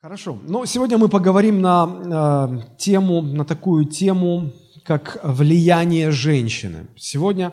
Хорошо. 0.00 0.38
Ну, 0.46 0.64
сегодня 0.64 0.96
мы 0.96 1.08
поговорим 1.08 1.60
на 1.60 2.60
э, 2.62 2.76
тему, 2.78 3.20
на 3.20 3.44
такую 3.44 3.84
тему, 3.84 4.52
как 4.84 5.18
влияние 5.24 6.12
женщины. 6.12 6.86
Сегодня 6.96 7.52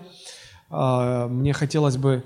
э, 0.70 1.28
мне 1.28 1.54
хотелось 1.54 1.98
бы 1.98 2.24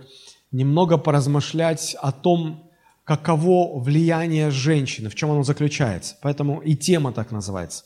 немного 0.51 0.97
поразмышлять 0.97 1.95
о 2.01 2.11
том, 2.11 2.69
каково 3.05 3.79
влияние 3.79 4.51
женщины, 4.51 5.09
в 5.09 5.15
чем 5.15 5.31
оно 5.31 5.43
заключается. 5.43 6.17
Поэтому 6.21 6.59
и 6.59 6.75
тема 6.75 7.13
так 7.13 7.31
называется. 7.31 7.85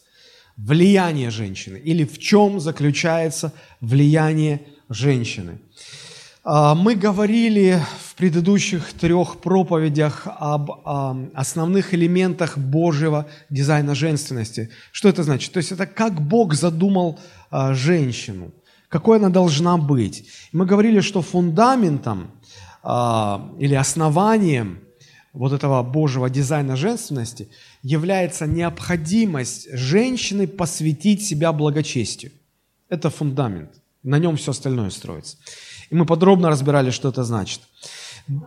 Влияние 0.58 1.30
женщины 1.30 1.78
или 1.78 2.04
в 2.04 2.18
чем 2.18 2.60
заключается 2.60 3.54
влияние 3.80 4.62
женщины. 4.90 5.60
А, 6.46 6.76
мы 6.76 6.96
говорили 6.96 7.82
в 8.02 8.16
предыдущих 8.16 8.92
трех 8.94 9.40
проповедях 9.40 10.24
об 10.26 10.72
основных 11.34 11.94
элементах 11.94 12.58
Божьего 12.58 13.28
дизайна 13.50 13.96
женственности. 13.96 14.70
Что 14.92 15.08
это 15.08 15.24
значит? 15.24 15.54
То 15.54 15.58
есть 15.60 15.72
это 15.72 15.86
как 15.86 16.22
Бог 16.22 16.54
задумал 16.54 17.18
а, 17.50 17.74
женщину, 17.74 18.52
какой 18.90 19.18
она 19.18 19.30
должна 19.30 19.78
быть. 19.78 20.28
Мы 20.52 20.66
говорили, 20.66 21.00
что 21.00 21.22
фундаментом 21.22 22.32
а, 22.84 23.50
или 23.58 23.76
основанием 23.76 24.80
вот 25.32 25.54
этого 25.54 25.82
Божьего 25.82 26.30
дизайна 26.30 26.76
женственности 26.76 27.48
является 27.82 28.48
необходимость 28.48 29.72
женщины 29.72 30.48
посвятить 30.48 31.26
себя 31.26 31.54
благочестию. 31.54 32.34
Это 32.90 33.10
фундамент. 33.10 33.72
На 34.04 34.20
нем 34.20 34.36
все 34.36 34.52
остальное 34.52 34.90
строится. 34.90 35.38
И 35.94 35.96
мы 35.96 36.08
подробно 36.08 36.50
разбирали, 36.50 36.90
что 36.90 37.10
это 37.10 37.24
значит. 37.24 37.62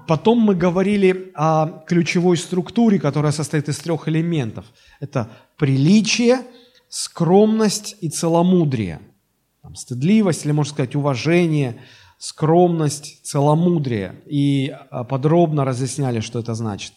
Потом 0.08 0.40
мы 0.40 0.56
говорили 0.56 1.30
о 1.36 1.84
ключевой 1.86 2.36
структуре, 2.36 2.98
которая 2.98 3.30
состоит 3.30 3.68
из 3.68 3.78
трех 3.78 4.08
элементов. 4.08 4.64
Это 4.98 5.30
приличие, 5.56 6.40
скромность 6.88 7.96
и 8.00 8.08
целомудрие. 8.08 8.98
Там, 9.62 9.76
стыдливость, 9.76 10.44
или 10.44 10.50
можно 10.50 10.72
сказать 10.72 10.96
уважение, 10.96 11.76
скромность, 12.18 13.24
целомудрие. 13.24 14.16
И 14.26 14.74
а, 14.90 15.04
подробно 15.04 15.64
разъясняли, 15.64 16.18
что 16.18 16.40
это 16.40 16.54
значит. 16.54 16.94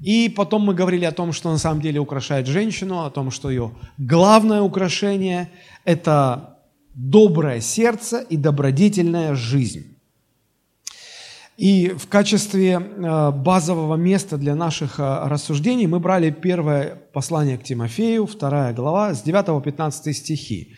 И 0.00 0.28
потом 0.28 0.62
мы 0.62 0.74
говорили 0.74 1.06
о 1.06 1.12
том, 1.12 1.32
что 1.32 1.50
на 1.50 1.58
самом 1.58 1.80
деле 1.80 1.98
украшает 1.98 2.46
женщину, 2.46 3.04
о 3.04 3.10
том, 3.10 3.32
что 3.32 3.50
ее 3.50 3.72
главное 3.98 4.62
украшение– 4.62 5.50
это 5.84 6.55
доброе 6.96 7.60
сердце 7.60 8.20
и 8.20 8.36
добродетельная 8.36 9.34
жизнь. 9.34 9.96
И 11.58 11.88
в 11.88 12.08
качестве 12.08 12.72
э, 12.72 13.30
базового 13.30 13.96
места 13.96 14.36
для 14.36 14.54
наших 14.54 14.98
э, 14.98 15.28
рассуждений 15.28 15.86
мы 15.86 16.00
брали 16.00 16.30
первое 16.30 16.96
послание 17.12 17.56
к 17.58 17.62
Тимофею, 17.62 18.26
вторая 18.26 18.74
глава, 18.74 19.14
с 19.14 19.22
9 19.22 19.46
по 19.46 19.60
15 19.60 20.16
стихи. 20.16 20.74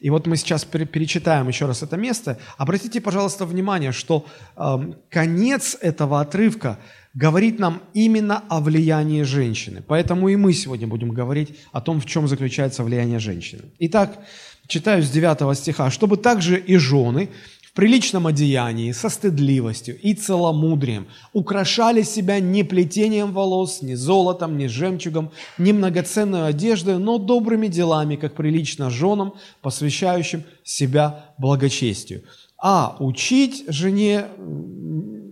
И 0.00 0.10
вот 0.10 0.26
мы 0.26 0.36
сейчас 0.36 0.64
перечитаем 0.64 1.48
еще 1.48 1.66
раз 1.66 1.82
это 1.82 1.96
место. 1.96 2.38
Обратите, 2.58 3.00
пожалуйста, 3.00 3.46
внимание, 3.46 3.92
что 3.92 4.26
эм, 4.56 4.96
конец 5.08 5.78
этого 5.80 6.20
отрывка 6.20 6.78
говорит 7.14 7.58
нам 7.58 7.80
именно 7.94 8.44
о 8.48 8.60
влиянии 8.60 9.22
женщины. 9.22 9.82
Поэтому 9.86 10.28
и 10.28 10.36
мы 10.36 10.52
сегодня 10.52 10.86
будем 10.86 11.10
говорить 11.10 11.56
о 11.72 11.80
том, 11.80 12.00
в 12.00 12.06
чем 12.06 12.28
заключается 12.28 12.82
влияние 12.82 13.18
женщины. 13.18 13.62
Итак, 13.78 14.18
читаю 14.66 15.02
с 15.02 15.10
9 15.10 15.56
стиха, 15.56 15.90
«Чтобы 15.90 16.16
также 16.16 16.58
и 16.58 16.76
жены 16.76 17.28
в 17.62 17.72
приличном 17.72 18.28
одеянии, 18.28 18.92
со 18.92 19.08
стыдливостью 19.08 19.98
и 20.00 20.14
целомудрием 20.14 21.08
украшали 21.32 22.02
себя 22.02 22.38
не 22.38 22.62
плетением 22.62 23.32
волос, 23.32 23.82
не 23.82 23.96
золотом, 23.96 24.56
не 24.56 24.68
жемчугом, 24.68 25.32
не 25.58 25.72
многоценной 25.72 26.46
одеждой, 26.46 26.98
но 26.98 27.18
добрыми 27.18 27.66
делами, 27.66 28.16
как 28.16 28.34
прилично 28.34 28.90
женам, 28.90 29.34
посвящающим 29.60 30.44
себя 30.62 31.24
благочестию. 31.38 32.22
А 32.58 32.96
учить 33.00 33.64
жене, 33.66 34.26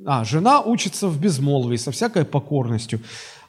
а, 0.04 0.24
жена 0.24 0.60
учится 0.60 1.06
в 1.06 1.20
безмолвии, 1.20 1.76
со 1.76 1.92
всякой 1.92 2.24
покорностью, 2.24 3.00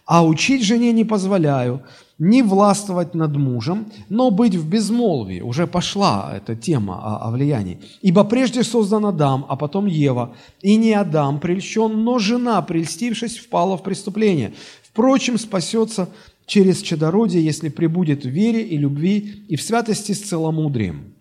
а 0.06 0.24
учить 0.24 0.64
жене 0.64 0.92
не 0.92 1.04
позволяю, 1.04 1.82
не 2.24 2.42
властвовать 2.42 3.14
над 3.16 3.36
мужем, 3.36 3.92
но 4.10 4.32
быть 4.32 4.56
в 4.56 4.68
безмолвии. 4.68 5.42
Уже 5.42 5.68
пошла 5.68 6.34
эта 6.36 6.56
тема 6.56 6.96
о, 6.96 7.28
о 7.28 7.32
влиянии. 7.32 7.82
Ибо 8.02 8.24
прежде 8.24 8.64
создан 8.64 9.06
Адам, 9.06 9.46
а 9.50 9.56
потом 9.58 9.88
Ева. 9.88 10.34
И 10.62 10.78
не 10.78 10.94
Адам 10.94 11.40
прельщен, 11.40 12.04
но 12.04 12.20
жена, 12.20 12.62
прельстившись, 12.62 13.38
впала 13.38 13.78
в 13.78 13.84
преступление. 13.84 14.54
Впрочем, 14.84 15.38
спасется 15.38 16.10
через 16.46 16.82
чадородие, 16.82 17.44
если 17.44 17.68
прибудет 17.68 18.24
в 18.24 18.30
вере 18.30 18.64
и 18.64 18.78
любви 18.78 19.44
и 19.50 19.58
в 19.58 19.62
святости 19.62 20.14
с 20.14 20.22
целомудрием. 20.22 21.14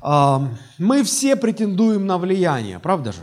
А, 0.00 0.46
мы 0.78 1.02
все 1.04 1.36
претендуем 1.36 2.06
на 2.06 2.18
влияние, 2.18 2.78
правда 2.78 3.12
же? 3.12 3.20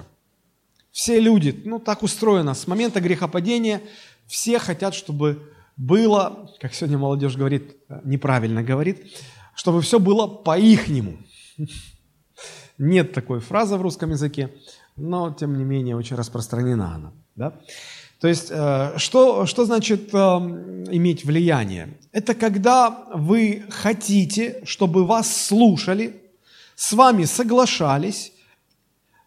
Все 0.92 1.20
люди, 1.20 1.62
ну 1.66 1.78
так 1.78 2.04
устроено, 2.04 2.56
с 2.56 2.68
момента 2.68 3.00
грехопадения 3.00 3.82
все 4.28 4.58
хотят, 4.60 4.96
чтобы 4.96 5.52
было, 5.78 6.50
как 6.60 6.74
сегодня 6.74 6.98
молодежь 6.98 7.36
говорит, 7.36 7.76
неправильно 8.04 8.64
говорит, 8.64 9.06
чтобы 9.56 9.82
все 9.82 10.00
было 10.00 10.28
по-ихнему. 10.28 11.18
Нет 12.78 13.14
такой 13.14 13.40
фразы 13.40 13.78
в 13.78 13.82
русском 13.82 14.12
языке, 14.12 14.54
но 14.96 15.34
тем 15.34 15.58
не 15.58 15.64
менее 15.64 15.96
очень 15.96 16.16
распространена 16.16 16.96
она. 16.96 17.14
Да? 17.36 17.54
То 18.20 18.28
есть, 18.28 18.48
э, 18.50 18.94
что, 18.98 19.46
что 19.46 19.66
значит 19.66 20.14
э, 20.14 20.18
иметь 20.18 21.26
влияние? 21.26 21.98
Это 22.12 22.34
когда 22.34 22.90
вы 23.14 23.64
хотите, 23.70 24.62
чтобы 24.66 25.06
вас 25.06 25.48
слушали, 25.48 26.22
с 26.76 26.94
вами 26.94 27.26
соглашались, 27.26 28.34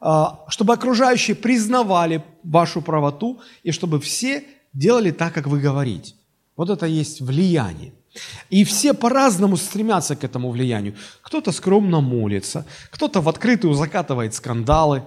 а, 0.01 0.45
чтобы 0.49 0.75
окружающие 0.75 1.35
признавали 1.35 2.23
вашу 2.45 2.83
правоту 2.83 3.41
и 3.63 3.73
чтобы 3.73 4.01
все 4.01 4.45
делали 4.73 5.11
так, 5.11 5.35
как 5.35 5.47
вы 5.47 5.61
говорите. 5.61 6.15
Вот 6.59 6.71
это 6.71 6.87
есть 6.87 7.21
влияние. 7.21 7.93
И 8.51 8.65
все 8.65 8.93
по-разному 8.93 9.57
стремятся 9.57 10.17
к 10.17 10.25
этому 10.25 10.51
влиянию. 10.51 10.97
Кто-то 11.23 11.53
скромно 11.53 12.01
молится, 12.01 12.67
кто-то 12.91 13.21
в 13.21 13.29
открытую 13.29 13.75
закатывает 13.75 14.35
скандалы, 14.35 15.05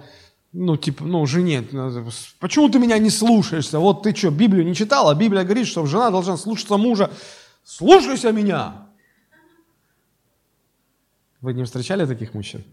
ну, 0.53 0.78
типа, 0.78 1.03
ну, 1.03 1.25
жене, 1.25 1.61
почему 2.40 2.69
ты 2.69 2.79
меня 2.79 2.97
не 2.97 3.09
слушаешься? 3.09 3.79
Вот 3.79 4.03
ты 4.03 4.16
что, 4.16 4.31
Библию 4.31 4.66
не 4.66 4.73
читала? 4.73 5.13
Библия 5.13 5.44
говорит, 5.44 5.67
что 5.67 5.85
жена 5.85 6.09
должна 6.09 6.38
слушаться 6.38 6.78
мужа. 6.78 7.11
Слушайся 7.66 8.31
меня! 8.31 8.88
Вы 11.41 11.53
не 11.53 11.66
встречали 11.66 12.06
таких 12.06 12.34
мужчин? 12.34 12.63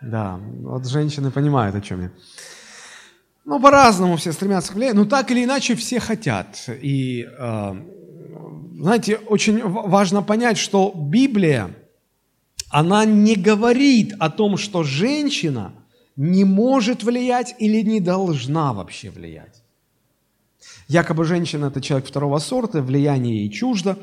Да, 0.00 0.40
вот 0.62 0.86
женщины 0.86 1.30
понимают, 1.30 1.76
о 1.76 1.80
чем 1.82 2.02
я. 2.02 2.10
Ну, 3.44 3.60
по-разному 3.60 4.16
все 4.16 4.32
стремятся 4.32 4.72
к 4.72 4.74
влиянию, 4.74 5.02
но 5.02 5.08
так 5.08 5.30
или 5.30 5.44
иначе 5.44 5.74
все 5.74 6.00
хотят. 6.00 6.68
И, 6.68 7.28
э, 7.38 7.74
знаете, 8.80 9.16
очень 9.16 9.62
важно 9.62 10.22
понять, 10.22 10.56
что 10.56 10.92
Библия, 10.94 11.70
она 12.70 13.04
не 13.04 13.36
говорит 13.36 14.14
о 14.18 14.30
том, 14.30 14.56
что 14.56 14.82
женщина 14.82 15.72
не 16.16 16.44
может 16.44 17.02
влиять 17.02 17.54
или 17.58 17.82
не 17.82 18.00
должна 18.00 18.72
вообще 18.72 19.10
влиять. 19.10 19.62
Якобы 20.88 21.24
женщина– 21.24 21.66
это 21.66 21.82
человек 21.82 22.08
второго 22.08 22.38
сорта, 22.38 22.80
влияние 22.80 23.40
ей 23.40 23.50
чуждо, 23.50 23.98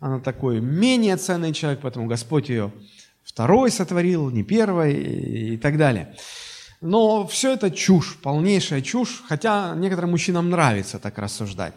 она 0.00 0.20
такой 0.20 0.60
менее 0.60 1.16
ценный 1.16 1.52
человек, 1.52 1.80
поэтому 1.82 2.06
Господь 2.06 2.48
ее 2.48 2.72
второй 3.22 3.70
сотворил, 3.70 4.30
не 4.30 4.42
первый 4.42 5.52
и 5.52 5.56
так 5.58 5.76
далее. 5.76 6.14
Но 6.80 7.26
все 7.26 7.52
это 7.52 7.70
чушь, 7.70 8.16
полнейшая 8.22 8.80
чушь, 8.80 9.22
хотя 9.28 9.74
некоторым 9.76 10.12
мужчинам 10.12 10.48
нравится 10.48 10.98
так 10.98 11.18
рассуждать. 11.18 11.74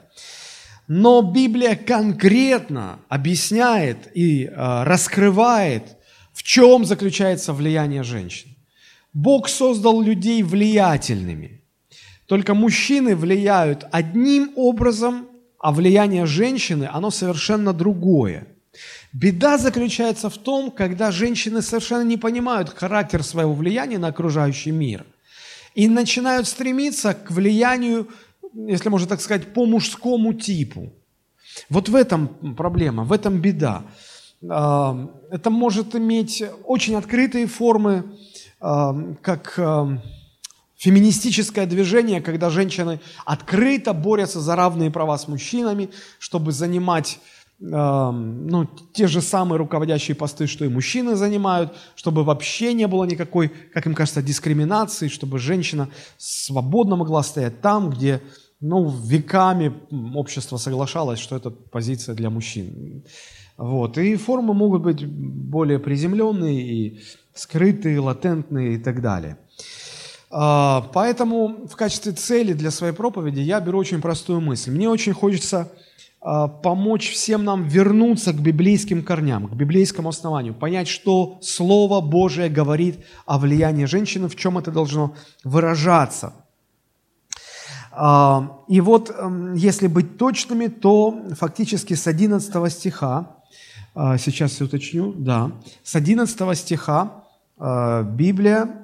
Но 0.88 1.22
Библия 1.22 1.76
конкретно 1.76 3.00
объясняет 3.10 4.10
и 4.16 4.46
э, 4.46 4.84
раскрывает, 4.84 5.98
в 6.32 6.44
чем 6.44 6.86
заключается 6.86 7.54
влияние 7.54 8.04
женщин. 8.04 8.56
Бог 9.14 9.50
создал 9.50 10.02
людей 10.02 10.42
влиятельными. 10.42 11.62
Только 12.26 12.54
мужчины 12.54 13.16
влияют 13.16 13.86
одним 13.92 14.54
образом, 14.56 15.28
а 15.60 15.72
влияние 15.72 16.26
женщины, 16.26 16.90
оно 16.92 17.12
совершенно 17.12 17.74
другое– 17.74 18.48
Беда 19.14 19.60
заключается 19.60 20.30
в 20.32 20.38
том, 20.40 20.72
когда 20.72 21.12
женщины 21.12 21.62
совершенно 21.62 22.02
не 22.02 22.18
понимают 22.18 22.70
характер 22.70 23.24
своего 23.24 23.54
влияния 23.54 24.00
на 24.00 24.08
окружающий 24.08 24.72
мир 24.72 25.06
и 25.76 25.88
начинают 25.88 26.48
стремиться 26.48 27.14
к 27.14 27.30
влиянию, 27.30 28.08
если 28.54 28.90
можно 28.90 29.08
так 29.08 29.22
сказать, 29.22 29.54
по 29.54 29.68
мужскому 29.68 30.34
типу. 30.34 30.92
Вот 31.70 31.90
в 31.90 31.96
этом 31.96 32.56
проблема, 32.56 33.04
в 33.04 33.12
этом 33.12 33.40
беда. 33.40 33.84
А, 34.50 35.10
это 35.30 35.52
может 35.52 35.96
иметь 35.96 36.44
очень 36.64 36.96
открытые 36.96 37.46
формы, 37.46 38.18
а, 38.60 38.96
как 39.22 39.54
а, 39.60 40.02
Феминистическое 40.84 41.66
движение, 41.66 42.20
когда 42.20 42.50
женщины 42.50 43.00
открыто 43.24 43.94
борются 43.94 44.42
за 44.42 44.58
равные 44.58 44.92
права 44.92 45.18
с 45.18 45.30
мужчинами, 45.30 45.90
чтобы 46.20 46.52
занимать 46.52 47.20
ну, 47.66 48.68
те 48.92 49.08
же 49.08 49.22
самые 49.22 49.58
руководящие 49.58 50.16
посты, 50.16 50.48
что 50.48 50.66
и 50.66 50.68
мужчины 50.68 51.16
занимают, 51.16 51.74
чтобы 51.96 52.26
вообще 52.26 52.74
не 52.74 52.88
было 52.88 53.06
никакой, 53.06 53.50
как 53.74 53.86
им 53.86 53.96
кажется, 53.96 54.22
дискриминации, 54.22 55.08
чтобы 55.08 55.40
женщина 55.40 55.88
свободно 56.18 56.98
могла 56.98 57.24
стоять 57.24 57.62
там, 57.62 57.90
где 57.90 58.22
ну, 58.60 58.90
веками 58.90 59.74
общество 60.14 60.58
соглашалось, 60.58 61.20
что 61.20 61.38
это 61.38 61.52
позиция 61.52 62.16
для 62.16 62.30
мужчин. 62.30 63.04
Вот. 63.56 63.98
И 63.98 64.16
формы 64.18 64.54
могут 64.54 64.82
быть 64.82 65.06
более 65.06 65.80
приземленные 65.80 66.62
и 66.62 67.00
скрытые, 67.34 68.00
латентные 68.00 68.76
и 68.76 68.78
так 68.78 69.02
далее. 69.02 69.38
А, 70.32 70.90
поэтому 70.94 71.68
в 71.68 71.76
качестве 71.78 72.12
цели 72.12 72.52
для 72.52 72.72
своей 72.72 72.94
проповеди 72.94 73.40
я 73.40 73.62
беру 73.62 73.80
очень 73.80 74.02
простую 74.02 74.42
мысль. 74.42 74.72
Мне 74.72 74.90
очень 74.90 75.14
хочется 75.14 75.72
помочь 76.24 77.12
всем 77.12 77.44
нам 77.44 77.68
вернуться 77.68 78.32
к 78.32 78.40
библейским 78.40 79.04
корням, 79.04 79.48
к 79.48 79.54
библейскому 79.54 80.10
основанию, 80.10 80.54
понять, 80.54 80.88
что 80.88 81.38
Слово 81.42 82.00
Божие 82.00 82.50
говорит 82.50 83.06
о 83.26 83.38
влиянии 83.38 83.86
женщины, 83.86 84.30
в 84.30 84.36
чем 84.36 84.58
это 84.58 84.72
должно 84.72 85.16
выражаться. 85.44 86.34
А, 87.92 88.62
и 88.70 88.80
вот, 88.80 89.14
если 89.56 89.88
быть 89.88 90.18
точными, 90.18 90.68
то 90.68 91.20
фактически 91.38 91.94
с 91.94 92.08
11 92.08 92.72
стиха, 92.72 93.38
сейчас 93.94 94.60
я 94.60 94.66
уточню, 94.66 95.14
да, 95.14 95.52
с 95.84 95.96
11 95.96 96.58
стиха 96.58 97.26
Библия 97.60 98.84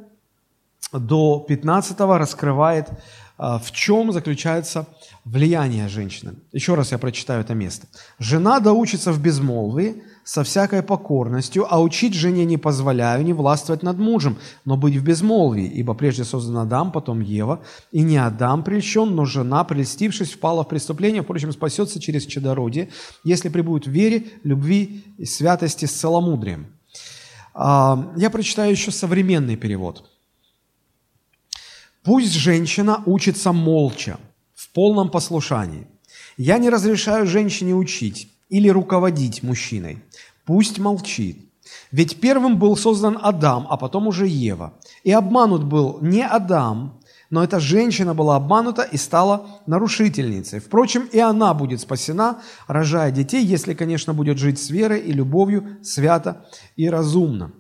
до 0.92 1.40
15 1.48 2.00
раскрывает, 2.18 2.90
а, 3.38 3.60
в 3.60 3.72
чем 3.72 4.12
заключается 4.12 4.88
влияние 5.26 5.88
женщины. 5.88 6.34
Еще 6.52 6.76
раз 6.76 6.92
я 6.92 6.98
прочитаю 6.98 7.42
это 7.42 7.54
место. 7.54 7.88
«Жена 8.20 8.60
доучится 8.60 9.12
в 9.12 9.22
безмолвии, 9.22 10.04
со 10.24 10.44
всякой 10.44 10.84
покорностью, 10.84 11.66
а 11.68 11.82
учить 11.82 12.14
жене 12.14 12.46
не 12.46 12.58
позволяю 12.58 13.24
не 13.24 13.34
властвовать 13.34 13.82
над 13.82 13.98
мужем, 13.98 14.38
но 14.64 14.78
быть 14.78 14.96
в 14.96 15.04
безмолвии, 15.04 15.66
ибо 15.66 15.96
прежде 15.96 16.24
создан 16.24 16.58
Адам, 16.58 16.92
потом 16.92 17.20
Ева, 17.22 17.64
и 17.92 18.02
не 18.02 18.18
Адам 18.18 18.64
прельщен, 18.64 19.16
но 19.16 19.26
жена, 19.26 19.64
прельстившись, 19.64 20.34
впала 20.34 20.64
в 20.64 20.68
преступление, 20.68 21.24
впрочем, 21.24 21.52
спасется 21.52 22.00
через 22.00 22.26
чадородие, 22.26 22.90
если 23.24 23.50
прибудет 23.50 23.88
в 23.88 23.92
вере, 23.92 24.28
любви 24.44 25.04
и 25.18 25.26
святости 25.26 25.86
с 25.86 25.92
целомудрием». 25.92 26.68
А, 27.54 28.14
я 28.16 28.30
прочитаю 28.30 28.72
еще 28.72 28.92
современный 28.92 29.56
перевод– 29.56 30.06
Пусть 32.04 32.34
женщина 32.34 33.04
учится 33.06 33.52
молча, 33.52 34.20
в 34.70 34.74
полном 34.74 35.10
послушании. 35.10 35.88
Я 36.38 36.58
не 36.58 36.70
разрешаю 36.70 37.26
женщине 37.26 37.74
учить 37.74 38.32
или 38.50 38.70
руководить 38.70 39.44
мужчиной. 39.44 40.04
Пусть 40.46 40.80
молчит. 40.80 41.46
Ведь 41.92 42.20
первым 42.20 42.58
был 42.58 42.78
создан 42.78 43.18
Адам, 43.22 43.68
а 43.70 43.78
потом 43.78 44.08
уже 44.08 44.28
Ева. 44.28 44.74
И 45.04 45.12
обманут 45.12 45.64
был 45.64 46.00
не 46.02 46.26
Адам, 46.26 47.00
но 47.30 47.44
эта 47.44 47.60
женщина 47.60 48.14
была 48.14 48.36
обманута 48.36 48.84
и 48.84 48.98
стала 48.98 49.62
нарушительницей. 49.68 50.60
Впрочем, 50.60 51.08
и 51.12 51.20
она 51.20 51.54
будет 51.54 51.82
спасена, 51.82 52.42
рожая 52.68 53.12
детей, 53.12 53.44
если, 53.44 53.74
конечно, 53.74 54.14
будет 54.14 54.38
жить 54.38 54.60
с 54.60 54.70
верой 54.70 55.00
и 55.00 55.12
любовью, 55.12 55.78
свято 55.84 56.46
и 56.76 56.90
разумно 56.90 57.52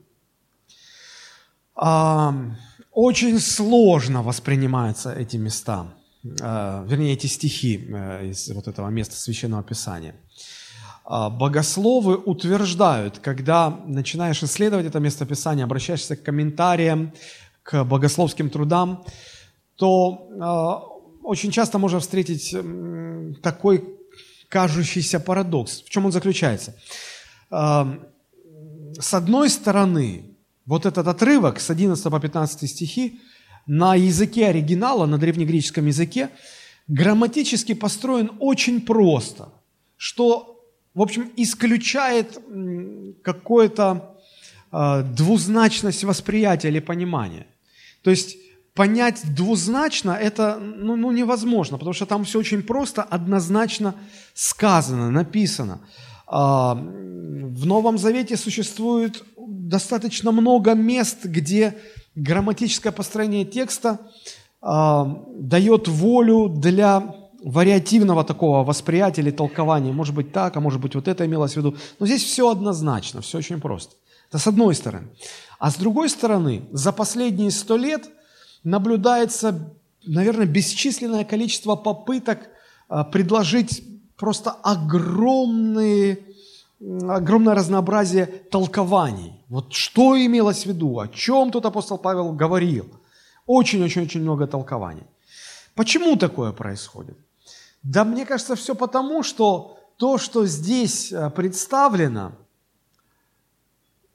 очень 3.01 3.39
сложно 3.39 4.21
воспринимаются 4.21 5.13
эти 5.13 5.37
места, 5.37 5.87
вернее, 6.23 7.13
эти 7.13 7.27
стихи 7.27 7.87
э, 7.87 8.27
из 8.27 8.49
вот 8.49 8.67
этого 8.67 8.89
места 8.89 9.15
Священного 9.15 9.63
Писания. 9.63 10.15
А, 11.05 11.29
богословы 11.29 12.17
утверждают, 12.17 13.19
когда 13.19 13.69
начинаешь 13.85 14.43
исследовать 14.43 14.85
это 14.85 14.99
место 14.99 15.25
Писания, 15.25 15.63
обращаешься 15.63 16.15
к 16.15 16.23
комментариям, 16.23 17.13
к 17.63 17.83
богословским 17.83 18.49
трудам, 18.49 19.05
то 19.75 20.27
э, 20.29 21.25
очень 21.25 21.51
часто 21.51 21.77
можно 21.77 21.99
встретить 21.99 22.55
такой 23.41 23.97
кажущийся 24.49 25.19
парадокс. 25.19 25.83
В 25.83 25.89
чем 25.89 26.05
он 26.05 26.11
заключается? 26.11 26.75
С 27.49 29.13
одной 29.13 29.49
стороны, 29.51 30.35
вот 30.65 30.85
этот 30.87 31.07
отрывок 31.07 31.59
с 31.59 31.69
11 31.69 32.03
по 32.11 32.19
15 32.19 32.69
стихи 32.69 33.19
на 33.69 33.93
языке 33.93 34.47
оригинала, 34.47 35.05
на 35.05 35.19
древнегреческом 35.19 35.85
языке, 35.85 36.29
грамматически 36.87 37.75
построен 37.75 38.31
очень 38.39 38.81
просто, 38.81 39.49
что, 39.95 40.65
в 40.95 41.01
общем, 41.01 41.31
исключает 41.37 42.39
какую-то 43.23 44.17
э, 44.71 45.03
двузначность 45.15 46.03
восприятия 46.03 46.69
или 46.69 46.79
понимания. 46.79 47.45
То 48.01 48.09
есть 48.09 48.37
понять 48.73 49.21
двузначно 49.35 50.11
это 50.11 50.57
ну, 50.59 50.95
ну, 50.95 51.11
невозможно, 51.11 51.77
потому 51.77 51.93
что 51.93 52.07
там 52.07 52.23
все 52.23 52.39
очень 52.39 52.63
просто, 52.63 53.03
однозначно 53.03 53.93
сказано, 54.33 55.11
написано. 55.11 55.79
А, 56.25 56.73
в 56.73 57.65
Новом 57.67 57.99
Завете 57.99 58.35
существует 58.35 59.23
достаточно 59.37 60.31
много 60.31 60.73
мест, 60.73 61.25
где 61.25 61.77
грамматическое 62.15 62.91
построение 62.91 63.45
текста 63.45 63.99
э, 64.61 65.03
дает 65.35 65.87
волю 65.87 66.49
для 66.49 67.15
вариативного 67.43 68.23
такого 68.23 68.63
восприятия 68.63 69.21
или 69.21 69.31
толкования. 69.31 69.93
Может 69.93 70.15
быть 70.15 70.31
так, 70.31 70.57
а 70.57 70.59
может 70.59 70.81
быть 70.81 70.95
вот 70.95 71.07
это 71.07 71.25
имелось 71.25 71.53
в 71.53 71.57
виду. 71.57 71.75
Но 71.99 72.05
здесь 72.05 72.23
все 72.23 72.49
однозначно, 72.49 73.21
все 73.21 73.37
очень 73.37 73.61
просто. 73.61 73.95
Это 74.29 74.39
с 74.39 74.47
одной 74.47 74.75
стороны. 74.75 75.07
А 75.57 75.71
с 75.71 75.75
другой 75.75 76.09
стороны, 76.09 76.63
за 76.71 76.91
последние 76.91 77.51
сто 77.51 77.77
лет 77.77 78.09
наблюдается, 78.63 79.73
наверное, 80.05 80.45
бесчисленное 80.45 81.23
количество 81.23 81.75
попыток 81.75 82.49
э, 82.89 83.03
предложить 83.11 83.83
просто 84.17 84.51
огромные 84.51 86.19
огромное 86.79 87.55
разнообразие 87.55 88.25
толкований. 88.25 89.38
Вот 89.49 89.73
что 89.73 90.15
имелось 90.15 90.63
в 90.63 90.65
виду, 90.67 90.99
о 90.99 91.07
чем 91.07 91.51
тут 91.51 91.65
апостол 91.65 91.97
Павел 91.97 92.31
говорил. 92.33 92.85
Очень-очень-очень 93.47 94.21
много 94.21 94.45
толкований. 94.45 95.03
Почему 95.73 96.15
такое 96.15 96.51
происходит? 96.51 97.17
Да 97.81 98.03
мне 98.03 98.25
кажется, 98.25 98.55
все 98.55 98.75
потому, 98.75 99.23
что 99.23 99.79
то, 99.97 100.17
что 100.17 100.45
здесь 100.45 101.11
э, 101.11 101.29
представлено, 101.31 102.33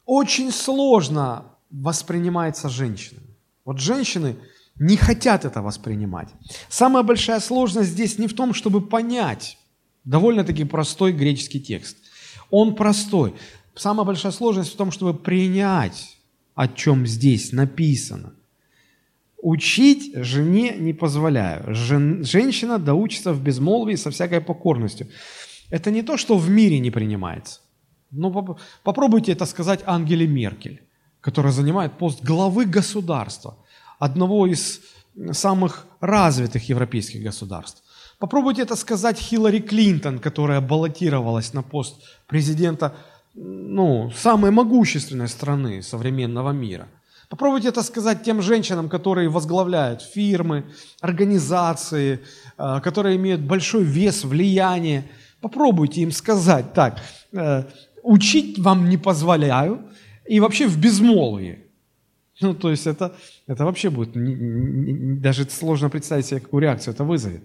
очень 0.07 0.53
сложно 0.53 1.45
воспринимается 1.71 2.69
женщинами. 2.69 3.27
Вот 3.65 3.81
женщины 3.81 4.37
не 4.77 4.97
хотят 4.97 5.45
это 5.45 5.63
воспринимать. 5.63 6.29
Самая 6.69 7.03
большая 7.03 7.41
сложность 7.41 7.91
здесь 7.91 8.19
не 8.19 8.29
в 8.29 8.35
том, 8.35 8.55
чтобы 8.55 8.81
понять 8.81 9.59
довольно-таки 10.05 10.65
простой 10.65 11.13
греческий 11.13 11.61
текст. 11.61 11.97
Он 12.51 12.75
простой. 12.75 13.35
Самая 13.77 14.05
большая 14.05 14.33
сложность 14.33 14.73
в 14.73 14.77
том, 14.77 14.91
чтобы 14.91 15.15
принять, 15.15 16.17
о 16.55 16.69
чем 16.69 17.07
здесь 17.07 17.53
написано. 17.53 18.35
Учить 19.43 20.15
жене 20.15 20.77
не 20.79 20.93
позволяю. 20.93 21.75
Жен, 21.75 22.25
женщина 22.25 22.79
доучится 22.79 23.33
в 23.33 23.43
безмолвии 23.43 23.97
со 23.97 24.11
всякой 24.11 24.41
покорностью. 24.41 25.09
Это 25.71 25.91
не 25.91 26.03
то, 26.03 26.17
что 26.17 26.39
в 26.39 26.49
мире 26.49 26.79
не 26.79 26.91
принимается. 26.91 27.61
Ну, 28.11 28.57
попробуйте 28.85 29.33
это 29.33 29.45
сказать 29.45 29.81
Ангеле 29.87 30.27
Меркель, 30.27 30.83
которая 31.21 31.53
занимает 31.53 31.99
пост 31.99 32.23
главы 32.23 32.65
государства, 32.65 33.59
одного 33.99 34.47
из 34.47 34.81
самых 35.33 35.87
развитых 36.01 36.69
европейских 36.69 37.23
государств. 37.23 37.83
Попробуйте 38.19 38.63
это 38.63 38.77
сказать 38.77 39.19
Хиллари 39.19 39.59
Клинтон, 39.59 40.21
которая 40.21 40.61
баллотировалась 40.61 41.53
на 41.53 41.63
пост 41.63 42.03
президента 42.29 42.95
ну, 43.35 44.11
самой 44.15 44.51
могущественной 44.51 45.29
страны 45.29 45.83
современного 45.83 46.51
мира. 46.53 46.89
Попробуйте 47.29 47.69
это 47.69 47.83
сказать 47.83 48.23
тем 48.23 48.43
женщинам, 48.43 48.89
которые 48.89 49.29
возглавляют 49.29 50.03
фирмы, 50.03 50.65
организации, 51.01 52.21
э, 52.59 52.81
которые 52.81 53.17
имеют 53.17 53.41
большой 53.41 53.85
вес, 53.85 54.25
влияние. 54.25 55.05
Попробуйте 55.41 56.03
им 56.03 56.13
сказать 56.13 56.73
так, 56.75 57.01
э, 57.33 57.65
учить 58.03 58.59
вам 58.59 58.89
не 58.89 58.99
позволяю, 58.99 59.81
и 60.27 60.41
вообще 60.41 60.67
в 60.67 60.79
безмолвии. 60.79 61.59
Ну, 62.41 62.55
то 62.55 62.71
есть 62.71 62.87
это, 62.87 63.15
это 63.47 63.65
вообще 63.65 63.91
будет, 63.91 64.11
даже 65.21 65.49
сложно 65.49 65.89
представить 65.89 66.27
себе, 66.27 66.41
какую 66.41 66.63
реакцию 66.63 66.95
это 66.95 67.05
вызовет 67.05 67.43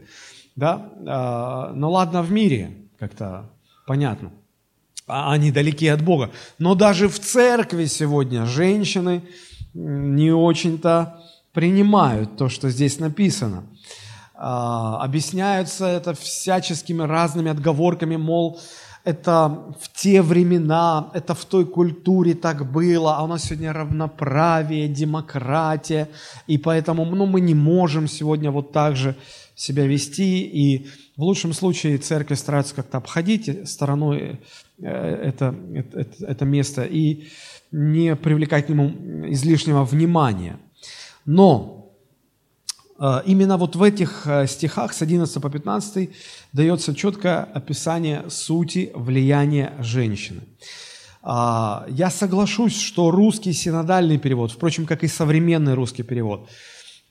да, 0.59 0.91
а, 1.07 1.71
ну 1.73 1.89
ладно 1.89 2.21
в 2.21 2.31
мире, 2.31 2.71
как-то 2.97 3.49
понятно, 3.87 4.31
они 5.09 5.51
далеки 5.51 5.87
от 5.87 6.01
Бога. 6.01 6.31
Но 6.59 6.75
даже 6.75 7.09
в 7.09 7.19
церкви 7.19 7.85
сегодня 7.85 8.45
женщины 8.45 9.23
не 9.73 10.31
очень-то 10.31 11.21
принимают 11.53 12.37
то, 12.37 12.49
что 12.49 12.69
здесь 12.69 12.99
написано. 12.99 13.63
А, 14.35 15.03
объясняются 15.03 15.85
это 15.85 16.13
всяческими 16.13 17.03
разными 17.03 17.51
отговорками, 17.51 18.15
мол, 18.15 18.59
это 19.03 19.75
в 19.81 19.91
те 19.93 20.21
времена, 20.21 21.09
это 21.13 21.33
в 21.33 21.43
той 21.45 21.65
культуре 21.65 22.35
так 22.35 22.71
было, 22.71 23.17
а 23.17 23.23
у 23.23 23.27
нас 23.27 23.45
сегодня 23.45 23.73
равноправие, 23.73 24.87
демократия, 24.87 26.09
и 26.47 26.57
поэтому 26.57 27.05
ну, 27.05 27.25
мы 27.25 27.41
не 27.41 27.55
можем 27.55 28.07
сегодня 28.07 28.51
вот 28.51 28.71
так 28.71 28.95
же 28.95 29.15
себя 29.55 29.85
вести, 29.85 30.43
и 30.43 30.87
в 31.17 31.23
лучшем 31.23 31.53
случае 31.53 31.97
церкви 31.97 32.35
стараются 32.35 32.75
как-то 32.75 32.97
обходить 32.97 33.69
стороной 33.69 34.39
это, 34.81 35.55
это, 35.73 36.07
это 36.25 36.45
место 36.45 36.83
и 36.83 37.27
не 37.71 38.15
привлекать 38.15 38.65
к 38.65 38.69
нему 38.69 38.89
излишнего 39.31 39.83
внимания. 39.83 40.57
Но 41.25 41.93
э, 42.99 43.21
именно 43.25 43.57
вот 43.57 43.75
в 43.75 43.83
этих 43.83 44.25
э, 44.25 44.47
стихах 44.47 44.93
с 44.93 45.01
11 45.01 45.41
по 45.41 45.49
15 45.49 46.09
дается 46.53 46.95
четкое 46.95 47.43
описание 47.43 48.29
сути 48.29 48.91
влияния 48.95 49.73
женщины. 49.79 50.41
А, 51.21 51.85
я 51.89 52.09
соглашусь, 52.09 52.79
что 52.79 53.11
русский 53.11 53.53
синодальный 53.53 54.17
перевод, 54.17 54.51
впрочем, 54.51 54.85
как 54.85 55.03
и 55.03 55.07
современный 55.07 55.73
русский 55.73 56.03
перевод, 56.03 56.49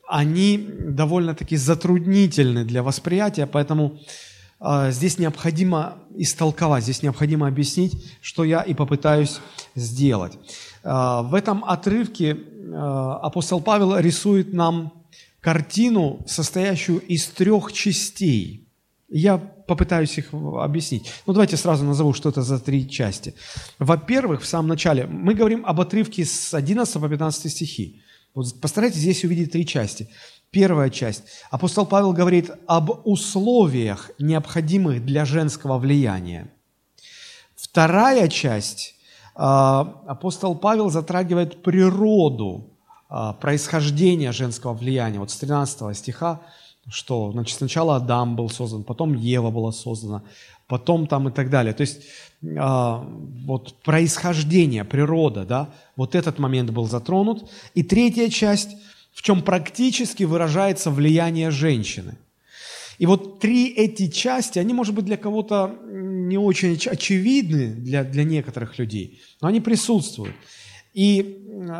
они 0.09 0.59
довольно-таки 0.59 1.57
затруднительны 1.57 2.65
для 2.65 2.83
восприятия, 2.83 3.47
поэтому 3.47 3.99
здесь 4.61 5.19
необходимо 5.19 5.99
истолковать, 6.17 6.83
здесь 6.83 7.03
необходимо 7.03 7.47
объяснить, 7.47 8.05
что 8.21 8.45
я 8.45 8.63
и 8.63 8.75
попытаюсь 8.75 9.41
сделать. 9.75 10.39
А, 10.83 11.23
в 11.23 11.35
этом 11.35 11.65
отрывке 11.65 12.37
апостол 12.75 13.61
Павел 13.61 13.97
рисует 13.99 14.53
нам 14.53 14.93
картину, 15.41 16.21
состоящую 16.27 17.01
из 17.01 17.27
трех 17.27 17.73
частей– 17.73 18.65
я 19.09 19.39
попытаюсь 19.39 20.19
их 20.19 20.33
объяснить. 20.33 21.11
Ну, 21.27 21.33
давайте 21.33 21.57
сразу 21.57 21.85
назову, 21.85 22.13
что 22.13 22.29
это 22.29 22.43
за 22.43 22.59
три 22.59 22.89
части. 22.89 23.35
Во-первых, 23.79 24.43
в 24.43 24.47
самом 24.47 24.69
начале 24.69 25.07
мы 25.07 25.35
говорим 25.35 25.65
об 25.65 25.81
отрывке 25.81 26.25
с 26.25 26.53
11 26.53 27.01
по 27.01 27.09
15 27.09 27.51
стихи. 27.51 28.03
Вот 28.35 28.61
постарайтесь 28.61 28.99
здесь 28.99 29.25
увидеть 29.25 29.53
три 29.53 29.67
части. 29.67 30.11
Первая 30.51 30.91
часть. 30.91 31.25
Апостол 31.51 31.87
Павел 31.87 32.13
говорит 32.13 32.51
об 32.67 33.07
условиях, 33.07 34.11
необходимых 34.19 35.05
для 35.05 35.25
женского 35.25 35.79
влияния. 35.79 36.51
Вторая 37.55 38.29
часть. 38.29 38.95
А, 39.35 40.03
апостол 40.07 40.55
Павел 40.55 40.91
затрагивает 40.91 41.63
природу 41.63 42.71
а, 43.09 43.35
происхождения 43.35 44.33
женского 44.33 44.73
влияния. 44.73 45.19
Вот 45.19 45.31
с 45.31 45.37
13 45.37 45.97
стиха 45.97 46.41
что 46.91 47.33
значит, 47.33 47.57
сначала 47.57 47.97
Адам 47.97 48.37
был 48.37 48.49
создан, 48.49 48.83
потом 48.83 49.15
Ева 49.15 49.51
была 49.51 49.73
создана, 49.73 50.23
потом 50.67 51.07
там 51.07 51.29
и 51.29 51.33
так 51.33 51.51
далее. 51.51 51.75
То 51.75 51.83
есть 51.83 52.03
э, 52.43 53.05
вот 53.47 53.75
происхождение, 53.83 54.85
природа, 54.85 55.45
да, 55.45 55.69
вот 55.97 56.15
этот 56.15 56.39
момент 56.39 56.71
был 56.71 56.87
затронут. 56.87 57.51
И 57.75 57.83
третья 57.83 58.29
часть, 58.29 58.71
в 59.19 59.23
чем 59.23 59.43
практически 59.43 60.23
выражается 60.23 60.93
влияние 60.93 61.51
женщины. 61.51 62.17
И 62.99 63.07
вот 63.07 63.41
три 63.41 63.67
эти 63.67 64.09
части, 64.09 64.61
они, 64.61 64.73
может 64.73 64.95
быть, 64.95 65.07
для 65.07 65.17
кого-то 65.17 65.75
не 65.91 66.39
очень 66.39 66.75
очевидны 66.75 67.75
для, 67.75 68.05
для 68.05 68.23
некоторых 68.23 68.79
людей, 68.79 69.21
но 69.41 69.49
они 69.49 69.61
присутствуют. 69.61 70.37
И 70.95 71.37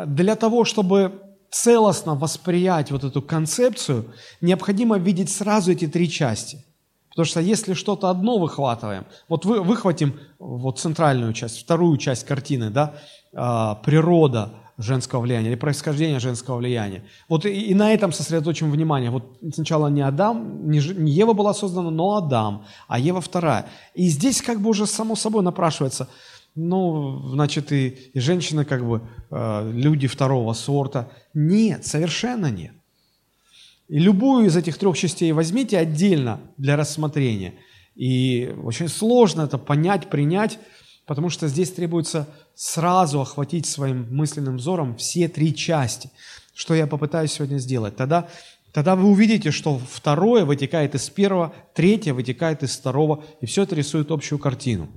для 0.07 0.35
того, 0.35 0.65
чтобы 0.65 1.13
целостно 1.49 2.17
восприять 2.17 2.91
вот 2.91 3.05
эту 3.05 3.23
концепцию, 3.23 4.13
необходимо 4.41 4.99
видеть 4.99 5.31
сразу 5.31 5.71
эти 5.71 5.87
три 5.87 6.11
части. 6.11 6.65
Потому 7.11 7.25
что 7.25 7.41
если 7.41 7.75
что-то 7.75 8.11
одно 8.11 8.39
выхватываем, 8.39 9.05
вот 9.29 9.45
вы, 9.45 9.63
выхватим 9.63 10.19
вот 10.41 10.81
центральную 10.81 11.33
часть, 11.35 11.61
вторую 11.61 11.99
часть 11.99 12.27
картины, 12.27 12.71
да, 12.71 12.97
а, 13.33 13.77
природа 13.77 14.51
женского 14.79 15.21
влияния 15.21 15.49
или 15.49 15.57
происхождение 15.57 16.21
женского 16.21 16.57
влияния. 16.57 17.03
Вот 17.29 17.45
и, 17.45 17.51
и 17.51 17.75
на 17.75 17.93
этом 17.93 18.13
сосредоточим 18.13 18.71
внимание. 18.71 19.11
Вот 19.11 19.39
сначала 19.53 19.89
не 19.89 20.03
Адам, 20.03 20.71
не, 20.71 20.79
не 20.79 21.13
Ева 21.13 21.33
была 21.33 21.53
создана, 21.53 21.91
но 21.91 22.17
Адам, 22.17 22.65
а 22.87 22.99
Ева 22.99 23.21
вторая. 23.21 23.67
И 23.95 24.09
здесь 24.09 24.41
как 24.41 24.61
бы 24.61 24.71
уже 24.71 24.87
само 24.87 25.17
собой 25.17 25.43
напрашивается– 25.43 26.09
ну, 26.61 27.23
значит, 27.29 27.71
и, 27.71 27.89
и 28.15 28.19
женщины 28.19 28.65
как 28.65 28.85
бы 28.85 29.01
э, 29.31 29.71
люди 29.73 30.09
второго 30.09 30.53
сорта. 30.55 31.09
Нет, 31.33 31.87
совершенно 31.87 32.51
нет. 32.51 32.73
И 33.87 33.99
любую 34.01 34.47
из 34.47 34.57
этих 34.57 34.77
трех 34.77 34.99
частей 34.99 35.31
возьмите 35.31 35.79
отдельно 35.79 36.41
для 36.57 36.77
рассмотрения. 36.77 37.55
И 37.95 38.53
очень 38.65 38.89
сложно 38.89 39.43
это 39.43 39.57
понять, 39.57 40.11
принять, 40.11 40.59
потому 41.09 41.31
что 41.31 41.49
здесь 41.49 41.73
требуется 41.73 42.29
сразу 42.55 43.23
охватить 43.23 43.65
своим 43.65 44.07
мысленным 44.15 44.59
взором 44.59 44.95
все 44.97 45.27
три 45.27 45.57
части, 45.57 46.11
что 46.55 46.75
я 46.75 46.87
попытаюсь 46.87 47.33
сегодня 47.33 47.57
сделать. 47.57 47.97
Тогда, 47.97 48.29
тогда 48.73 48.95
вы 48.95 49.09
увидите, 49.09 49.51
что 49.51 49.81
второе 49.91 50.45
вытекает 50.45 50.95
из 50.95 51.09
первого, 51.09 51.55
третье 51.75 52.13
вытекает 52.13 52.63
из 52.63 52.77
второго, 52.77 53.25
и 53.41 53.47
все 53.47 53.63
это 53.63 53.75
рисует 53.75 54.11
общую 54.11 54.39
картину. 54.39 54.91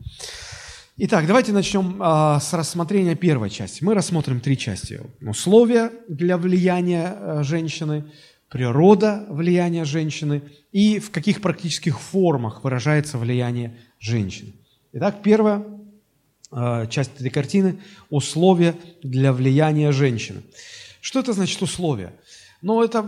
Итак, 0.97 1.25
давайте 1.25 1.53
начнем 1.53 1.95
а, 2.01 2.41
с 2.41 2.51
рассмотрения 2.51 3.15
первой 3.15 3.49
части. 3.49 3.81
Мы 3.81 3.93
рассмотрим 3.93 4.41
три 4.41 4.57
части. 4.57 4.99
Условия 5.21 5.91
для 6.09 6.37
влияния 6.37 7.15
а, 7.15 7.43
женщины, 7.43 8.03
природа 8.49 9.25
влияния 9.29 9.85
женщины 9.85 10.41
и 10.73 10.99
в 10.99 11.09
каких 11.09 11.39
практических 11.39 12.01
формах 12.01 12.65
выражается 12.65 13.17
влияние 13.17 13.77
женщины. 13.97 14.51
Итак, 14.91 15.21
первая 15.23 15.59
а, 15.59 15.80
часть 16.89 17.11
этой 17.19 17.29
картины– 17.29 17.79
условия 18.09 18.75
для 19.03 19.31
влияния 19.33 19.91
женщины. 19.91 20.41
Что 20.99 21.19
это 21.19 21.33
значит 21.33 21.61
условия? 21.61 22.13
Ну, 22.61 22.83
это 22.83 23.05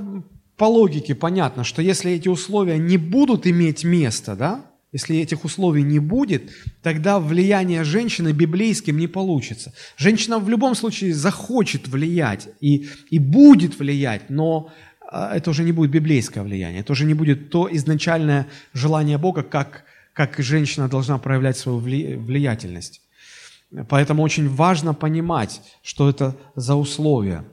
по 0.58 0.66
логике 0.66 1.16
понятно, 1.16 1.64
что 1.64 1.82
если 1.82 2.12
эти 2.12 2.30
условия 2.30 2.78
не 2.78 2.98
будут 2.98 3.46
иметь 3.46 3.84
места, 3.84 4.36
да, 4.36 4.66
если 4.94 5.18
этих 5.18 5.44
условий 5.44 5.84
не 5.84 6.00
будет, 6.00 6.52
тогда 6.84 7.20
влияние 7.20 7.84
женщины 7.84 8.32
библейским 8.32 8.98
не 8.98 9.08
получится. 9.08 9.74
Женщина 9.98 10.38
в 10.38 10.48
любом 10.48 10.76
случае 10.76 11.14
захочет 11.14 11.88
влиять 11.88 12.48
и, 12.62 12.88
и 13.10 13.18
будет 13.18 13.80
влиять, 13.80 14.30
но 14.30 14.72
а, 15.02 15.36
это 15.36 15.50
уже 15.50 15.64
не 15.64 15.72
будет 15.72 15.90
библейское 15.90 16.44
влияние, 16.44 16.82
это 16.82 16.92
уже 16.92 17.06
не 17.06 17.16
будет 17.16 17.50
то 17.50 17.68
изначальное 17.72 18.48
желание 18.74 19.18
Бога, 19.18 19.42
как, 19.42 19.84
как 20.14 20.36
женщина 20.38 20.88
должна 20.88 21.18
проявлять 21.18 21.58
свою 21.58 21.80
влиятельность. 21.80 23.03
Поэтому 23.90 24.22
очень 24.24 24.48
важно 24.50 24.94
понимать, 24.94 25.62
что 25.82 26.10
это 26.10 26.36
за 26.56 26.76
условия. 26.76 27.44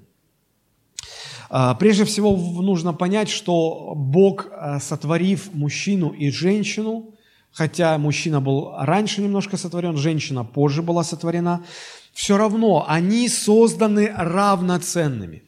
А, 1.48 1.74
прежде 1.74 2.04
всего 2.04 2.36
нужно 2.36 2.92
понять, 2.92 3.28
что 3.28 3.94
Бог, 3.96 4.48
а, 4.52 4.80
сотворив 4.80 5.52
мужчину 5.54 6.10
и 6.10 6.30
женщину, 6.30 7.14
хотя 7.50 7.98
мужчина 7.98 8.40
был 8.40 8.72
раньше 8.78 9.22
немножко 9.22 9.56
сотворен, 9.56 9.96
женщина 9.96 10.44
позже 10.44 10.82
была 10.82 11.02
сотворена, 11.02 11.64
все 12.12 12.36
равно 12.36 12.84
они 12.86 13.28
созданы 13.28 14.12
равноценными. 14.14 15.42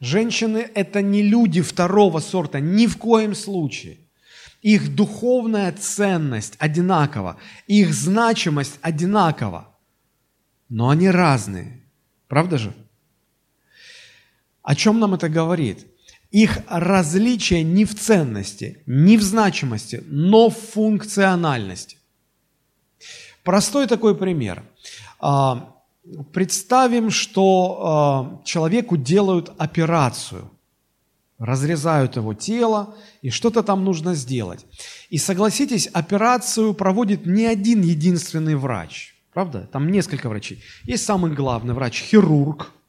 Женщины– 0.00 0.66
это 0.74 1.00
не 1.02 1.22
люди 1.22 1.62
второго 1.62 2.18
сорта, 2.18 2.60
ни 2.60 2.86
в 2.86 2.98
коем 2.98 3.34
случае. 3.34 3.98
Их 4.60 4.94
духовная 4.94 5.72
ценность 5.72 6.54
одинакова, 6.58 7.36
их 7.66 7.94
значимость 7.94 8.78
одинакова, 8.82 9.73
но 10.74 10.88
они 10.88 11.08
разные. 11.08 11.80
Правда 12.26 12.58
же? 12.58 12.74
О 14.60 14.74
чем 14.74 14.98
нам 14.98 15.14
это 15.14 15.28
говорит? 15.28 15.86
Их 16.32 16.58
различие 16.68 17.62
не 17.62 17.84
в 17.84 17.94
ценности, 17.94 18.82
не 18.84 19.16
в 19.16 19.22
значимости, 19.22 20.02
но 20.08 20.50
в 20.50 20.56
функциональности. 20.56 21.98
Простой 23.44 23.86
такой 23.86 24.16
пример. 24.16 24.64
А, 25.20 25.76
представим, 26.32 27.10
что 27.10 28.40
а, 28.40 28.44
человеку 28.44 28.96
делают 28.96 29.52
операцию, 29.58 30.50
разрезают 31.38 32.16
его 32.16 32.34
тело, 32.34 32.96
и 33.22 33.30
что-то 33.30 33.62
там 33.62 33.84
нужно 33.84 34.16
сделать. 34.16 34.66
И 35.08 35.18
согласитесь, 35.18 35.86
операцию 35.86 36.74
проводит 36.74 37.26
не 37.26 37.46
один 37.46 37.82
единственный 37.82 38.56
врач. 38.56 39.13
Правда? 39.34 39.68
Там 39.72 39.90
несколько 39.90 40.28
врачей. 40.28 40.62
Есть 40.84 41.04
самый 41.04 41.32
главный 41.32 41.74
врач, 41.74 42.00
хирург– 42.02 42.72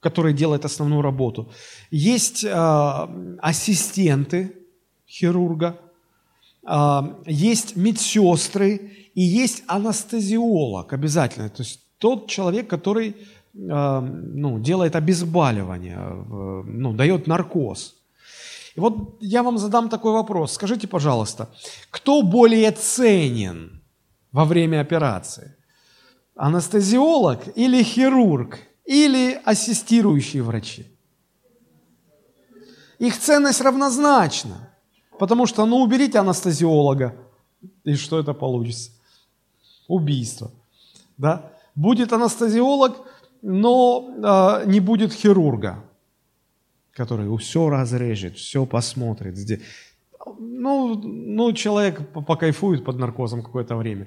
который 0.00 0.32
делает 0.32 0.64
основную 0.64 1.02
работу. 1.02 1.48
Есть 1.90 2.44
э, 2.44 3.08
ассистенты 3.38 4.56
хирурга, 5.06 5.76
э, 6.66 7.00
есть 7.26 7.76
медсестры 7.76 8.92
и 9.14 9.20
есть 9.20 9.62
анестезиолог 9.66 10.92
обязательно. 10.92 11.48
То 11.48 11.62
есть 11.62 11.80
тот 11.98 12.28
человек, 12.28 12.68
который 12.68 13.14
ну, 13.52 14.60
делает 14.60 14.94
обезболивание, 14.94 15.98
ну, 15.98 16.92
дает 16.92 17.26
наркоз. 17.26 17.96
И 18.76 18.80
вот 18.80 19.16
я 19.20 19.42
вам 19.42 19.58
задам 19.58 19.88
такой 19.88 20.12
вопрос. 20.12 20.52
Скажите, 20.52 20.86
пожалуйста, 20.86 21.48
кто 21.90 22.22
более 22.22 22.70
ценен 22.70 23.82
во 24.30 24.44
время 24.44 24.80
операции? 24.80 25.56
Анестезиолог 26.40 27.56
или 27.56 27.82
хирург? 27.82 28.58
Или 28.84 29.40
ассистирующие 29.44 30.42
врачи? 30.42 30.86
Их 32.98 33.18
ценность 33.18 33.60
равнозначна. 33.60 34.70
Потому 35.18 35.46
что, 35.46 35.66
ну, 35.66 35.76
уберите 35.76 36.18
анестезиолога, 36.18 37.14
и 37.84 37.94
что 37.94 38.18
это 38.18 38.32
получится? 38.32 38.90
Убийство. 39.86 40.50
Да? 41.18 41.52
Будет 41.74 42.12
анестезиолог, 42.12 42.96
но 43.42 44.62
э, 44.64 44.66
не 44.66 44.80
будет 44.80 45.12
хирурга 45.12 45.84
который 47.00 47.34
все 47.38 47.70
разрежет, 47.70 48.36
все 48.36 48.66
посмотрит. 48.66 49.62
Ну, 50.38 50.94
ну, 50.96 51.52
человек 51.54 52.12
покайфует 52.12 52.84
под 52.84 52.98
наркозом 52.98 53.42
какое-то 53.42 53.76
время, 53.76 54.06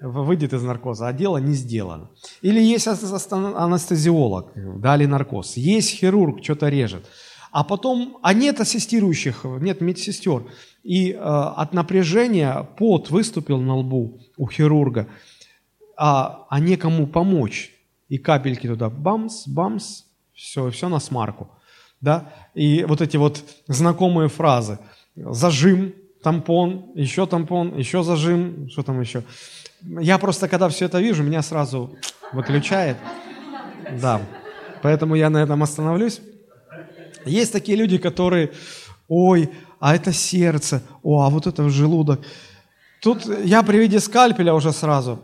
выйдет 0.00 0.52
из 0.52 0.62
наркоза, 0.62 1.08
а 1.08 1.12
дело 1.12 1.38
не 1.38 1.54
сделано. 1.54 2.10
Или 2.42 2.60
есть 2.60 2.86
анестезиолог, 2.86 4.52
дали 4.80 5.06
наркоз, 5.06 5.56
есть 5.56 5.90
хирург, 5.90 6.42
что-то 6.42 6.68
режет, 6.68 7.06
а 7.52 7.64
потом, 7.64 8.18
а 8.22 8.34
нет 8.34 8.60
ассистирующих, 8.60 9.44
нет 9.44 9.80
медсестер, 9.80 10.44
и 10.82 11.12
э, 11.12 11.16
от 11.16 11.74
напряжения 11.74 12.66
пот 12.78 13.10
выступил 13.10 13.60
на 13.60 13.76
лбу 13.76 14.20
у 14.36 14.48
хирурга, 14.48 15.08
а, 15.96 16.46
а 16.48 16.60
некому 16.60 17.06
помочь, 17.06 17.72
и 18.08 18.18
капельки 18.18 18.66
туда 18.66 18.88
бамс, 18.88 19.46
бамс, 19.46 20.04
все, 20.32 20.70
все 20.70 20.88
на 20.88 21.00
смарку– 21.00 21.50
да, 22.00 22.32
и 22.54 22.84
вот 22.84 23.00
эти 23.00 23.16
вот 23.16 23.44
знакомые 23.66 24.28
фразы. 24.28 24.78
Зажим, 25.16 25.94
тампон, 26.22 26.92
еще 26.94 27.26
тампон, 27.26 27.76
еще 27.76 28.02
зажим, 28.02 28.68
что 28.70 28.82
там 28.82 29.00
еще. 29.00 29.22
Я 29.82 30.18
просто, 30.18 30.48
когда 30.48 30.68
все 30.68 30.86
это 30.86 31.00
вижу, 31.00 31.22
меня 31.22 31.42
сразу 31.42 31.96
выключает. 32.32 32.96
Да, 34.00 34.20
поэтому 34.82 35.14
я 35.14 35.30
на 35.30 35.38
этом 35.38 35.62
остановлюсь. 35.62 36.20
Есть 37.24 37.52
такие 37.52 37.76
люди, 37.76 37.98
которые, 37.98 38.52
ой, 39.08 39.50
а 39.78 39.94
это 39.94 40.12
сердце, 40.12 40.82
о, 41.02 41.22
а 41.22 41.30
вот 41.30 41.46
это 41.46 41.68
желудок. 41.68 42.20
Тут 43.00 43.24
я 43.44 43.62
при 43.62 43.78
виде 43.78 44.00
скальпеля 44.00 44.54
уже 44.54 44.72
сразу, 44.72 45.18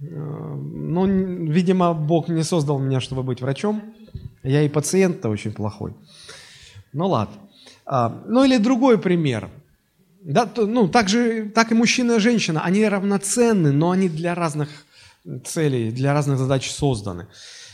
э, 0.00 0.04
ну, 0.04 1.06
видимо, 1.06 1.92
Бог 1.92 2.28
не 2.28 2.44
создал 2.44 2.78
меня, 2.78 3.00
чтобы 3.00 3.22
быть 3.22 3.40
врачом. 3.40 3.82
Я 4.42 4.62
и 4.62 4.68
пациент-то 4.68 5.28
очень 5.28 5.52
плохой. 5.52 5.92
Ну 6.92 7.08
ладно. 7.08 7.34
А, 7.84 8.22
ну 8.26 8.44
или 8.44 8.58
другой 8.58 8.98
пример. 8.98 9.48
Да, 10.22 10.44
то, 10.46 10.66
ну, 10.66 10.86
так, 10.88 11.08
же, 11.08 11.48
так 11.48 11.72
и 11.72 11.74
мужчина 11.74 12.12
и 12.12 12.18
женщина, 12.18 12.62
они 12.62 12.86
равноценны, 12.86 13.72
но 13.72 13.90
они 13.90 14.08
для 14.08 14.34
разных 14.34 14.68
целей, 15.44 15.90
для 15.90 16.12
разных 16.12 16.38
задач 16.38 16.70
созданы. 16.70 17.26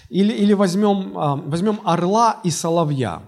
Или, 0.09 0.33
или 0.33 0.53
возьмем, 0.53 1.19
а, 1.19 1.37
возьмем 1.37 1.81
орла 1.85 2.41
и 2.45 2.51
соловья. 2.51 3.23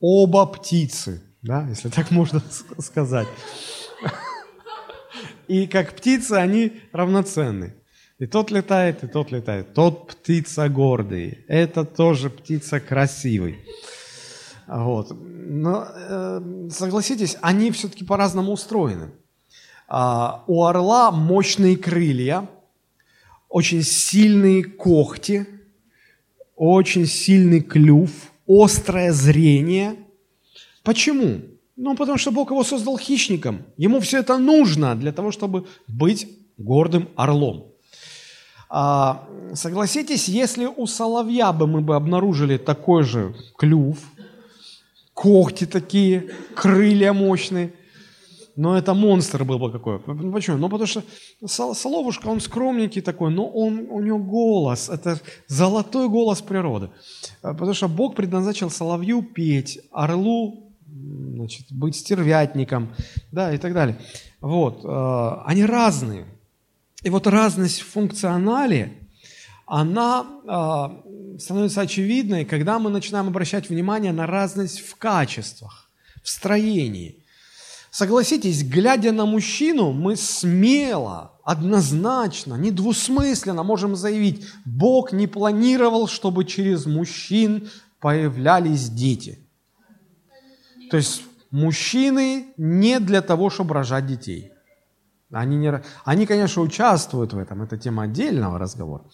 Оба 0.00 0.46
птицы, 0.46 1.22
да, 1.42 1.66
если 1.68 1.90
так 1.90 2.10
можно 2.10 2.42
сказать. 2.78 3.28
И 5.46 5.66
как 5.66 5.94
птицы 5.94 6.32
они 6.32 6.80
равноценны. 6.92 7.74
И 8.18 8.26
тот 8.26 8.50
летает, 8.50 9.04
и 9.04 9.08
тот 9.08 9.30
летает. 9.30 9.74
Тот 9.74 10.08
птица 10.08 10.68
гордый, 10.68 11.44
это 11.48 11.84
тоже 11.84 12.30
птица 12.30 12.80
красивый. 12.80 13.58
Вот. 14.72 15.12
Но 15.20 15.86
э, 15.94 16.68
согласитесь, 16.70 17.36
они 17.42 17.70
все-таки 17.70 18.04
по-разному 18.04 18.52
устроены. 18.52 19.10
А, 19.86 20.44
у 20.46 20.64
орла 20.64 21.10
мощные 21.10 21.76
крылья, 21.76 22.48
очень 23.50 23.82
сильные 23.82 24.64
когти, 24.64 25.46
очень 26.56 27.06
сильный 27.06 27.60
клюв, 27.60 28.10
острое 28.48 29.12
зрение. 29.12 29.96
Почему? 30.82 31.42
Ну, 31.76 31.94
потому 31.94 32.16
что 32.16 32.30
Бог 32.30 32.50
его 32.50 32.64
создал 32.64 32.96
хищником. 32.96 33.64
Ему 33.76 34.00
все 34.00 34.20
это 34.20 34.38
нужно 34.38 34.94
для 34.94 35.12
того, 35.12 35.32
чтобы 35.32 35.66
быть 35.86 36.28
гордым 36.56 37.10
орлом. 37.14 37.72
А, 38.70 39.28
согласитесь, 39.52 40.28
если 40.28 40.64
у 40.64 40.86
соловья 40.86 41.52
бы 41.52 41.66
мы 41.66 41.82
бы 41.82 41.94
обнаружили 41.94 42.56
такой 42.56 43.02
же 43.02 43.34
клюв, 43.58 43.98
когти 45.14 45.66
такие, 45.66 46.30
крылья 46.54 47.12
мощные, 47.12 47.72
но 48.56 48.76
это 48.76 48.94
монстр 48.94 49.44
был 49.44 49.58
бы 49.58 49.72
какой. 49.72 50.00
Ну, 50.06 50.32
почему? 50.32 50.58
Ну, 50.58 50.68
потому 50.68 50.86
что 50.86 51.02
Соловушка, 51.46 52.28
он 52.28 52.40
скромненький 52.40 53.00
такой, 53.00 53.30
но 53.30 53.46
он, 53.46 53.86
у 53.90 54.00
него 54.00 54.18
голос, 54.18 54.90
это 54.90 55.18
золотой 55.48 56.08
голос 56.08 56.42
природы. 56.42 56.90
А, 57.42 57.54
потому 57.54 57.74
что 57.74 57.88
Бог 57.88 58.14
предназначил 58.14 58.70
соловью 58.70 59.22
петь, 59.22 59.80
орлу 59.90 60.70
значит, 60.86 61.66
быть 61.70 61.96
стервятником, 61.96 62.94
да, 63.30 63.54
и 63.54 63.58
так 63.58 63.72
далее. 63.72 63.98
Вот, 64.40 64.82
а, 64.84 65.42
они 65.46 65.64
разные. 65.64 66.26
И 67.02 67.10
вот 67.10 67.26
разность 67.26 67.80
в 67.80 67.88
функционале, 67.88 68.92
она 69.66 70.26
э, 70.44 71.11
становится 71.38 71.80
очевидной, 71.82 72.44
когда 72.44 72.78
мы 72.78 72.90
начинаем 72.90 73.28
обращать 73.28 73.68
внимание 73.68 74.12
на 74.12 74.26
разность 74.26 74.80
в 74.80 74.96
качествах, 74.96 75.90
в 76.22 76.28
строении. 76.28 77.24
Согласитесь, 77.90 78.64
глядя 78.64 79.12
на 79.12 79.26
мужчину, 79.26 79.92
мы 79.92 80.16
смело, 80.16 81.32
однозначно, 81.44 82.54
недвусмысленно 82.54 83.62
можем 83.62 83.96
заявить, 83.96 84.46
Бог 84.64 85.12
не 85.12 85.26
планировал, 85.26 86.08
чтобы 86.08 86.44
через 86.44 86.86
мужчин 86.86 87.68
появлялись 88.00 88.88
дети. 88.88 89.46
То 90.90 90.96
есть 90.96 91.22
мужчины 91.50 92.46
не 92.56 92.98
для 92.98 93.20
того, 93.20 93.50
чтобы 93.50 93.74
рожать 93.74 94.06
детей. 94.06 94.52
Они, 95.30 95.56
не, 95.56 95.82
они, 96.04 96.26
конечно, 96.26 96.62
участвуют 96.62 97.32
в 97.32 97.38
этом, 97.38 97.62
это 97.62 97.78
тема 97.78 98.04
отдельного 98.04 98.58
разговора. 98.58 99.04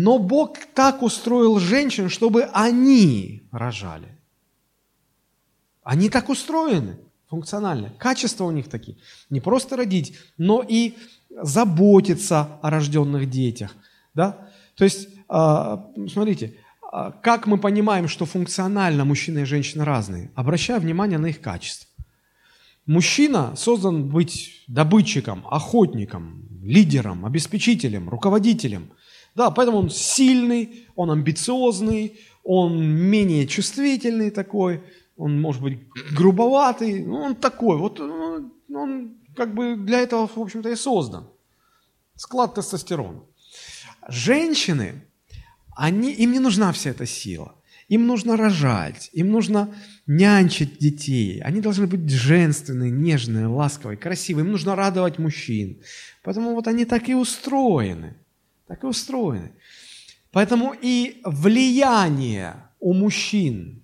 Но 0.00 0.20
Бог 0.20 0.58
так 0.74 1.02
устроил 1.02 1.58
женщин, 1.58 2.08
чтобы 2.08 2.44
они 2.52 3.42
рожали. 3.50 4.16
Они 5.82 6.08
так 6.08 6.28
устроены 6.28 6.98
функционально. 7.28 7.90
Качества 7.98 8.44
у 8.44 8.52
них 8.52 8.68
такие. 8.68 8.96
Не 9.28 9.40
просто 9.40 9.76
родить, 9.76 10.16
но 10.36 10.64
и 10.66 10.94
заботиться 11.42 12.60
о 12.62 12.70
рожденных 12.70 13.28
детях. 13.28 13.74
Да? 14.14 14.48
То 14.76 14.84
есть, 14.84 15.08
а, 15.28 15.90
смотрите, 16.08 16.54
а, 16.92 17.10
как 17.10 17.48
мы 17.48 17.58
понимаем, 17.58 18.06
что 18.06 18.24
функционально 18.24 19.04
мужчина 19.04 19.40
и 19.40 19.44
женщина 19.44 19.84
разные? 19.84 20.30
Обращая 20.36 20.78
внимание 20.78 21.18
на 21.18 21.26
их 21.26 21.40
качество. 21.40 21.88
Мужчина 22.86 23.56
создан 23.56 24.08
быть 24.08 24.62
добытчиком, 24.68 25.44
охотником, 25.50 26.46
лидером, 26.62 27.26
обеспечителем, 27.26 28.08
руководителем. 28.08 28.92
Да, 29.38 29.52
поэтому 29.52 29.78
он 29.78 29.88
сильный, 29.88 30.88
он 30.96 31.12
амбициозный, 31.12 32.18
он 32.42 32.84
менее 32.84 33.46
чувствительный 33.46 34.30
такой, 34.30 34.82
он 35.16 35.40
может 35.40 35.62
быть 35.62 35.78
грубоватый, 36.12 37.04
ну, 37.04 37.18
он 37.18 37.36
такой, 37.36 37.76
вот 37.76 38.00
он, 38.00 38.52
он 38.74 39.14
как 39.36 39.54
бы 39.54 39.76
для 39.76 40.00
этого, 40.00 40.26
в 40.26 40.38
общем-то, 40.38 40.68
и 40.70 40.74
создан. 40.74 41.28
Склад 42.16 42.56
тестостерона. 42.56 43.20
Женщины, 44.08 45.04
они, 45.76 46.10
им 46.10 46.32
не 46.32 46.40
нужна 46.40 46.72
вся 46.72 46.90
эта 46.90 47.06
сила. 47.06 47.54
Им 47.86 48.08
нужно 48.08 48.36
рожать, 48.36 49.08
им 49.12 49.30
нужно 49.30 49.72
нянчить 50.08 50.78
детей. 50.78 51.40
Они 51.42 51.60
должны 51.60 51.86
быть 51.86 52.10
женственные, 52.10 52.90
нежные, 52.90 53.46
ласковые, 53.46 53.96
красивые. 53.96 54.44
Им 54.44 54.50
нужно 54.50 54.74
радовать 54.74 55.20
мужчин. 55.20 55.80
Поэтому 56.24 56.54
вот 56.54 56.66
они 56.66 56.84
так 56.84 57.08
и 57.08 57.14
устроены. 57.14 58.16
Так 58.68 58.84
и 58.84 58.86
устроены. 58.86 59.52
Поэтому 60.30 60.74
и 60.80 61.20
влияние 61.24 62.54
у 62.80 62.92
мужчин 62.92 63.82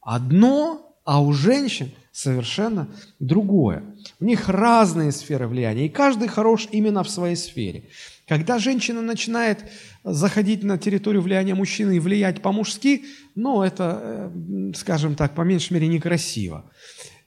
одно, 0.00 0.96
а 1.04 1.20
у 1.20 1.32
женщин 1.32 1.90
совершенно 2.12 2.88
другое. 3.18 3.82
У 4.20 4.24
них 4.24 4.48
разные 4.48 5.12
сферы 5.12 5.48
влияния, 5.48 5.86
и 5.86 5.90
каждый 5.90 6.28
хорош 6.28 6.68
именно 6.70 7.02
в 7.02 7.10
своей 7.10 7.36
сфере. 7.36 7.84
Когда 8.28 8.58
женщина 8.58 9.02
начинает 9.02 9.64
заходить 10.04 10.62
на 10.62 10.78
территорию 10.78 11.22
влияния 11.22 11.54
мужчины 11.54 11.96
и 11.96 12.00
влиять 12.00 12.42
по-мужски, 12.42 13.04
ну, 13.34 13.62
это, 13.62 14.00
э, 14.02 14.72
скажем 14.76 15.16
так, 15.16 15.34
по 15.34 15.42
меньшей 15.42 15.74
мере 15.74 15.88
некрасиво. 15.88 16.70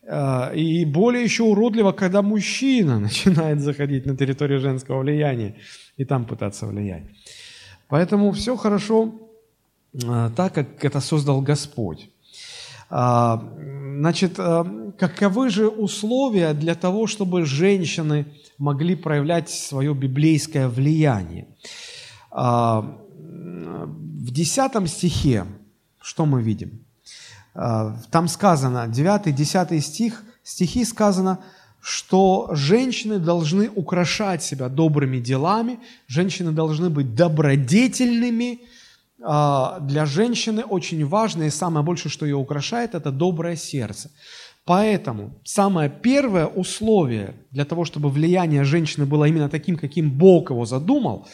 Э, 0.03 0.55
и 0.55 0.85
более 0.85 1.23
еще 1.23 1.43
уродливо, 1.43 1.91
когда 1.91 2.21
мужчина 2.21 2.99
начинает 3.07 3.59
заходить 3.59 4.05
на 4.05 4.15
территорию 4.15 4.59
женского 4.59 5.01
влияния 5.01 5.55
и 5.97 6.05
там 6.05 6.25
пытаться 6.25 6.67
влиять. 6.67 7.03
Поэтому 7.87 8.31
все 8.31 8.55
хорошо 8.55 9.13
а, 10.05 10.29
так, 10.31 10.53
как 10.53 10.83
это 10.83 10.99
создал 10.99 11.41
Господь. 11.41 12.09
А, 12.89 13.43
значит, 13.97 14.35
а, 14.37 14.65
каковы 14.97 15.49
же 15.49 15.67
условия 15.67 16.53
для 16.53 16.75
того, 16.75 17.07
чтобы 17.07 17.45
женщины 17.45 18.25
могли 18.57 18.95
проявлять 18.95 19.49
свое 19.49 19.93
библейское 19.93 20.67
влияние? 20.67 21.47
В 22.31 24.31
десятом 24.31 24.87
стихе 24.87 25.45
что 26.03 26.25
мы 26.25 26.41
видим? 26.41 26.85
Там 27.53 28.27
сказано, 28.27 28.87
9-10 28.87 29.79
стих, 29.79 30.23
стихи 30.43 30.83
сказано, 30.83 31.39
что 31.83 32.49
женщины 32.53 33.19
должны 33.19 33.69
украшать 33.69 34.41
себя 34.41 34.69
добрыми 34.69 35.19
делами, 35.19 35.79
женщины 36.07 36.53
должны 36.53 36.89
быть 36.89 37.13
добродетельными. 37.13 38.61
А, 39.21 39.79
для 39.81 40.05
женщины 40.05 40.63
очень 40.63 41.05
важно 41.05 41.43
и 41.43 41.49
самое 41.49 41.85
большее, 41.85 42.09
что 42.09 42.25
ее 42.25 42.37
украшает, 42.37 42.95
это 42.95 43.11
доброе 43.11 43.57
сердце. 43.57 44.11
Поэтому 44.63 45.33
самое 45.43 45.89
первое 45.89 46.45
условие 46.45 47.33
для 47.51 47.65
того, 47.65 47.83
чтобы 47.83 48.07
влияние 48.09 48.63
женщины 48.63 49.05
было 49.05 49.25
именно 49.25 49.49
таким, 49.49 49.75
каким 49.75 50.09
Бог 50.09 50.51
его 50.51 50.65
задумал, 50.65 51.27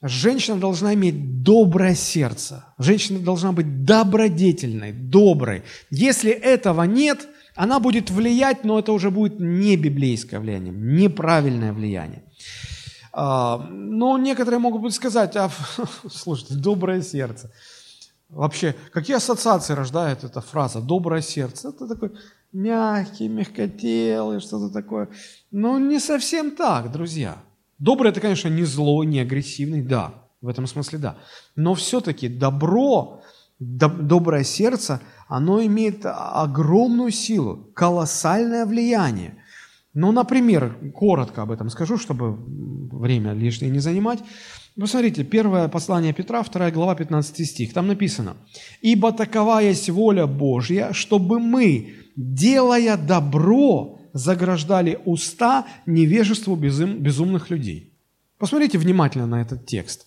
женщина 0.00 0.56
должна 0.56 0.94
иметь 0.94 1.42
доброе 1.42 1.94
сердце. 1.94 2.64
Женщина 2.78 3.18
должна 3.18 3.52
быть 3.52 3.84
добродетельной, 3.84 4.92
доброй. 4.92 5.64
Если 5.90 6.30
этого 6.30 6.84
нет– 6.84 7.28
она 7.54 7.80
будет 7.80 8.10
влиять, 8.10 8.64
но 8.64 8.78
это 8.78 8.92
уже 8.92 9.10
будет 9.10 9.40
не 9.40 9.76
библейское 9.76 10.40
влияние, 10.40 10.72
неправильное 10.72 11.72
влияние. 11.72 12.24
А, 13.12 13.58
но 13.70 14.18
некоторые 14.18 14.58
могут 14.58 14.94
сказать, 14.94 15.36
а, 15.36 15.50
слушайте, 16.10 16.54
доброе 16.54 17.02
сердце. 17.02 17.50
Вообще, 18.28 18.74
какие 18.92 19.16
ассоциации 19.16 19.74
рождает 19.74 20.24
эта 20.24 20.40
фраза 20.40 20.80
«доброе 20.80 21.20
сердце»? 21.20 21.68
Это 21.68 21.86
такой 21.86 22.12
мягкий, 22.52 23.28
мягкотелый, 23.28 24.40
что-то 24.40 24.72
такое. 24.72 25.10
Но 25.50 25.78
не 25.78 26.00
совсем 26.00 26.52
так, 26.56 26.90
друзья. 26.90 27.36
Доброе– 27.78 28.10
это, 28.12 28.20
конечно, 28.20 28.48
не 28.48 28.64
злой, 28.64 29.04
не 29.04 29.20
агрессивный, 29.20 29.82
да, 29.82 30.14
в 30.40 30.48
этом 30.48 30.66
смысле 30.66 30.98
да. 30.98 31.18
Но 31.56 31.74
все-таки 31.74 32.28
добро, 32.28 33.22
доброе 33.62 34.44
сердце– 34.44 35.00
оно 35.32 35.64
имеет 35.64 36.04
огромную 36.04 37.10
силу, 37.10 37.70
колоссальное 37.74 38.66
влияние. 38.66 39.38
Ну, 39.94 40.12
например, 40.12 40.76
коротко 40.94 41.40
об 41.40 41.50
этом 41.50 41.70
скажу, 41.70 41.96
чтобы 41.96 42.36
время 42.36 43.32
лишнее 43.32 43.70
не 43.70 43.78
занимать. 43.78 44.18
Посмотрите, 44.78 45.24
первое 45.24 45.68
послание 45.68 46.12
Петра, 46.12 46.42
2 46.42 46.70
глава, 46.70 46.94
15 46.94 47.48
стих. 47.48 47.72
Там 47.72 47.86
написано, 47.86 48.36
«Ибо 48.82 49.10
такова 49.10 49.62
есть 49.62 49.88
воля 49.88 50.26
Божья, 50.26 50.92
чтобы 50.92 51.40
мы, 51.40 51.94
делая 52.14 52.98
добро, 52.98 54.00
заграждали 54.12 54.98
уста 55.06 55.64
невежеству 55.86 56.56
безум, 56.56 56.98
безумных 56.98 57.48
людей». 57.48 57.94
Посмотрите 58.36 58.76
внимательно 58.76 59.26
на 59.26 59.40
этот 59.40 59.64
текст. 59.64 60.06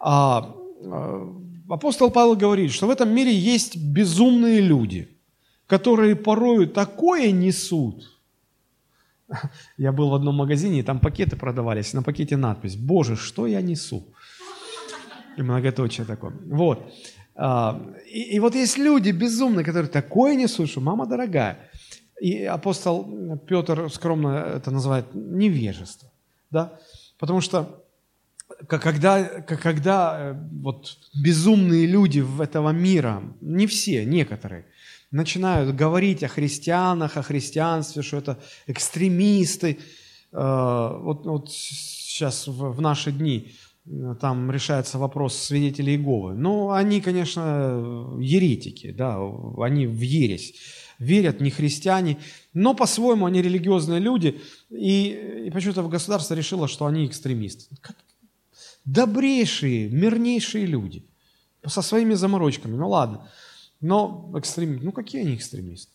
А, 0.00 0.54
а 0.86 1.47
апостол 1.68 2.10
Павел 2.10 2.36
говорит, 2.36 2.72
что 2.72 2.86
в 2.86 2.90
этом 2.90 3.10
мире 3.10 3.32
есть 3.34 3.76
безумные 3.76 4.60
люди, 4.60 5.08
которые 5.66 6.16
порою 6.16 6.68
такое 6.68 7.30
несут. 7.30 8.18
Я 9.76 9.92
был 9.92 10.10
в 10.10 10.14
одном 10.14 10.36
магазине, 10.36 10.80
и 10.80 10.82
там 10.82 11.00
пакеты 11.00 11.36
продавались, 11.36 11.92
на 11.92 12.02
пакете 12.02 12.36
надпись 12.36 12.76
«Боже, 12.76 13.16
что 13.16 13.46
я 13.46 13.60
несу?» 13.60 14.04
И 15.36 15.42
многоточие 15.42 16.06
такое. 16.06 16.32
Вот. 16.46 16.92
А, 17.36 17.80
и, 18.06 18.34
и 18.34 18.40
вот 18.40 18.54
есть 18.54 18.78
люди 18.78 19.10
безумные, 19.10 19.64
которые 19.64 19.88
такое 19.88 20.34
несут, 20.34 20.68
что 20.68 20.80
мама 20.80 21.06
дорогая. 21.06 21.70
И 22.20 22.44
апостол 22.44 23.38
Петр 23.46 23.88
скромно 23.90 24.56
это 24.56 24.72
называет 24.72 25.14
невежество. 25.14 26.10
Да? 26.50 26.80
Потому 27.18 27.40
что 27.40 27.84
когда, 28.66 29.24
когда 29.24 30.16
э, 30.18 30.34
вот 30.62 30.96
безумные 31.14 31.86
люди 31.86 32.20
в 32.20 32.40
этого 32.40 32.70
мира, 32.70 33.22
не 33.40 33.66
все, 33.66 34.04
некоторые, 34.04 34.66
начинают 35.10 35.74
говорить 35.74 36.22
о 36.22 36.28
христианах, 36.28 37.16
о 37.16 37.22
христианстве, 37.22 38.02
что 38.02 38.18
это 38.18 38.38
экстремисты, 38.66 39.78
э, 40.32 40.98
вот, 41.02 41.24
вот 41.26 41.50
сейчас 41.50 42.46
в 42.46 42.80
наши 42.80 43.12
дни 43.12 43.52
э, 43.86 44.14
там 44.20 44.50
решается 44.50 44.98
вопрос 44.98 45.36
свидетелей 45.36 45.96
Иеговы. 45.96 46.34
Ну, 46.34 46.70
они, 46.72 47.00
конечно, 47.00 48.16
еретики, 48.20 48.90
да, 48.90 49.18
они 49.58 49.86
в 49.86 50.00
ересь 50.00 50.54
верят, 50.98 51.40
не 51.40 51.50
христиане, 51.50 52.18
но 52.54 52.74
по-своему 52.74 53.26
они 53.26 53.40
религиозные 53.40 54.00
люди, 54.00 54.40
и, 54.68 55.44
и 55.46 55.50
почему-то 55.50 55.82
государство 55.84 56.34
решило, 56.34 56.66
что 56.66 56.86
они 56.86 57.06
экстремисты. 57.06 57.76
Как, 57.80 57.96
добрейшие, 58.92 59.90
мирнейшие 59.90 60.64
люди 60.66 61.04
со 61.66 61.82
своими 61.82 62.14
заморочками. 62.14 62.76
Ну 62.76 62.88
ладно, 62.88 63.30
но 63.80 64.32
экстремисты, 64.36 64.84
ну 64.84 64.92
какие 64.92 65.22
они 65.22 65.34
экстремисты? 65.34 65.92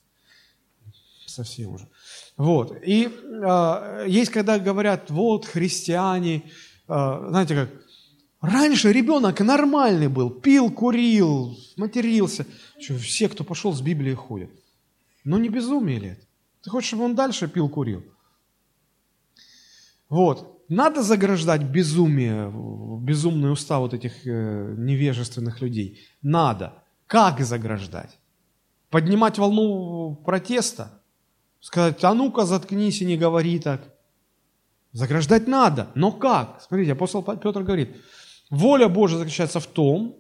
Совсем 1.26 1.74
уже. 1.74 1.90
Вот. 2.38 2.78
И 2.86 3.08
э, 3.08 4.06
есть, 4.08 4.30
когда 4.30 4.60
говорят, 4.60 5.10
вот 5.10 5.46
христиане, 5.46 6.44
э, 6.88 7.26
знаете 7.30 7.56
как, 7.56 7.70
раньше 8.42 8.92
ребенок 8.94 9.40
нормальный 9.40 10.10
был, 10.10 10.30
пил, 10.30 10.70
курил, 10.70 11.58
матерился. 11.76 12.46
Что, 12.80 13.00
все, 13.00 13.28
кто 13.30 13.44
пошел 13.44 13.74
с 13.74 13.82
Библией, 13.82 14.16
ходят. 14.16 14.52
Но 15.24 15.40
не 15.40 15.50
безумие 15.50 16.00
ли 16.00 16.08
это? 16.10 16.26
Ты 16.62 16.70
хочешь, 16.70 16.90
чтобы 16.90 17.06
он 17.06 17.16
дальше 17.16 17.48
пил, 17.48 17.68
курил? 17.68 18.04
Вот. 20.10 20.53
Надо 20.70 21.04
заграждать 21.04 21.64
безумие, 21.64 22.52
безумные 23.02 23.52
уста 23.52 23.80
вот 23.80 23.94
этих 23.94 24.26
э, 24.26 24.76
невежественных 24.78 25.62
людей? 25.62 26.00
Надо. 26.22 26.74
Как 27.08 27.40
заграждать? 27.42 28.18
Поднимать 28.90 29.38
волну 29.38 30.16
протеста? 30.26 31.02
Сказать, 31.60 32.04
а 32.04 32.14
ну-ка 32.14 32.46
заткнись 32.46 33.02
и 33.02 33.06
не 33.06 33.18
говори 33.18 33.60
так. 33.60 33.94
Заграждать 34.92 35.48
надо, 35.48 35.90
но 35.96 36.12
как? 36.12 36.62
Смотрите, 36.62 36.92
апостол 36.92 37.24
Петр 37.24 37.64
говорит, 37.64 37.98
воля 38.50 38.88
Божья 38.88 39.18
заключается 39.18 39.60
в 39.60 39.66
том, 39.68 40.16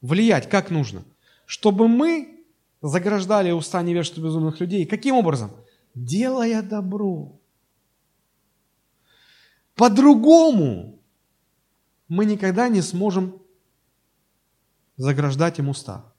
влиять 0.00 0.48
как 0.48 0.70
нужно, 0.70 1.02
чтобы 1.46 1.88
мы 1.88 2.44
заграждали 2.82 3.50
уста 3.50 3.82
невежества 3.82 4.20
безумных 4.20 4.60
людей. 4.60 4.84
Каким 4.86 5.16
образом? 5.16 5.50
Делая 5.94 6.62
добро. 6.62 7.40
По-другому 9.78 11.00
мы 12.08 12.24
никогда 12.24 12.68
не 12.68 12.82
сможем 12.82 13.40
заграждать 14.96 15.60
им 15.60 15.68
уста. 15.68 16.12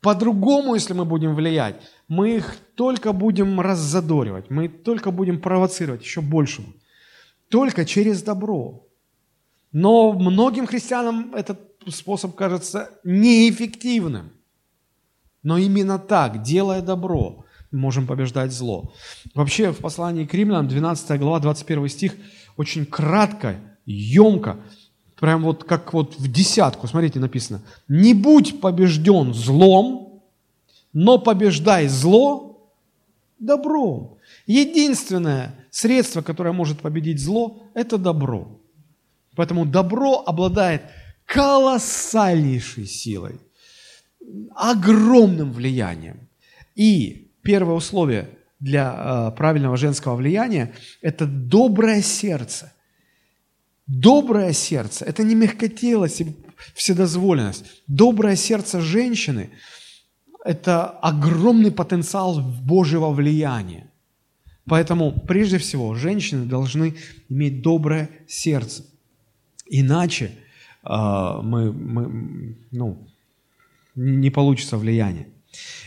По-другому, 0.00 0.74
если 0.74 0.94
мы 0.94 1.04
будем 1.04 1.34
влиять, 1.34 1.82
мы 2.08 2.36
их 2.36 2.56
только 2.76 3.12
будем 3.12 3.60
раззадоривать, 3.60 4.48
мы 4.48 4.68
только 4.70 5.10
будем 5.10 5.38
провоцировать 5.38 6.02
еще 6.02 6.22
большему. 6.22 6.72
Только 7.50 7.84
через 7.84 8.22
добро. 8.22 8.88
Но 9.70 10.14
многим 10.14 10.66
христианам 10.66 11.34
этот 11.34 11.60
способ 11.88 12.34
кажется 12.36 12.88
неэффективным. 13.04 14.32
Но 15.42 15.58
именно 15.58 15.98
так, 15.98 16.42
делая 16.42 16.80
добро, 16.80 17.44
можем 17.72 18.06
побеждать 18.06 18.52
зло. 18.52 18.92
Вообще 19.34 19.72
в 19.72 19.78
послании 19.78 20.24
к 20.24 20.34
римлянам, 20.34 20.68
12 20.68 21.18
глава, 21.18 21.40
21 21.40 21.88
стих, 21.88 22.16
очень 22.56 22.84
кратко, 22.84 23.56
емко, 23.86 24.58
прям 25.18 25.42
вот 25.42 25.64
как 25.64 25.92
вот 25.92 26.18
в 26.18 26.30
десятку, 26.30 26.86
смотрите, 26.86 27.20
написано, 27.20 27.62
«Не 27.88 28.14
будь 28.14 28.60
побежден 28.60 29.34
злом, 29.34 30.22
но 30.92 31.18
побеждай 31.18 31.88
зло 31.88 32.70
добром». 33.38 34.18
Единственное 34.46 35.54
средство, 35.70 36.22
которое 36.22 36.52
может 36.52 36.80
победить 36.80 37.20
зло, 37.20 37.62
это 37.74 37.98
добро. 37.98 38.60
Поэтому 39.36 39.64
добро 39.64 40.22
обладает 40.26 40.82
колоссальнейшей 41.24 42.86
силой, 42.86 43.38
огромным 44.56 45.52
влиянием. 45.52 46.28
И 46.74 47.29
Первое 47.42 47.74
условие 47.74 48.28
для 48.58 49.30
э, 49.32 49.36
правильного 49.36 49.76
женского 49.76 50.16
влияния– 50.16 50.74
это 51.02 51.26
доброе 51.26 52.02
сердце. 52.02 52.72
Доброе 53.86 54.52
сердце– 54.52 55.04
это 55.06 55.22
не 55.22 55.34
мягкотелость 55.34 56.20
и 56.20 56.36
вседозволенность. 56.74 57.64
Доброе 57.86 58.36
сердце 58.36 58.80
женщины– 58.80 59.50
это 60.44 60.86
огромный 60.86 61.72
потенциал 61.72 62.40
Божьего 62.40 63.10
влияния. 63.10 63.90
Поэтому, 64.66 65.12
прежде 65.12 65.58
всего, 65.58 65.94
женщины 65.94 66.46
должны 66.46 66.94
иметь 67.28 67.62
доброе 67.62 68.10
сердце. 68.28 68.84
Иначе 69.66 70.32
э, 70.84 70.88
мы, 71.42 71.72
мы, 71.72 72.56
ну, 72.70 73.08
не 73.94 74.30
получится 74.30 74.76
влияние. 74.76 75.28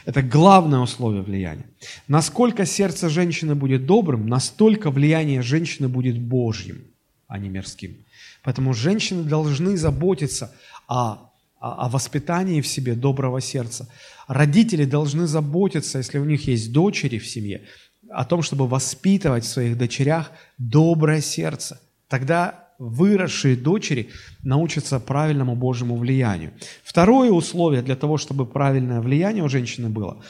Это 0.05 0.21
главное 0.21 0.79
условие 0.79 1.21
влияния. 1.21 1.65
Насколько 2.07 2.65
сердце 2.65 3.09
женщины 3.09 3.55
будет 3.55 3.85
добрым, 3.85 4.27
настолько 4.27 4.91
влияние 4.91 5.41
женщины 5.41 5.87
будет 5.87 6.19
Божьим, 6.19 6.83
а 7.27 7.39
не 7.39 7.49
мирским. 7.49 7.97
Поэтому 8.43 8.73
женщины 8.73 9.23
должны 9.23 9.77
заботиться 9.77 10.53
о, 10.87 11.31
о, 11.59 11.85
о 11.85 11.89
воспитании 11.89 12.61
в 12.61 12.67
себе 12.67 12.95
доброго 12.95 13.39
сердца. 13.39 13.87
Родители 14.27 14.85
должны 14.85 15.27
заботиться, 15.27 15.99
если 15.99 16.17
у 16.17 16.25
них 16.25 16.47
есть 16.47 16.71
дочери 16.73 17.17
в 17.17 17.27
семье, 17.27 17.61
о 18.09 18.25
том, 18.25 18.41
чтобы 18.41 18.67
воспитывать 18.67 19.45
в 19.45 19.49
своих 19.49 19.77
дочерях 19.77 20.31
доброе 20.57 21.21
сердце. 21.21 21.81
Тогда 22.09 22.62
выросшие 22.79 23.55
дочери 23.55 24.09
научатся 24.43 24.99
правильному 24.99 25.55
Божьему 25.55 25.95
влиянию. 25.95 26.51
Второе 26.83 27.31
условие 27.31 27.81
для 27.81 27.95
того, 27.95 28.17
чтобы 28.17 28.45
правильное 28.45 29.01
влияние 29.01 29.43
у 29.43 29.49
женщины 29.49 29.89
было, 29.89 30.21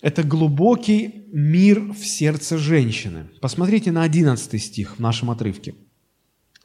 это 0.00 0.22
глубокий 0.22 1.24
мир 1.32 1.80
в 1.92 2.04
сердце 2.06 2.58
женщины. 2.58 3.28
Посмотрите 3.40 3.92
на 3.92 4.02
11 4.02 4.62
стих 4.62 4.96
в 4.96 5.00
нашем 5.00 5.30
отрывке. 5.30 5.74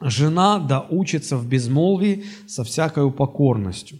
«Жена 0.00 0.58
да 0.58 0.80
учится 0.80 1.36
в 1.36 1.48
безмолвии 1.48 2.24
со 2.46 2.64
всякой 2.64 3.10
покорностью». 3.10 3.98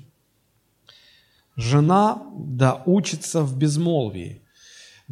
Жена 1.56 2.22
да 2.36 2.82
учится 2.86 3.42
в 3.42 3.56
безмолвии. 3.56 4.41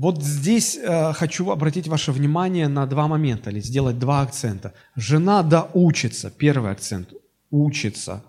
Вот 0.00 0.22
здесь 0.22 0.78
э, 0.78 1.12
хочу 1.12 1.50
обратить 1.50 1.86
ваше 1.86 2.12
внимание 2.12 2.68
на 2.68 2.86
два 2.86 3.06
момента, 3.06 3.50
или 3.50 3.60
сделать 3.60 3.98
два 3.98 4.22
акцента. 4.22 4.72
Жена 4.96 5.42
да 5.42 5.68
учится, 5.74 6.30
первый 6.30 6.70
акцент, 6.70 7.12
учится. 7.50 8.24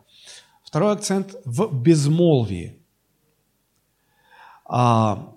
Второй 0.65 0.91
акцент 0.91 1.34
в 1.45 1.69
безмолвии. 1.71 2.75
А, 4.65 5.34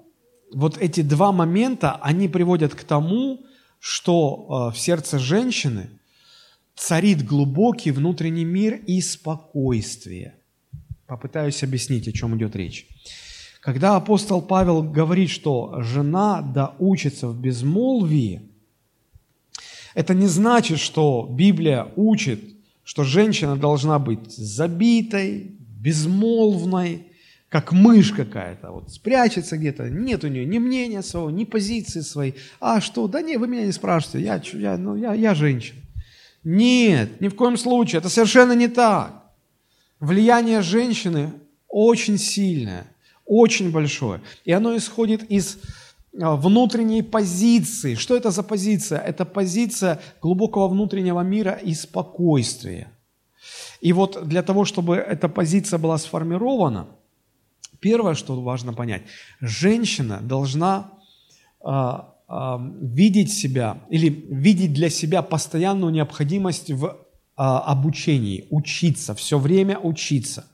вот 0.52 0.76
эти 0.78 1.02
два 1.02 1.30
момента, 1.30 2.00
они 2.02 2.28
приводят 2.28 2.74
к 2.74 2.82
тому, 2.82 3.46
что 3.78 4.70
э, 4.72 4.74
в 4.74 4.78
сердце 4.80 5.20
женщины 5.20 5.88
царит 6.74 7.24
глубокий 7.24 7.92
внутренний 7.92 8.44
мир 8.44 8.74
и 8.88 9.00
спокойствие. 9.00 10.34
Попытаюсь 11.06 11.62
объяснить, 11.62 12.08
о 12.08 12.12
чем 12.12 12.36
идет 12.36 12.56
речь. 12.56 12.88
Когда 13.64 13.96
апостол 13.96 14.42
Павел 14.42 14.82
говорит, 14.82 15.30
что 15.30 15.76
жена 15.80 16.42
да 16.42 16.74
учится 16.78 17.28
в 17.28 17.40
безмолвии, 17.40 18.42
это 19.94 20.12
не 20.12 20.26
значит, 20.26 20.78
что 20.80 21.26
Библия 21.30 21.88
учит, 21.96 22.40
что 22.84 23.04
женщина 23.04 23.56
должна 23.56 23.98
быть 23.98 24.30
забитой, 24.30 25.56
безмолвной, 25.80 27.06
как 27.48 27.72
мышь 27.72 28.10
какая-то, 28.10 28.70
вот 28.70 28.90
спрячется 28.90 29.56
где-то, 29.56 29.88
нет 29.88 30.24
у 30.24 30.28
нее 30.28 30.44
ни 30.44 30.58
мнения 30.58 31.00
своего, 31.00 31.30
ни 31.30 31.44
позиции 31.44 32.02
своей. 32.02 32.34
А 32.60 32.82
что? 32.82 33.08
Да 33.08 33.22
не, 33.22 33.38
вы 33.38 33.48
меня 33.48 33.64
не 33.64 33.72
спрашиваете, 33.72 34.26
я, 34.26 34.42
я, 34.60 34.76
ну, 34.76 34.94
я, 34.94 35.14
я 35.14 35.34
женщина. 35.34 35.80
Нет, 36.42 37.18
ни 37.22 37.28
в 37.28 37.34
коем 37.34 37.56
случае, 37.56 38.00
это 38.00 38.10
совершенно 38.10 38.52
не 38.52 38.68
так. 38.68 39.22
Влияние 40.00 40.60
женщины 40.60 41.32
очень 41.66 42.18
сильное 42.18 42.93
очень 43.26 43.70
большое. 43.70 44.20
И 44.44 44.52
оно 44.52 44.76
исходит 44.76 45.22
из 45.30 45.58
а, 46.20 46.36
внутренней 46.36 47.02
позиции. 47.02 47.94
Что 47.94 48.16
это 48.16 48.30
за 48.30 48.42
позиция? 48.42 49.00
Это 49.00 49.24
позиция 49.24 50.00
глубокого 50.20 50.68
внутреннего 50.68 51.20
мира 51.20 51.52
и 51.52 51.74
спокойствия. 51.74 52.88
И 53.80 53.92
вот 53.92 54.26
для 54.26 54.42
того, 54.42 54.64
чтобы 54.64 54.96
эта 54.96 55.28
позиция 55.28 55.78
была 55.78 55.98
сформирована, 55.98 56.86
первое, 57.80 58.14
что 58.14 58.40
важно 58.40 58.72
понять, 58.72 59.02
женщина 59.40 60.20
должна 60.22 60.92
э, 61.64 61.70
э, 61.70 62.56
видеть 62.80 63.32
себя 63.32 63.78
или 63.90 64.08
видеть 64.08 64.72
для 64.72 64.88
себя 64.88 65.22
постоянную 65.22 65.92
необходимость 65.92 66.70
в 66.70 66.98
обучении, 67.36 68.46
учиться, 68.50 69.12
все 69.16 69.40
время 69.40 69.76
учиться– 69.76 70.46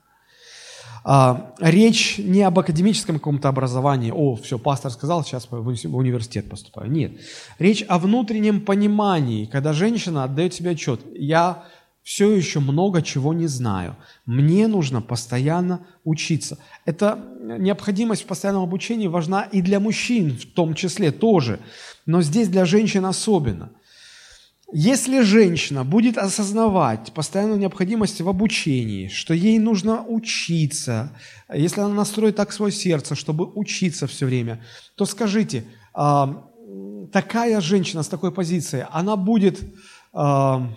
а, 1.04 1.54
речь 1.60 2.18
не 2.18 2.42
об 2.42 2.58
академическом 2.58 3.16
каком-то 3.16 3.48
образовании, 3.48 4.10
о, 4.10 4.36
все, 4.36 4.58
пастор 4.58 4.90
сказал, 4.90 5.24
сейчас 5.24 5.48
в 5.50 5.96
университет 5.96 6.48
поступаю. 6.48 6.90
Нет. 6.90 7.12
Речь 7.58 7.84
о 7.88 7.98
внутреннем 7.98 8.60
понимании, 8.60 9.46
когда 9.46 9.72
женщина 9.72 10.24
отдает 10.24 10.54
себе 10.54 10.70
отчет, 10.70 11.00
я 11.14 11.64
все 12.02 12.34
еще 12.34 12.60
много 12.60 13.02
чего 13.02 13.32
не 13.32 13.46
знаю. 13.46 13.96
Мне 14.26 14.66
нужно 14.66 15.00
постоянно 15.00 15.86
учиться. 16.04 16.58
Эта 16.84 17.18
необходимость 17.40 18.22
в 18.22 18.26
постоянном 18.26 18.62
обучении 18.62 19.06
важна 19.06 19.42
и 19.42 19.62
для 19.62 19.80
мужчин 19.80 20.36
в 20.36 20.46
том 20.46 20.74
числе 20.74 21.12
тоже, 21.12 21.60
но 22.06 22.22
здесь 22.22 22.48
для 22.48 22.64
женщин 22.64 23.04
особенно– 23.06 23.70
если 24.72 25.22
женщина 25.22 25.84
будет 25.84 26.16
осознавать 26.16 27.12
постоянную 27.12 27.58
необходимость 27.58 28.20
в 28.20 28.28
обучении, 28.28 29.08
что 29.08 29.34
ей 29.34 29.58
нужно 29.58 30.04
учиться, 30.04 31.10
если 31.52 31.80
она 31.80 31.94
настроит 31.94 32.36
так 32.36 32.52
свое 32.52 32.72
сердце, 32.72 33.14
чтобы 33.14 33.50
учиться 33.54 34.06
все 34.06 34.26
время, 34.26 34.64
то 34.94 35.06
скажите, 35.06 35.64
а, 35.92 36.48
такая 37.12 37.60
женщина 37.60 38.02
с 38.02 38.08
такой 38.08 38.32
позицией, 38.32 38.86
она 38.90 39.16
будет 39.16 39.60
а, 40.12 40.68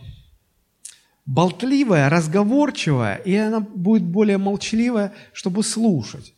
болтливая, 1.25 2.09
разговорчивая, 2.09 3.15
и 3.17 3.35
она 3.35 3.59
будет 3.59 4.03
более 4.03 4.37
молчаливая, 4.37 5.13
чтобы 5.33 5.63
слушать. 5.63 6.33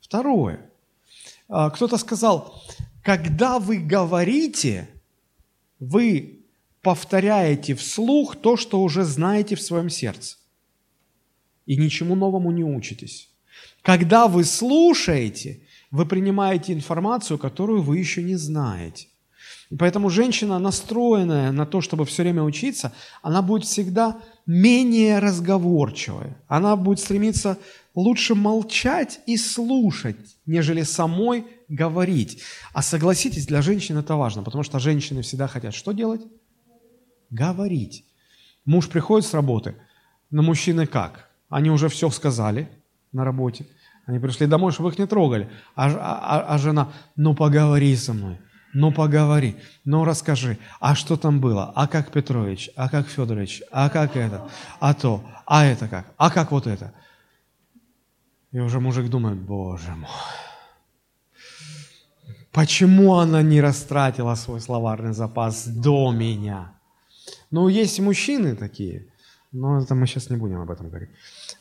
Второе. 0.00 0.70
А, 1.48 1.70
кто-то 1.70 1.98
сказал, 1.98 2.62
когда 3.04 3.60
вы 3.60 3.78
говорите, 3.78 4.88
вы 5.80 6.40
повторяете 6.82 7.74
вслух 7.74 8.36
то, 8.36 8.56
что 8.56 8.80
уже 8.82 9.04
знаете 9.04 9.56
в 9.56 9.62
своем 9.62 9.90
сердце. 9.90 10.36
И 11.66 11.76
ничему 11.76 12.14
новому 12.14 12.52
не 12.52 12.64
учитесь. 12.64 13.30
Когда 13.82 14.28
вы 14.28 14.44
слушаете, 14.44 15.60
вы 15.90 16.06
принимаете 16.06 16.72
информацию, 16.72 17.38
которую 17.38 17.82
вы 17.82 17.98
еще 17.98 18.22
не 18.22 18.36
знаете. 18.36 19.08
И 19.70 19.76
поэтому 19.76 20.10
женщина, 20.10 20.58
настроенная 20.58 21.52
на 21.52 21.64
то, 21.64 21.80
чтобы 21.80 22.04
все 22.04 22.22
время 22.22 22.42
учиться, 22.42 22.92
она 23.22 23.40
будет 23.40 23.64
всегда 23.64 24.20
менее 24.44 25.20
разговорчивая. 25.20 26.36
Она 26.48 26.74
будет 26.74 26.98
стремиться 26.98 27.56
лучше 27.94 28.34
молчать 28.34 29.20
и 29.26 29.36
слушать, 29.36 30.16
нежели 30.44 30.82
самой 30.82 31.46
говорить. 31.68 32.42
А 32.72 32.82
согласитесь, 32.82 33.46
для 33.46 33.62
женщин 33.62 33.96
это 33.96 34.16
важно, 34.16 34.42
потому 34.42 34.64
что 34.64 34.80
женщины 34.80 35.22
всегда 35.22 35.46
хотят 35.46 35.72
что 35.72 35.92
делать? 35.92 36.22
Говорить. 37.30 38.04
Муж 38.64 38.88
приходит 38.88 39.26
с 39.28 39.34
работы, 39.34 39.76
но 40.30 40.42
мужчины 40.42 40.86
как? 40.86 41.30
Они 41.48 41.70
уже 41.70 41.88
все 41.88 42.10
сказали 42.10 42.68
на 43.12 43.24
работе. 43.24 43.66
Они 44.04 44.18
пришли 44.18 44.48
домой, 44.48 44.72
чтобы 44.72 44.90
их 44.90 44.98
не 44.98 45.06
трогали. 45.06 45.48
А, 45.76 45.90
а, 45.90 46.54
а 46.54 46.58
жена, 46.58 46.92
ну 47.14 47.34
поговори 47.34 47.94
со 47.94 48.12
мной, 48.12 48.40
ну 48.72 48.92
поговори, 48.92 49.56
ну 49.84 50.04
расскажи, 50.04 50.58
а 50.80 50.94
что 50.94 51.16
там 51.16 51.40
было, 51.40 51.72
а 51.74 51.86
как 51.86 52.12
Петрович, 52.12 52.70
а 52.76 52.88
как 52.88 53.08
Федорович, 53.08 53.62
а 53.70 53.88
как 53.88 54.16
это, 54.16 54.48
а 54.78 54.94
то, 54.94 55.24
а 55.46 55.64
это 55.66 55.88
как, 55.88 56.12
а 56.16 56.30
как 56.30 56.52
вот 56.52 56.66
это. 56.66 56.92
И 58.52 58.58
уже 58.58 58.80
мужик 58.80 59.08
думает, 59.08 59.38
боже 59.38 59.94
мой, 59.94 60.08
почему 62.52 63.14
она 63.14 63.42
не 63.42 63.60
растратила 63.60 64.34
свой 64.34 64.60
словарный 64.60 65.12
запас 65.12 65.66
до 65.66 66.12
меня? 66.12 66.72
Ну, 67.50 67.68
есть 67.68 68.00
мужчины 68.00 68.56
такие, 68.56 69.06
но 69.52 69.78
это 69.78 69.94
мы 69.94 70.06
сейчас 70.06 70.30
не 70.30 70.36
будем 70.36 70.60
об 70.60 70.70
этом 70.70 70.88
говорить. 70.88 71.10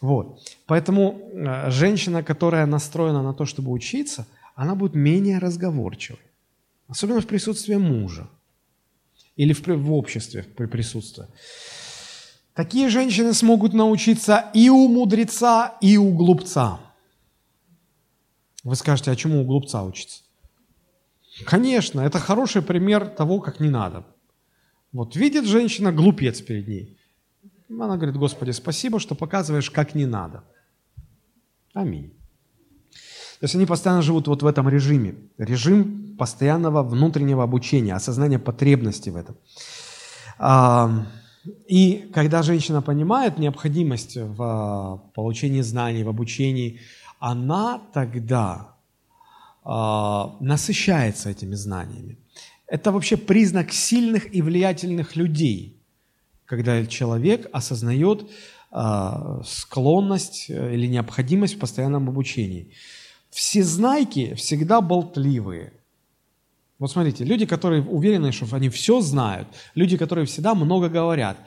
Вот. 0.01 0.39
Поэтому 0.67 1.19
э, 1.33 1.71
женщина, 1.71 2.23
которая 2.23 2.65
настроена 2.65 3.23
на 3.23 3.33
то, 3.33 3.45
чтобы 3.45 3.71
учиться, 3.71 4.27
она 4.55 4.75
будет 4.75 4.95
менее 4.95 5.39
разговорчивой. 5.39 6.19
Особенно 6.89 7.21
в 7.21 7.27
присутствии 7.27 7.75
мужа. 7.75 8.27
Или 9.35 9.53
в, 9.53 9.65
в 9.65 9.93
обществе 9.93 10.43
при 10.43 10.65
присутствии. 10.65 11.27
Такие 12.53 12.89
женщины 12.89 13.33
смогут 13.33 13.73
научиться 13.73 14.49
и 14.53 14.69
у 14.69 14.89
мудреца, 14.89 15.77
и 15.79 15.97
у 15.97 16.11
глупца. 16.13 16.79
Вы 18.63 18.75
скажете, 18.75 19.11
а 19.11 19.15
чему 19.15 19.41
у 19.41 19.45
глупца 19.45 19.83
учиться? 19.83 20.23
Конечно, 21.45 22.01
это 22.01 22.19
хороший 22.19 22.61
пример 22.61 23.07
того, 23.07 23.39
как 23.39 23.61
не 23.61 23.69
надо. 23.69 24.05
Вот 24.91 25.15
видит 25.15 25.45
женщина 25.45 25.93
глупец 25.93 26.41
перед 26.41 26.67
ней. 26.67 26.97
Она 27.69 27.95
говорит, 27.95 28.17
Господи, 28.17 28.51
спасибо, 28.51 28.99
что 28.99 29.15
показываешь, 29.15 29.69
как 29.69 29.95
не 29.95 30.05
надо. 30.05 30.43
Аминь. 31.73 32.18
То 33.39 33.45
есть 33.45 33.55
они 33.55 33.65
постоянно 33.65 34.01
живут 34.01 34.27
вот 34.27 34.43
в 34.43 34.47
этом 34.47 34.67
режиме. 34.67 35.15
Режим 35.37 36.15
постоянного 36.17 36.83
внутреннего 36.83 37.43
обучения, 37.43 37.95
осознания 37.95 38.37
потребности 38.37 39.09
в 39.09 39.15
этом. 39.15 39.37
А, 40.37 41.05
И 41.69 42.09
когда 42.13 42.43
женщина 42.43 42.81
понимает 42.81 43.39
необходимость 43.39 44.17
в 44.17 44.41
а, 44.41 44.97
получении 45.13 45.61
знаний, 45.61 46.03
в 46.03 46.09
обучении, 46.09 46.79
она 47.19 47.81
тогда 47.93 48.75
э, 49.65 49.69
насыщается 50.39 51.29
этими 51.29 51.55
знаниями. 51.55 52.17
Это 52.65 52.93
вообще 52.93 53.17
признак 53.17 53.73
сильных 53.73 54.33
и 54.33 54.41
влиятельных 54.41 55.17
людей, 55.17 55.75
когда 56.45 56.85
человек 56.85 57.49
осознает 57.51 58.29
склонность 59.45 60.45
э, 60.49 60.73
или 60.75 60.87
необходимость 60.87 61.55
в 61.55 61.59
постоянном 61.59 62.07
обучении. 62.07 62.71
Все 63.29 63.63
знайки 63.63 64.33
всегда 64.33 64.81
болтливые. 64.81 65.73
Вот 66.79 66.91
смотрите, 66.91 67.25
люди, 67.25 67.45
которые 67.45 67.83
уверены, 67.83 68.31
что 68.31 68.47
они 68.55 68.69
все 68.69 69.01
знают, 69.01 69.47
люди, 69.75 69.97
которые 69.97 70.25
всегда 70.25 70.55
много 70.55 70.89
говорят. 70.89 71.37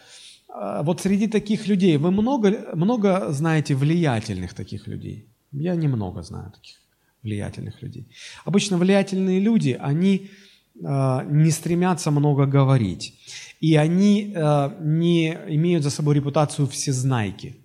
А, 0.49 0.83
вот 0.83 1.01
среди 1.01 1.27
таких 1.27 1.67
людей 1.67 1.97
вы 1.97 2.11
много, 2.11 2.71
много 2.75 3.33
знаете 3.33 3.75
влиятельных 3.75 4.55
таких 4.55 4.87
людей? 4.87 5.27
Я 5.53 5.75
немного 5.75 6.23
знаю 6.23 6.53
таких 6.53 6.77
влиятельных 7.23 7.83
людей. 7.83 8.07
Обычно 8.45 8.79
влиятельные 8.79 9.41
люди, 9.41 9.79
они 9.81 10.31
э, 10.75 11.21
не 11.31 11.51
стремятся 11.51 12.11
много 12.11 12.47
говорить. 12.47 13.15
И 13.61 13.77
они 13.77 14.33
э, 14.35 14.71
не 14.81 15.39
имеют 15.49 15.85
за 15.85 15.91
собой 15.91 16.17
репутацию 16.17 16.67
всезнайки. 16.67 17.62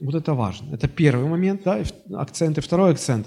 Вот 0.00 0.14
это 0.14 0.34
важно. 0.34 0.74
Это 0.74 0.88
первый 0.88 1.26
момент, 1.26 1.62
да, 1.64 1.82
акцент. 2.14 2.58
И 2.58 2.60
второй 2.60 2.92
акцент. 2.92 3.26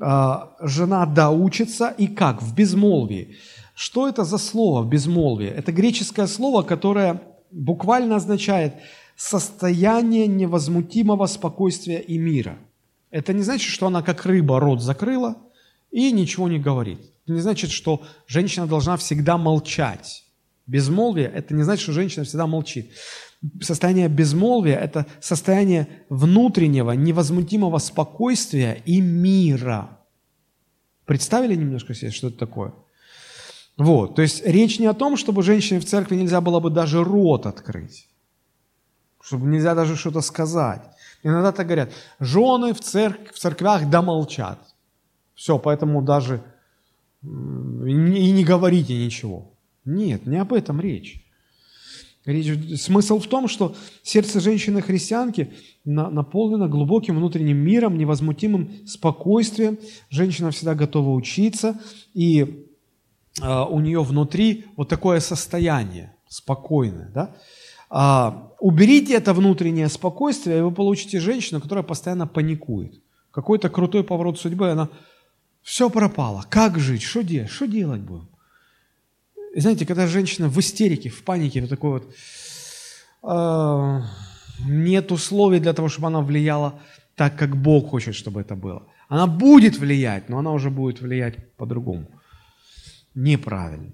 Э, 0.00 0.36
жена 0.60 1.06
доучится 1.06 1.94
и 1.98 2.06
как? 2.06 2.42
В 2.42 2.54
безмолвии. 2.54 3.36
Что 3.74 4.08
это 4.08 4.24
за 4.24 4.38
слово 4.38 4.82
в 4.82 4.88
безмолвии? 4.88 5.48
Это 5.48 5.72
греческое 5.72 6.26
слово, 6.26 6.62
которое 6.62 7.22
буквально 7.50 8.16
означает– 8.16 8.74
состояние 9.18 10.28
невозмутимого 10.28 11.26
спокойствия 11.26 11.98
и 11.98 12.16
мира. 12.18 12.56
Это 13.10 13.32
не 13.32 13.42
значит, 13.42 13.68
что 13.68 13.88
она 13.88 14.00
как 14.02 14.24
рыба 14.24 14.60
рот 14.60 14.80
закрыла 14.80 15.36
и 15.90 16.12
ничего 16.12 16.48
не 16.48 16.60
говорит. 16.60 17.00
Это 17.24 17.32
не 17.32 17.40
значит, 17.40 17.72
что 17.72 18.00
женщина 18.28 18.68
должна 18.68 18.96
всегда 18.96 19.36
молчать. 19.36 20.24
Безмолвие– 20.68 21.26
это 21.34 21.52
не 21.52 21.64
значит, 21.64 21.82
что 21.82 21.92
женщина 21.92 22.24
всегда 22.24 22.46
молчит. 22.46 22.92
Состояние 23.60 24.08
безмолвия– 24.08 24.76
это 24.80 25.06
состояние 25.20 25.88
внутреннего, 26.08 26.92
невозмутимого 26.92 27.78
спокойствия 27.78 28.82
и 28.84 29.00
мира. 29.00 29.98
Представили 31.04 31.54
немножко 31.54 31.94
себе, 31.94 32.10
что 32.10 32.28
это 32.28 32.38
такое? 32.38 32.72
Вот, 33.76 34.16
то 34.16 34.22
есть 34.22 34.44
речь 34.44 34.80
не 34.80 34.86
о 34.86 34.94
том, 34.94 35.16
чтобы 35.16 35.42
женщине 35.42 35.78
в 35.78 35.84
церкви 35.84 36.16
нельзя 36.16 36.40
было 36.40 36.58
бы 36.58 36.70
даже 36.70 37.04
рот 37.04 37.46
открыть 37.46 38.08
чтобы 39.28 39.46
нельзя 39.46 39.74
даже 39.74 39.94
что-то 39.94 40.22
сказать. 40.22 40.82
Иногда 41.22 41.52
так 41.52 41.66
говорят, 41.66 41.92
жены 42.18 42.72
в, 42.72 42.80
церк- 42.80 43.32
в 43.32 43.38
церквях 43.38 43.90
домолчат. 43.90 44.58
Все, 45.34 45.58
поэтому 45.58 46.00
даже 46.00 46.42
и 47.22 47.26
не 47.26 48.44
говорите 48.44 48.96
ничего. 48.96 49.52
Нет, 49.84 50.26
не 50.26 50.38
об 50.38 50.54
этом 50.54 50.80
речь. 50.80 51.27
Речь, 52.28 52.78
смысл 52.78 53.20
в 53.20 53.26
том, 53.26 53.48
что 53.48 53.74
сердце 54.02 54.38
женщины-христианки 54.40 55.50
наполнено 55.86 56.68
глубоким 56.68 57.16
внутренним 57.16 57.56
миром, 57.56 57.96
невозмутимым 57.96 58.86
спокойствием. 58.86 59.78
Женщина 60.10 60.50
всегда 60.50 60.74
готова 60.74 61.08
учиться, 61.14 61.80
и 62.12 62.66
э, 63.40 63.64
у 63.70 63.80
нее 63.80 64.02
внутри 64.02 64.66
вот 64.76 64.90
такое 64.90 65.20
состояние 65.20 66.16
спокойное. 66.28 67.10
Да? 67.14 67.34
А, 67.88 68.52
уберите 68.60 69.14
это 69.14 69.32
внутреннее 69.32 69.88
спокойствие, 69.88 70.58
и 70.58 70.60
вы 70.60 70.70
получите 70.70 71.20
женщину, 71.20 71.62
которая 71.62 71.82
постоянно 71.82 72.26
паникует. 72.26 73.00
Какой-то 73.30 73.70
крутой 73.70 74.04
поворот 74.04 74.38
судьбы, 74.38 74.70
она 74.70 74.90
все 75.62 75.88
пропало. 75.88 76.44
Как 76.50 76.78
жить? 76.78 77.00
Что 77.00 77.22
делать? 77.22 77.50
Что 77.50 77.66
делать 77.66 78.02
будем? 78.02 78.28
И 79.58 79.60
знаете, 79.60 79.84
когда 79.86 80.06
женщина 80.06 80.48
в 80.48 80.56
истерике, 80.60 81.08
в 81.08 81.24
панике, 81.24 81.60
вот 81.60 81.70
такой 81.70 81.90
вот, 81.90 82.14
э, 83.24 84.02
нет 84.68 85.10
условий 85.10 85.58
для 85.58 85.72
того, 85.72 85.88
чтобы 85.88 86.06
она 86.06 86.20
влияла 86.20 86.80
так, 87.16 87.36
как 87.36 87.56
Бог 87.56 87.90
хочет, 87.90 88.14
чтобы 88.14 88.40
это 88.40 88.54
было. 88.54 88.86
Она 89.08 89.26
будет 89.26 89.76
влиять, 89.76 90.28
но 90.28 90.38
она 90.38 90.52
уже 90.52 90.70
будет 90.70 91.00
влиять 91.00 91.56
по-другому. 91.56 92.06
Неправильно. 93.16 93.90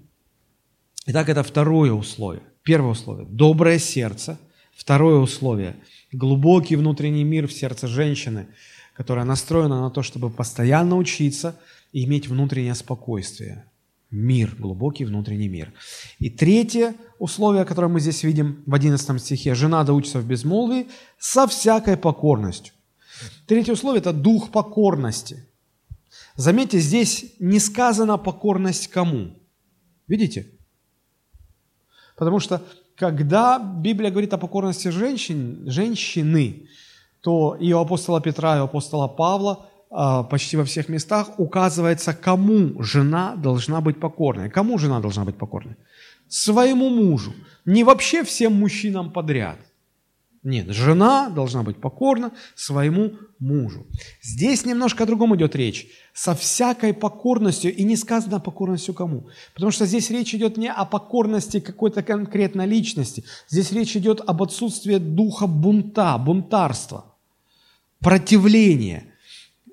Итак, 1.07 1.29
это 1.29 1.41
второе 1.41 1.93
условие. 1.93 2.43
Первое 2.61 2.91
условие– 2.91 3.25
доброе 3.29 3.79
сердце. 3.79 4.37
Второе 4.75 5.15
условие– 5.15 5.77
глубокий 6.11 6.75
внутренний 6.75 7.23
мир 7.23 7.47
в 7.47 7.53
сердце 7.53 7.87
женщины, 7.87 8.49
которая 8.93 9.25
настроена 9.25 9.81
на 9.81 9.89
то, 9.89 10.03
чтобы 10.03 10.29
постоянно 10.29 10.95
учиться 10.95 11.55
и 11.91 12.05
иметь 12.05 12.27
внутреннее 12.27 12.75
спокойствие. 12.75 13.65
Мир, 14.15 14.55
глубокий 14.57 15.03
внутренний 15.03 15.49
мир. 15.49 15.73
И 16.19 16.29
третье 16.29 16.95
условие, 17.19 17.65
которое 17.65 17.89
мы 17.89 17.99
здесь 17.99 18.23
видим 18.23 18.63
в 18.65 18.73
11 18.73 19.21
стихе– 19.21 19.55
жена 19.55 19.83
доучится 19.83 20.19
в 20.19 20.25
безмолвии 20.25 20.87
со 21.19 21.47
всякой 21.47 21.97
покорностью. 21.97 22.73
Третье 23.45 23.73
условие– 23.73 23.99
это 24.01 24.13
дух 24.13 24.51
покорности. 24.51 25.45
Заметьте, 26.37 26.79
здесь 26.79 27.33
не 27.39 27.59
сказано 27.59 28.17
покорность 28.17 28.87
кому. 28.87 29.37
Видите? 30.07 30.47
Потому 32.15 32.39
что 32.39 32.61
когда 32.95 33.59
Библия 33.59 34.11
говорит 34.11 34.33
о 34.33 34.37
покорности 34.37 34.87
женщин, 34.87 35.63
женщины, 35.65 36.69
то 37.19 37.57
и 37.59 37.73
у 37.73 37.79
апостола 37.79 38.21
Петра, 38.21 38.55
и 38.55 38.61
у 38.61 38.63
апостола 38.63 39.09
Павла 39.09 39.69
почти 40.23 40.57
во 40.57 40.63
всех 40.63 40.89
местах 40.89 41.39
указывается, 41.39 42.13
кому 42.13 42.81
жена 42.83 43.35
должна 43.35 43.81
быть 43.81 43.99
покорной. 43.99 44.49
Кому 44.49 44.77
жена 44.77 44.99
должна 44.99 45.25
быть 45.25 45.37
покорной? 45.37 45.75
Своему 46.27 46.89
мужу. 46.89 47.33
Не 47.65 47.83
вообще 47.83 48.23
всем 48.23 48.53
мужчинам 48.53 49.11
подряд– 49.11 49.59
нет, 50.45 50.67
жена 50.69 51.29
должна 51.29 51.63
быть 51.63 51.81
покорна 51.81 52.31
своему 52.53 53.13
мужу. 53.39 53.87
Здесь 54.21 54.63
немножко 54.63 55.03
о 55.03 55.07
другом 55.07 55.35
идет 55.35 55.55
речь. 55.55 55.87
Со 56.13 56.35
всякой 56.35 56.93
покорностью, 56.93 57.75
и 57.75 57.83
не 57.83 57.97
сказано 57.97 58.39
покорностью 58.39 58.93
кому. 58.93 59.27
Потому 59.55 59.71
что 59.71 59.87
здесь 59.87 60.11
речь 60.11 60.35
идет 60.35 60.57
не 60.57 60.71
о 60.71 60.85
покорности 60.85 61.59
какой-то 61.59 62.03
конкретной 62.03 62.67
личности. 62.67 63.23
Здесь 63.49 63.71
речь 63.71 63.97
идет 63.97 64.21
об 64.23 64.43
отсутствии 64.43 64.97
духа 64.97 65.47
бунта, 65.47 66.15
бунтарства, 66.19 67.15
противления. 67.99 69.14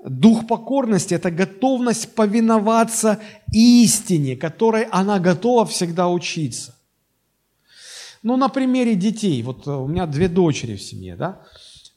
Дух 0.05 0.49
покорности– 0.49 1.15
это 1.17 1.31
готовность 1.31 2.15
повиноваться 2.15 3.21
истине, 3.53 4.37
которой 4.37 4.85
она 4.91 5.21
готова 5.21 5.65
всегда 5.65 6.09
учиться. 6.09 6.75
Ну, 8.23 8.37
на 8.37 8.49
примере 8.49 8.97
детей. 8.97 9.43
Вот 9.43 9.67
э, 9.67 9.71
у 9.71 9.87
меня 9.87 10.07
две 10.07 10.29
дочери 10.29 10.77
в 10.77 10.83
семье, 10.83 11.15
да? 11.15 11.41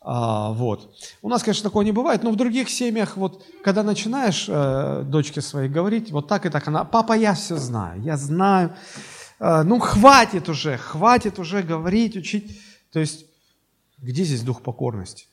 А, 0.01 0.51
вот. 0.51 0.95
У 1.23 1.29
нас, 1.29 1.41
конечно, 1.41 1.63
такого 1.63 1.81
не 1.81 1.91
бывает, 1.91 2.21
но 2.21 2.29
в 2.29 2.35
других 2.35 2.69
семьях, 2.69 3.17
вот, 3.17 3.43
когда 3.63 3.81
начинаешь 3.81 4.45
э, 4.47 5.03
дочке 5.03 5.41
своей 5.41 5.67
говорить, 5.67 6.11
вот 6.11 6.27
так 6.27 6.45
и 6.45 6.49
так, 6.49 6.67
она, 6.67 6.83
папа, 6.83 7.13
я 7.13 7.33
все 7.33 7.57
знаю, 7.57 8.03
я 8.03 8.17
знаю, 8.17 8.75
э, 9.39 9.63
ну, 9.63 9.79
хватит 9.79 10.47
уже, 10.47 10.77
хватит 10.77 11.39
уже 11.39 11.63
говорить, 11.63 12.15
учить. 12.15 12.61
То 12.91 12.99
есть, 12.99 13.25
где 13.97 14.23
здесь 14.23 14.41
дух 14.41 14.61
покорности? 14.61 15.25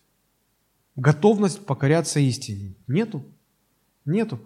Готовность 0.97 1.65
покоряться 1.65 2.21
истине? 2.21 2.75
Нету. 2.87 3.25
Нету. 4.05 4.41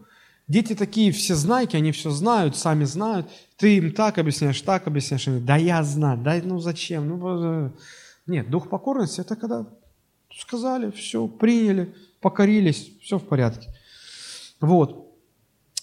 Дети 0.48 0.74
такие 0.74 1.10
все 1.10 1.34
знайки, 1.34 1.74
они 1.76 1.90
все 1.90 2.10
знают, 2.10 2.56
сами 2.56 2.84
знают. 2.84 3.28
Ты 3.56 3.78
им 3.78 3.92
так 3.92 4.18
объясняешь, 4.18 4.60
так 4.60 4.86
объясняешь. 4.86 5.26
Они, 5.26 5.40
да 5.40 5.56
я 5.56 5.82
знаю, 5.82 6.18
да 6.18 6.40
ну 6.42 6.60
зачем? 6.60 7.08
Ну, 7.08 7.72
нет, 8.26 8.48
дух 8.48 8.68
покорности– 8.68 9.20
это 9.22 9.34
когда 9.34 9.66
сказали, 10.36 10.90
все, 10.90 11.26
приняли, 11.26 11.94
покорились, 12.20 12.92
все 13.00 13.18
в 13.18 13.26
порядке. 13.26 13.68
Вот. 14.60 15.14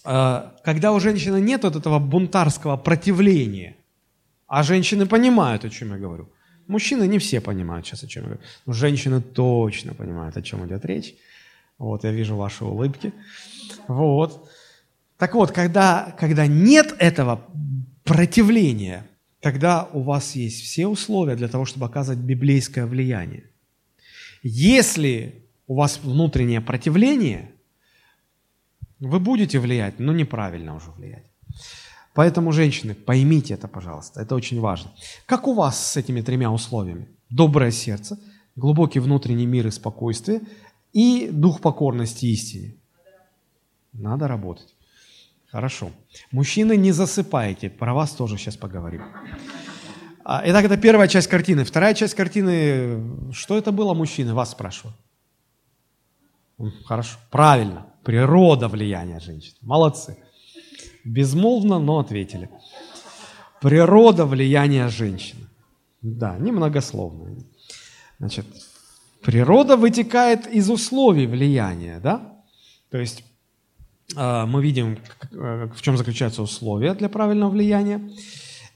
А, 0.04 0.54
когда 0.64 0.92
у 0.92 1.00
женщины 1.00 1.40
нет 1.40 1.64
вот 1.64 1.76
этого 1.76 1.98
бунтарского 1.98 2.76
противления, 2.76 3.76
а 4.46 4.62
женщины 4.62 5.06
понимают, 5.06 5.64
о 5.64 5.70
чем 5.70 5.90
я 5.92 5.98
говорю. 5.98 6.28
Мужчины 6.66 7.06
не 7.06 7.18
все 7.18 7.40
понимают 7.40 7.86
сейчас, 7.86 8.04
о 8.04 8.06
чем 8.06 8.22
я 8.22 8.28
говорю. 8.28 8.46
Но 8.66 8.72
женщины 8.72 9.20
точно 9.20 9.94
понимают, 9.94 10.36
о 10.36 10.42
чем 10.42 10.66
идет 10.66 10.84
речь. 10.84 11.14
Вот, 11.78 12.04
я 12.04 12.12
вижу 12.12 12.36
ваши 12.36 12.64
улыбки. 12.64 13.12
Вот. 13.88 14.48
Так 15.18 15.34
вот, 15.34 15.52
когда, 15.52 16.14
когда 16.18 16.46
нет 16.46 16.94
этого 16.98 17.40
противления, 18.04 19.06
тогда 19.40 19.88
у 19.92 20.02
вас 20.02 20.36
есть 20.36 20.62
все 20.62 20.86
условия 20.86 21.36
для 21.36 21.48
того, 21.48 21.64
чтобы 21.64 21.86
оказывать 21.86 22.20
библейское 22.20 22.86
влияние. 22.86 23.44
Если 24.42 25.44
у 25.66 25.74
вас 25.76 26.00
внутреннее 26.02 26.60
противление, 26.60 27.50
вы 29.00 29.20
будете 29.20 29.58
влиять, 29.58 29.98
но 29.98 30.12
неправильно 30.12 30.76
уже 30.76 30.90
влиять. 30.90 31.24
Поэтому, 32.14 32.52
женщины, 32.52 32.94
поймите 32.94 33.54
это, 33.54 33.68
пожалуйста, 33.68 34.20
это 34.20 34.34
очень 34.36 34.60
важно. 34.60 34.92
Как 35.26 35.48
у 35.48 35.54
вас 35.54 35.92
с 35.92 35.96
этими 35.96 36.20
тремя 36.20 36.50
условиями? 36.50 37.08
Доброе 37.28 37.72
сердце, 37.72 38.18
глубокий 38.56 39.00
внутренний 39.00 39.46
мир 39.46 39.66
и 39.66 39.70
спокойствие 39.70 40.40
и 40.92 41.28
дух 41.32 41.60
покорности 41.60 42.26
истине. 42.26 42.76
Надо 43.92 44.28
работать. 44.28 44.74
Хорошо. 45.50 45.90
Мужчины, 46.32 46.76
не 46.76 46.92
засыпайте. 46.92 47.68
Про 47.68 47.94
вас 47.94 48.12
тоже 48.12 48.38
сейчас 48.38 48.56
поговорим. 48.56 49.02
А, 50.24 50.42
итак, 50.46 50.64
это 50.64 50.76
первая 50.76 51.08
часть 51.08 51.28
картины. 51.28 51.64
Вторая 51.64 51.94
часть 51.94 52.14
картины, 52.14 53.32
что 53.32 53.58
это 53.58 53.72
было, 53.72 53.94
мужчины? 53.94 54.34
Вас 54.34 54.52
спрашиваю. 54.52 54.94
Хорошо. 56.84 57.18
Правильно. 57.30 57.86
Природа 58.04 58.68
влияния 58.68 59.20
женщин. 59.20 59.54
Молодцы. 59.60 60.16
Безмолвно, 61.04 61.78
но 61.78 61.98
ответили. 61.98 62.48
Природа 63.60 64.26
влияния 64.26 64.88
женщины. 64.88 65.46
Да, 66.02 66.36
немногословно. 66.38 67.36
Значит, 68.18 68.46
природа 69.22 69.76
вытекает 69.76 70.46
из 70.46 70.70
условий 70.70 71.26
влияния, 71.26 72.00
да? 72.00 72.34
То 72.90 72.98
есть 72.98 73.24
э, 74.16 74.44
мы 74.46 74.62
видим, 74.62 74.98
э, 75.32 75.68
в 75.74 75.82
чем 75.82 75.96
заключаются 75.96 76.42
условия 76.42 76.94
для 76.94 77.08
правильного 77.08 77.50
влияния. 77.50 78.10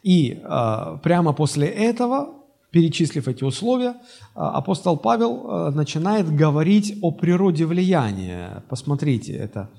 И 0.03 0.41
э, 0.43 0.99
прямо 1.03 1.33
после 1.33 1.69
этого, 1.69 2.35
перечислив 2.71 3.29
эти 3.29 3.45
условия, 3.45 3.95
апостол 4.35 4.97
Павел 4.97 5.73
начинает 5.73 6.35
говорить 6.35 6.99
о 7.03 7.11
природе 7.11 7.65
влияния. 7.65 8.63
Посмотрите, 8.69 9.33
это 9.33 9.71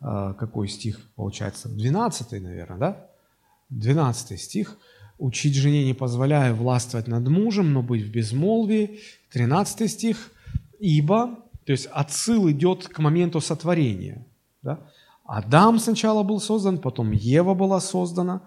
какой 0.00 0.68
стих 0.68 1.00
получается? 1.14 1.68
12, 1.68 2.32
наверное, 2.42 2.78
да? 2.78 3.06
12 3.70 4.40
стих– 4.40 4.76
учить 5.20 5.54
жене 5.54 5.84
не 5.84 5.94
позволяя 5.94 6.52
властвовать 6.52 7.06
над 7.06 7.28
мужем, 7.28 7.72
но 7.72 7.82
быть 7.82 8.02
в 8.02 8.10
безмолвии. 8.10 9.00
13 9.32 9.88
стих. 9.90 10.30
Ибо, 10.80 11.36
то 11.64 11.72
есть 11.72 11.86
отсыл 11.92 12.50
идет 12.50 12.88
к 12.88 12.98
моменту 12.98 13.40
сотворения. 13.40 14.26
Да? 14.62 14.80
Адам 15.24 15.78
сначала 15.78 16.22
был 16.22 16.40
создан, 16.40 16.78
потом 16.78 17.12
Ева 17.12 17.54
была 17.54 17.80
создана 17.80 18.40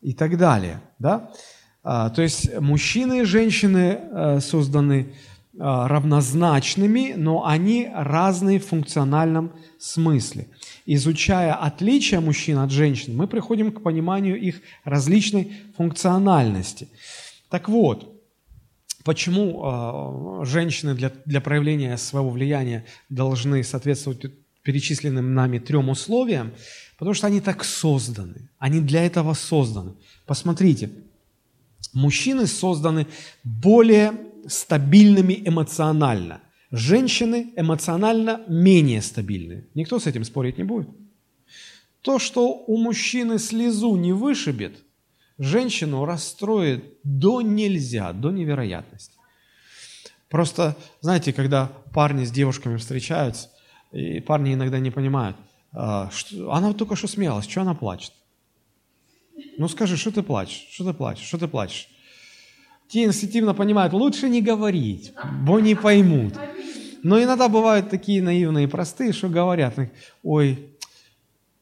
и 0.00 0.14
так 0.14 0.38
далее. 0.38 0.80
Да? 0.98 1.30
А, 1.84 2.08
то 2.10 2.22
есть 2.22 2.58
мужчины 2.60 3.20
и 3.20 3.24
женщины 3.24 3.98
э, 4.00 4.40
созданы 4.40 5.14
а, 5.58 5.86
равнозначными, 5.86 7.14
но 7.16 7.46
они 7.46 7.90
разные 7.94 8.58
в 8.58 8.66
функциональном 8.66 9.52
смысле. 9.78 10.48
Изучая 10.86 11.52
отличия 11.52 12.20
мужчин 12.20 12.58
от 12.58 12.70
женщин, 12.70 13.16
мы 13.16 13.26
приходим 13.26 13.72
к 13.72 13.82
пониманию 13.82 14.40
их 14.40 14.60
различной 14.84 15.52
функциональности. 15.76 16.88
Так 17.50 17.68
вот, 17.68 18.22
почему 19.02 20.42
э, 20.42 20.44
женщины 20.46 20.94
для, 20.94 21.12
для 21.24 21.40
проявления 21.40 21.96
своего 21.96 22.30
влияния 22.30 22.84
должны 23.08 23.64
соответствовать 23.64 24.26
перечисленным 24.62 25.34
нами 25.34 25.58
трем 25.58 25.88
условиям? 25.88 26.52
Потому 26.98 27.14
что 27.14 27.26
они 27.26 27.40
так 27.40 27.64
созданы, 27.64 28.48
они 28.58 28.80
для 28.80 29.04
этого 29.04 29.34
созданы. 29.34 29.94
Посмотрите, 30.24 30.90
мужчины 31.92 32.46
созданы 32.46 33.08
более 33.42 34.12
стабильными 34.46 35.42
эмоционально. 35.44 36.40
Женщины 36.70 37.52
эмоционально 37.56 38.42
менее 38.48 39.00
стабильны. 39.02 39.66
Никто 39.74 39.98
с 39.98 40.06
этим 40.06 40.24
спорить 40.24 40.58
не 40.58 40.64
будет. 40.64 40.88
То, 42.02 42.18
что 42.18 42.48
у 42.48 42.76
мужчины 42.76 43.38
слезу 43.38 43.96
не 43.96 44.12
вышибет, 44.12 44.78
женщину 45.38 46.04
расстроит 46.04 46.84
до 47.02 47.40
нельзя, 47.40 48.12
до 48.12 48.30
невероятности. 48.30 49.16
Просто, 50.28 50.76
знаете, 51.00 51.32
когда 51.32 51.66
парни 51.94 52.24
с 52.24 52.30
девушками 52.30 52.76
встречаются, 52.76 53.50
и 53.92 54.20
парни 54.20 54.54
иногда 54.54 54.78
не 54.78 54.90
понимают, 54.90 55.36
а, 55.72 56.10
что, 56.10 56.52
она 56.52 56.72
только 56.72 56.96
что 56.96 57.06
смеялась, 57.06 57.48
что 57.48 57.60
она 57.60 57.74
плачет? 57.74 58.12
Ну 59.58 59.68
скажи, 59.68 59.96
что 59.96 60.10
ты 60.10 60.22
плачешь? 60.22 60.66
Что 60.70 60.84
ты 60.84 60.94
плачешь? 60.94 61.26
Что 61.26 61.38
ты 61.38 61.48
плачешь? 61.48 61.88
Те 62.88 63.04
инстинктивно 63.04 63.54
понимают, 63.54 63.92
лучше 63.92 64.28
не 64.28 64.40
говорить, 64.40 65.12
бо 65.42 65.58
не 65.58 65.74
поймут. 65.74 66.34
Но 67.02 67.22
иногда 67.22 67.48
бывают 67.48 67.90
такие 67.90 68.22
наивные 68.22 68.64
и 68.64 68.68
простые, 68.68 69.12
что 69.12 69.28
говорят, 69.28 69.74
ой, 70.22 70.70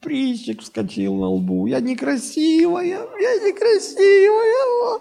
прыщик 0.01 0.61
вскочил 0.63 1.15
на 1.17 1.29
лбу, 1.29 1.67
я 1.67 1.81
некрасивая, 1.81 2.85
я 2.85 3.35
некрасивая. 3.47 5.01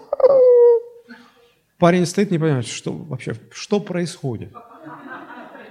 Парень 1.78 2.06
стоит, 2.06 2.30
не 2.30 2.38
понимает, 2.38 2.66
что 2.66 2.92
вообще, 2.92 3.34
что 3.52 3.80
происходит. 3.80 4.52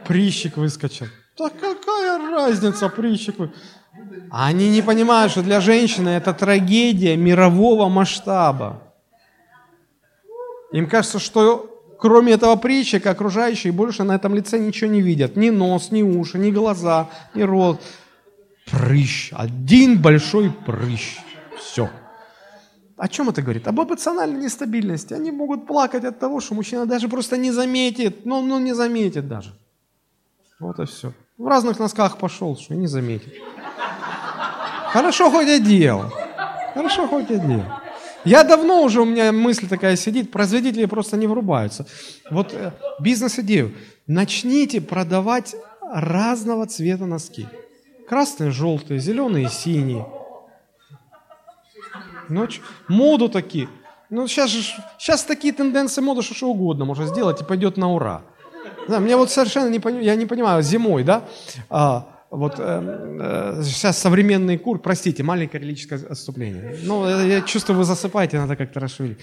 Прыщик 0.05 0.57
выскочил. 0.57 1.07
Да 1.37 1.49
какая 1.49 2.29
разница, 2.29 2.89
прыщик 2.89 3.35
Они 4.29 4.69
не 4.69 4.83
понимают, 4.83 5.31
что 5.31 5.41
для 5.41 5.61
женщины 5.61 6.09
это 6.09 6.33
трагедия 6.33 7.17
мирового 7.17 7.89
масштаба. 7.89 8.92
Им 10.73 10.89
кажется, 10.89 11.19
что 11.19 11.69
кроме 11.99 12.33
этого 12.33 12.55
притчика 12.55 13.11
окружающие 13.11 13.71
больше 13.71 14.03
на 14.03 14.15
этом 14.15 14.35
лице 14.35 14.57
ничего 14.57 14.89
не 14.89 15.01
видят. 15.01 15.37
Ни 15.37 15.51
нос, 15.51 15.91
ни 15.91 16.01
уши, 16.01 16.39
ни 16.39 16.51
глаза, 16.51 17.09
ни 17.35 17.43
рот. 17.43 17.79
Прыщ. 18.71 19.31
Один 19.33 20.01
большой 20.01 20.51
прыщ. 20.51 21.19
Все. 21.57 21.89
О 22.97 23.07
чем 23.07 23.29
это 23.29 23.43
говорит? 23.43 23.67
Об 23.67 23.79
эмоциональной 23.81 24.41
нестабильности. 24.41 25.13
Они 25.13 25.31
могут 25.31 25.67
плакать 25.67 26.05
от 26.05 26.19
того, 26.19 26.39
что 26.39 26.55
мужчина 26.55 26.87
даже 26.87 27.07
просто 27.07 27.37
не 27.37 27.51
заметит. 27.51 28.25
Ну, 28.25 28.41
ну 28.41 28.57
не 28.59 28.73
заметит 28.73 29.27
даже. 29.27 29.53
Вот 30.59 30.79
и 30.79 30.85
все. 30.85 31.13
В 31.37 31.45
разных 31.47 31.77
носках 31.77 32.17
пошел, 32.17 32.57
что 32.57 32.73
не 32.73 32.87
заметит. 32.87 33.33
Хорошо 34.91 35.29
хоть 35.29 35.47
одел. 35.47 36.11
Хорошо 36.73 37.07
хоть 37.07 37.29
одел. 37.29 37.63
Я 38.25 38.43
давно 38.43 38.83
уже, 38.83 39.01
у 39.01 39.05
меня 39.05 39.31
мысль 39.31 39.67
такая 39.67 39.95
сидит, 39.95 40.31
производители 40.31 40.85
просто 40.85 41.17
не 41.17 41.27
врубаются. 41.27 41.85
Вот 42.29 42.53
э, 42.53 42.71
бизнес-идею. 42.99 43.73
Начните 44.07 44.79
продавать 44.81 45.55
разного 45.81 46.65
цвета 46.67 47.05
носки. 47.05 47.47
Красные, 48.07 48.51
желтые, 48.51 48.99
зеленые, 48.99 49.49
синие. 49.49 50.07
Ночь. 52.29 52.61
Моду 52.87 53.29
такие. 53.29 53.67
Ну, 54.09 54.27
сейчас 54.27 54.49
же, 54.49 54.61
сейчас 54.97 55.23
такие 55.23 55.53
тенденции 55.53 56.01
моды, 56.01 56.21
что 56.21 56.33
что 56.33 56.47
угодно 56.47 56.85
можно 56.85 57.05
сделать 57.07 57.41
и 57.41 57.45
пойдет 57.45 57.77
на 57.77 57.91
ура. 57.91 58.21
Да, 58.87 58.99
мне 58.99 59.15
вот 59.17 59.31
совершенно 59.31 59.69
не 59.69 59.79
понимаю, 59.79 60.05
я 60.05 60.15
не 60.15 60.25
понимаю, 60.25 60.61
зимой, 60.61 61.03
да, 61.03 61.23
а, 61.69 62.12
вот 62.33 62.55
э, 62.57 63.59
э, 63.59 63.63
сейчас 63.63 63.99
современный 63.99 64.57
кур, 64.57 64.79
простите, 64.79 65.21
маленькое 65.21 65.63
лирическое 65.63 65.99
отступление. 66.09 66.79
Ну, 66.81 67.07
я 67.07 67.41
чувствую, 67.41 67.77
вы 67.77 67.83
засыпаете, 67.83 68.39
надо 68.39 68.55
как-то 68.55 68.79
расширить. 68.79 69.19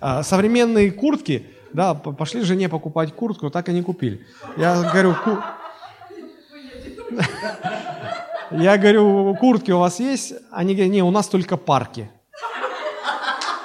Э, 0.00 0.22
современные 0.22 0.92
куртки, 0.92 1.46
да, 1.72 1.94
пошли 1.94 2.42
жене 2.42 2.68
покупать 2.68 3.12
куртку, 3.12 3.50
так 3.50 3.68
и 3.68 3.72
не 3.72 3.82
купили. 3.82 4.20
Я 4.56 4.82
говорю, 4.82 5.16
ку... 5.24 5.38
я 8.52 8.78
говорю, 8.78 9.36
куртки 9.40 9.72
у 9.72 9.80
вас 9.80 9.98
есть? 9.98 10.34
Они 10.52 10.74
говорят, 10.74 10.92
не, 10.92 11.02
у 11.02 11.10
нас 11.10 11.26
только 11.26 11.56
парки. 11.56 12.08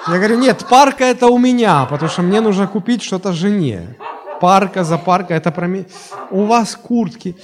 Я 0.08 0.16
говорю, 0.16 0.36
нет, 0.36 0.66
парка 0.68 1.04
это 1.04 1.28
у 1.28 1.38
меня, 1.38 1.84
потому 1.84 2.10
что 2.10 2.22
мне 2.22 2.40
нужно 2.40 2.66
купить 2.66 3.02
что-то 3.04 3.32
жене. 3.32 3.96
Парка 4.40 4.82
за 4.82 4.98
парка, 4.98 5.34
это 5.34 5.52
про 5.52 5.68
меня. 5.68 5.84
У 6.32 6.44
вас 6.44 6.74
куртки 6.74 7.36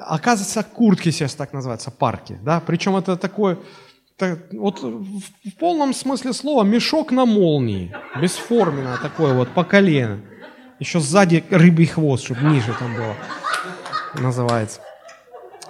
оказывается, 0.00 0.62
куртки 0.62 1.10
сейчас 1.10 1.34
так 1.34 1.52
называются, 1.52 1.90
парки, 1.90 2.38
да, 2.42 2.60
причем 2.60 2.96
это 2.96 3.16
такое, 3.16 3.58
так, 4.16 4.38
вот 4.52 4.82
в 4.82 5.54
полном 5.58 5.92
смысле 5.92 6.32
слова 6.32 6.64
мешок 6.64 7.12
на 7.12 7.26
молнии, 7.26 7.94
бесформенное 8.20 8.96
такое 8.98 9.34
вот 9.34 9.50
по 9.50 9.64
колено, 9.64 10.20
еще 10.78 11.00
сзади 11.00 11.44
рыбий 11.50 11.86
хвост, 11.86 12.24
чтобы 12.24 12.42
ниже 12.42 12.74
там 12.78 12.94
было, 12.94 13.14
называется. 14.14 14.80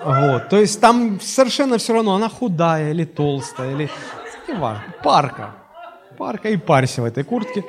Вот, 0.05 0.51
то 0.51 0.61
есть 0.61 0.81
там 0.81 1.21
совершенно 1.21 1.79
все 1.79 1.95
равно, 1.95 2.15
она 2.15 2.29
худая 2.29 2.93
или 2.93 3.05
толстая, 3.05 3.73
или 3.73 3.91
не 4.47 4.55
важно, 4.55 4.85
парка, 5.03 5.57
парка 6.17 6.49
и 6.49 6.57
парься 6.57 7.03
в 7.03 7.07
этой 7.07 7.25
куртке. 7.25 7.65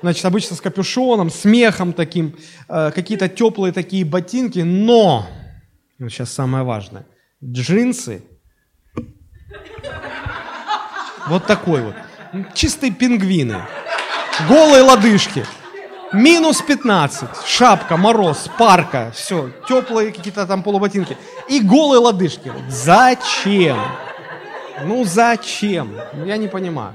Значит, 0.00 0.24
обычно 0.24 0.56
с 0.56 0.60
капюшоном, 0.60 1.30
смехом 1.30 1.92
таким, 1.92 2.34
э, 2.68 2.90
какие-то 2.92 3.28
теплые 3.28 3.72
такие 3.72 4.04
ботинки, 4.04 4.58
но 4.58 5.26
сейчас 6.08 6.32
самое 6.32 6.64
важное. 6.64 7.06
Джинсы. 7.44 8.22
Вот 11.26 11.46
такой 11.46 11.82
вот. 11.82 11.94
Чистые 12.54 12.92
пингвины. 12.92 13.62
Голые 14.48 14.82
лодыжки. 14.82 15.44
Минус 16.12 16.60
15. 16.62 17.46
Шапка, 17.46 17.96
мороз, 17.96 18.48
парка. 18.58 19.12
Все. 19.14 19.50
Теплые 19.68 20.12
какие-то 20.12 20.46
там 20.46 20.62
полуботинки. 20.62 21.16
И 21.48 21.60
голые 21.60 22.00
лодыжки. 22.00 22.52
Зачем? 22.68 23.78
Ну 24.84 25.04
зачем? 25.04 25.96
Я 26.24 26.36
не 26.36 26.48
понимаю. 26.48 26.94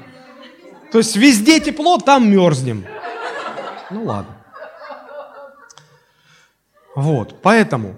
То 0.91 0.99
есть 0.99 1.15
везде 1.15 1.59
тепло, 1.59 1.97
там 1.97 2.29
мерзнем. 2.29 2.85
Ну 3.89 4.05
ладно. 4.05 4.35
Вот, 6.95 7.41
поэтому 7.41 7.95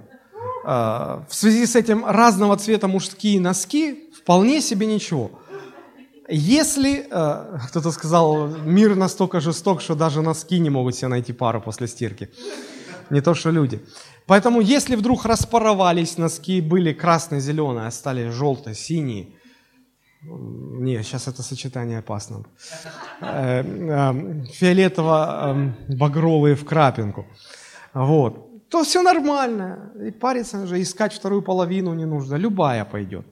в 0.69 1.33
связи 1.33 1.65
с 1.65 1.75
этим 1.75 2.05
разного 2.05 2.57
цвета 2.57 2.87
мужские 2.87 3.39
носки 3.39 4.11
вполне 4.13 4.61
себе 4.61 4.85
ничего. 4.85 5.31
Если, 6.31 7.07
э, 7.09 7.57
кто-то 7.69 7.91
сказал, 7.91 8.47
мир 8.47 8.95
настолько 8.95 9.39
жесток, 9.39 9.81
что 9.81 9.95
даже 9.95 10.21
носки 10.21 10.59
не 10.59 10.69
могут 10.69 10.95
себе 10.95 11.07
найти 11.07 11.33
пару 11.33 11.61
после 11.61 11.87
стирки. 11.87 12.29
Не 13.09 13.21
то, 13.21 13.33
что 13.33 13.49
люди. 13.49 13.79
Поэтому, 14.27 14.61
если 14.61 14.95
вдруг 14.95 15.25
распаровались 15.25 16.19
носки, 16.19 16.61
были 16.61 16.93
красные-зеленые, 16.93 17.87
а 17.87 17.91
стали 17.91 18.29
желто-синие, 18.29 19.29
не, 20.21 21.03
сейчас 21.03 21.27
это 21.27 21.41
сочетание 21.41 21.99
опасно. 21.99 22.43
Э, 23.21 23.63
э, 23.63 24.43
Фиолетово-багровые 24.53 26.55
в 26.55 26.65
крапинку. 26.65 27.25
Вот. 27.93 28.48
То 28.69 28.83
все 28.83 29.01
нормально. 29.01 29.91
И 30.07 30.11
париться 30.11 30.61
уже, 30.61 30.81
искать 30.81 31.13
вторую 31.13 31.41
половину 31.41 31.93
не 31.93 32.05
нужно. 32.05 32.35
Любая 32.35 32.85
пойдет. 32.85 33.25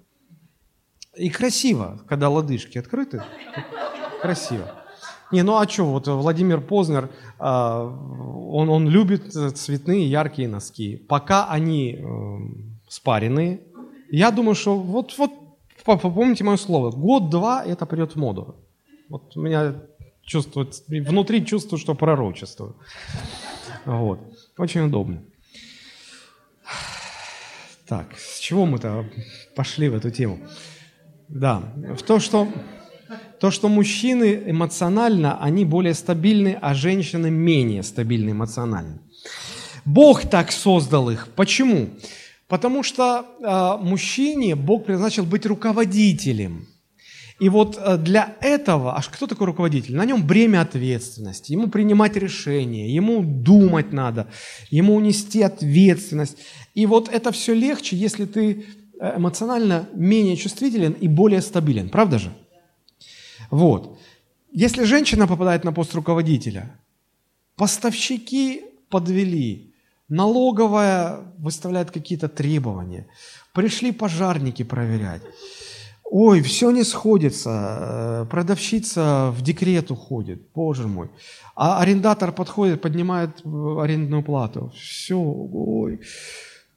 И 1.15 1.29
красиво, 1.29 2.01
когда 2.07 2.29
лодыжки 2.29 2.77
открыты. 2.77 3.23
Красиво. 4.21 4.83
Не, 5.31 5.43
ну 5.43 5.57
а 5.57 5.67
что, 5.67 5.85
вот 5.85 6.07
Владимир 6.07 6.61
Познер, 6.61 7.09
а, 7.37 7.83
он, 7.83 8.69
он 8.69 8.87
любит 8.87 9.33
цветные 9.33 10.09
яркие 10.09 10.47
носки. 10.47 10.95
Пока 10.95 11.49
они 11.49 11.97
э, 11.99 12.37
спаренные, 12.87 13.61
я 14.09 14.31
думаю, 14.31 14.55
что 14.55 14.77
вот, 14.77 15.17
вот 15.17 15.31
помните 15.85 16.43
мое 16.45 16.55
слово, 16.57 16.91
год-два 16.91 17.63
это 17.65 17.85
придет 17.85 18.13
в 18.13 18.15
моду. 18.15 18.55
Вот 19.09 19.35
у 19.35 19.41
меня 19.41 19.75
чувствует, 20.21 20.81
внутри 20.87 21.45
чувствую, 21.45 21.79
что 21.79 21.93
пророчествую. 21.93 22.75
Вот. 23.87 24.19
Очень 24.57 24.81
удобно. 24.81 25.23
Так, 27.87 28.07
с 28.17 28.39
чего 28.39 28.65
мы-то 28.65 29.05
пошли 29.55 29.87
в 29.87 29.95
эту 29.95 30.11
тему? 30.11 30.39
Да, 31.29 31.63
в 31.97 32.03
то, 32.03 32.19
что, 32.19 32.49
то, 33.39 33.49
что 33.49 33.69
мужчины 33.69 34.43
эмоционально, 34.47 35.41
они 35.41 35.63
более 35.63 35.93
стабильны, 35.93 36.57
а 36.61 36.73
женщины 36.73 37.31
менее 37.31 37.81
стабильны 37.81 38.31
эмоционально. 38.31 38.99
Бог 39.85 40.29
так 40.29 40.51
создал 40.51 41.09
их. 41.09 41.29
Почему? 41.35 41.89
Потому 42.49 42.83
что 42.83 43.25
э, 43.39 43.83
мужчине 43.85 44.55
Бог 44.55 44.83
предназначил 44.83 45.25
быть 45.25 45.45
руководителем. 45.45 46.67
И 47.39 47.49
вот 47.49 47.77
э, 47.77 47.97
для 47.97 48.35
этого, 48.41 48.97
аж 48.97 49.09
кто 49.09 49.27
такой 49.27 49.47
руководитель? 49.47 49.95
На 49.95 50.05
нем 50.05 50.25
бремя 50.25 50.61
ответственности, 50.61 51.51
ему 51.51 51.67
принимать 51.67 52.15
решения, 52.15 52.89
ему 52.89 53.23
думать 53.23 53.93
надо, 53.93 54.27
ему 54.71 54.99
нести 54.99 55.43
ответственность. 55.43 56.37
И 56.73 56.85
вот 56.85 57.09
это 57.09 57.31
все 57.31 57.53
легче, 57.53 57.95
если 57.95 58.25
ты 58.25 58.65
э, 58.99 59.17
эмоционально 59.17 59.87
менее 59.93 60.35
чувствителен 60.35 60.93
и 60.93 61.07
более 61.07 61.41
стабилен. 61.41 61.89
Правда 61.89 62.17
же? 62.17 62.31
Вот. 63.51 63.99
Если 64.51 64.83
женщина 64.83 65.27
попадает 65.27 65.63
на 65.63 65.71
пост 65.71 65.93
руководителя, 65.93 66.79
поставщики 67.55 68.63
подвели, 68.89 69.67
Налоговая 70.09 71.19
выставляет 71.37 71.91
какие-то 71.91 72.29
требования. 72.29 73.07
Пришли 73.53 73.91
пожарники 73.91 74.63
проверять. 74.63 75.21
Ой, 76.09 76.41
все 76.41 76.71
не 76.71 76.83
сходится. 76.83 77.49
Э, 78.21 78.25
продавщица 78.29 79.33
в 79.35 79.41
декрет 79.41 79.91
уходит. 79.91 80.41
Боже 80.55 80.87
мой. 80.87 81.09
А 81.55 81.81
арендатор 81.81 82.31
подходит, 82.31 82.81
поднимает 82.81 83.41
арендную 83.45 84.23
плату. 84.23 84.71
Все, 84.75 85.17
ой. 85.17 85.99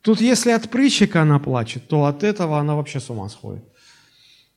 Тут 0.02 0.20
если 0.20 0.50
от 0.50 0.68
прыщика 0.68 1.22
она 1.22 1.38
плачет, 1.38 1.86
то 1.86 2.06
от 2.06 2.24
этого 2.24 2.58
она 2.58 2.74
вообще 2.74 2.98
с 2.98 3.10
ума 3.10 3.28
сходит. 3.28 3.64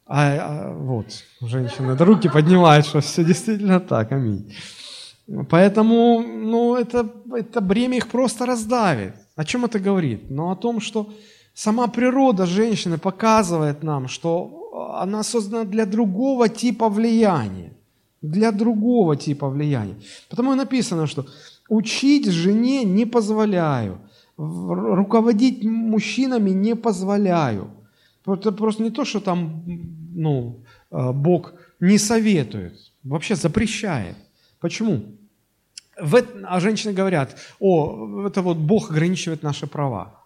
А, 0.06 0.38
а 0.40 0.74
вот, 0.74 1.06
женщины 1.42 1.96
руки 1.96 2.30
поднимают, 2.30 2.86
что 2.86 3.00
все 3.00 3.24
действительно 3.24 3.80
так, 3.80 4.12
аминь. 4.12 4.54
Поэтому 5.50 6.22
ну, 6.22 6.76
это, 6.76 7.10
это 7.32 7.62
бремя 7.62 7.98
их 7.98 8.08
просто 8.08 8.46
раздавит. 8.46 9.16
О 9.36 9.46
чем 9.46 9.66
это 9.66 9.80
говорит? 9.80 10.30
Ну, 10.30 10.52
о 10.52 10.56
том, 10.56 10.82
что 10.82 11.14
сама 11.54 11.88
природа 11.88 12.46
женщины 12.46 12.98
показывает 12.98 13.84
нам, 13.84 14.08
что 14.08 14.63
она 14.74 15.24
создана 15.24 15.66
для 15.66 15.86
другого 15.86 16.50
типа 16.50 16.90
влияния. 16.90 17.74
Для 18.22 18.52
другого 18.52 19.16
типа 19.16 19.50
влияния. 19.50 19.96
Потому 20.30 20.54
и 20.54 20.56
написано, 20.56 21.08
что 21.08 21.26
учить 21.70 22.28
жене 22.28 22.84
не 22.84 23.06
позволяю, 23.06 24.00
руководить 24.38 25.64
мужчинами 25.64 26.52
не 26.52 26.76
позволяю. 26.76 27.70
Это 28.26 28.52
просто 28.52 28.84
не 28.84 28.90
то, 28.90 29.06
что 29.06 29.20
там 29.20 29.64
ну, 30.16 30.64
э, 30.92 31.12
Бог 31.12 31.54
не 31.80 31.98
советует, 31.98 32.74
вообще 33.04 33.36
запрещает. 33.36 34.16
Почему? 34.60 35.04
В, 36.02 36.24
а 36.46 36.60
женщины 36.60 36.94
говорят, 36.94 37.36
о, 37.60 38.26
это 38.28 38.42
вот 38.42 38.58
Бог 38.58 38.90
ограничивает 38.92 39.44
наши 39.44 39.68
права. 39.68 40.24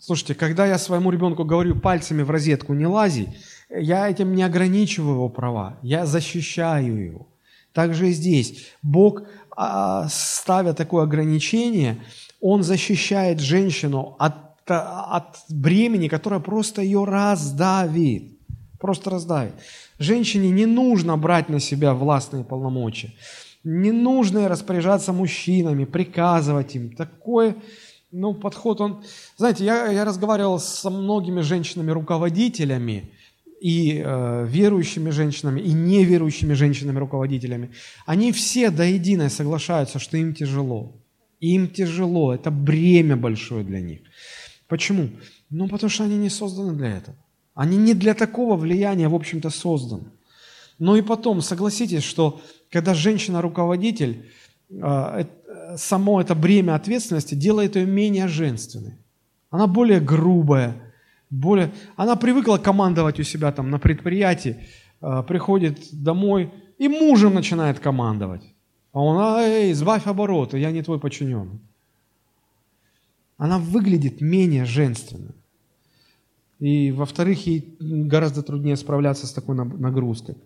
Слушайте, 0.00 0.34
когда 0.34 0.64
я 0.66 0.78
своему 0.78 1.10
ребенку 1.10 1.44
говорю 1.44 1.74
пальцами 1.74 2.22
в 2.22 2.30
розетку 2.30 2.72
не 2.72 2.86
лази, 2.86 3.28
я 3.70 4.08
этим 4.08 4.34
не 4.34 4.42
ограничиваю 4.42 5.14
его 5.14 5.28
права, 5.28 5.78
я 5.82 6.06
защищаю 6.06 7.04
его. 7.04 7.28
Также 7.72 8.08
и 8.08 8.12
здесь. 8.12 8.66
Бог, 8.82 9.22
а, 9.56 10.08
ставя 10.08 10.72
такое 10.72 11.04
ограничение, 11.04 11.98
Он 12.40 12.62
защищает 12.62 13.40
женщину 13.40 14.16
от, 14.18 14.34
от 14.66 15.38
бремени, 15.48 16.08
которое 16.08 16.40
просто 16.40 16.82
ее 16.82 17.04
раздавит. 17.04 18.38
Просто 18.80 19.10
раздавит. 19.10 19.54
Женщине 19.98 20.50
не 20.50 20.66
нужно 20.66 21.16
брать 21.16 21.48
на 21.48 21.60
себя 21.60 21.94
властные 21.94 22.44
полномочия. 22.44 23.12
Не 23.64 23.92
нужно 23.92 24.48
распоряжаться 24.48 25.12
мужчинами, 25.12 25.84
приказывать 25.84 26.76
им. 26.76 26.94
Такой 26.94 27.56
ну, 28.10 28.34
подход, 28.34 28.80
он... 28.80 29.04
Знаете, 29.36 29.64
я, 29.64 29.88
я 29.88 30.04
разговаривал 30.04 30.58
со 30.58 30.88
многими 30.90 31.42
женщинами-руководителями, 31.42 33.12
и 33.60 34.02
э, 34.04 34.46
верующими 34.48 35.10
женщинами, 35.10 35.60
и 35.60 35.72
неверующими 35.72 36.54
женщинами-руководителями. 36.54 37.70
Они 38.06 38.32
все 38.32 38.70
до 38.70 38.84
единой 38.84 39.30
соглашаются, 39.30 39.98
что 39.98 40.16
им 40.16 40.34
тяжело. 40.34 40.96
Им 41.40 41.68
тяжело, 41.68 42.34
это 42.34 42.50
бремя 42.50 43.16
большое 43.16 43.64
для 43.64 43.80
них. 43.80 44.00
Почему? 44.66 45.10
Ну, 45.50 45.68
потому 45.68 45.90
что 45.90 46.04
они 46.04 46.16
не 46.16 46.30
созданы 46.30 46.76
для 46.76 46.96
этого. 46.96 47.16
Они 47.54 47.76
не 47.76 47.94
для 47.94 48.14
такого 48.14 48.56
влияния, 48.56 49.08
в 49.08 49.14
общем-то, 49.14 49.50
созданы. 49.50 50.04
Но 50.78 50.96
и 50.96 51.02
потом, 51.02 51.42
согласитесь, 51.42 52.04
что 52.04 52.40
когда 52.70 52.94
женщина-руководитель, 52.94 54.26
а, 54.80 55.26
само 55.76 56.20
это 56.20 56.34
бремя 56.34 56.74
ответственности 56.74 57.34
делает 57.34 57.76
ее 57.76 57.86
менее 57.86 58.28
женственной. 58.28 58.94
Она 59.50 59.66
более 59.66 60.00
грубая, 60.00 60.76
более... 61.30 61.72
Она 61.96 62.16
привыкла 62.16 62.58
командовать 62.58 63.20
у 63.20 63.22
себя 63.22 63.52
там 63.52 63.70
на 63.70 63.78
предприятии, 63.78 64.66
а, 65.00 65.22
приходит 65.22 65.78
домой 65.92 66.52
и 66.78 66.88
мужем 66.88 67.34
начинает 67.34 67.80
командовать. 67.80 68.42
А 68.92 69.00
он, 69.00 69.40
эй, 69.40 69.72
сбавь 69.74 70.06
обороты, 70.06 70.58
я 70.58 70.70
не 70.70 70.82
твой 70.82 70.98
подчиненный. 70.98 71.60
Она 73.36 73.58
выглядит 73.58 74.20
менее 74.20 74.64
женственно. 74.64 75.32
И, 76.58 76.90
во-вторых, 76.90 77.46
ей 77.46 77.76
гораздо 77.78 78.42
труднее 78.42 78.76
справляться 78.76 79.26
с 79.26 79.32
такой 79.32 79.54
нагрузкой. 79.54 80.36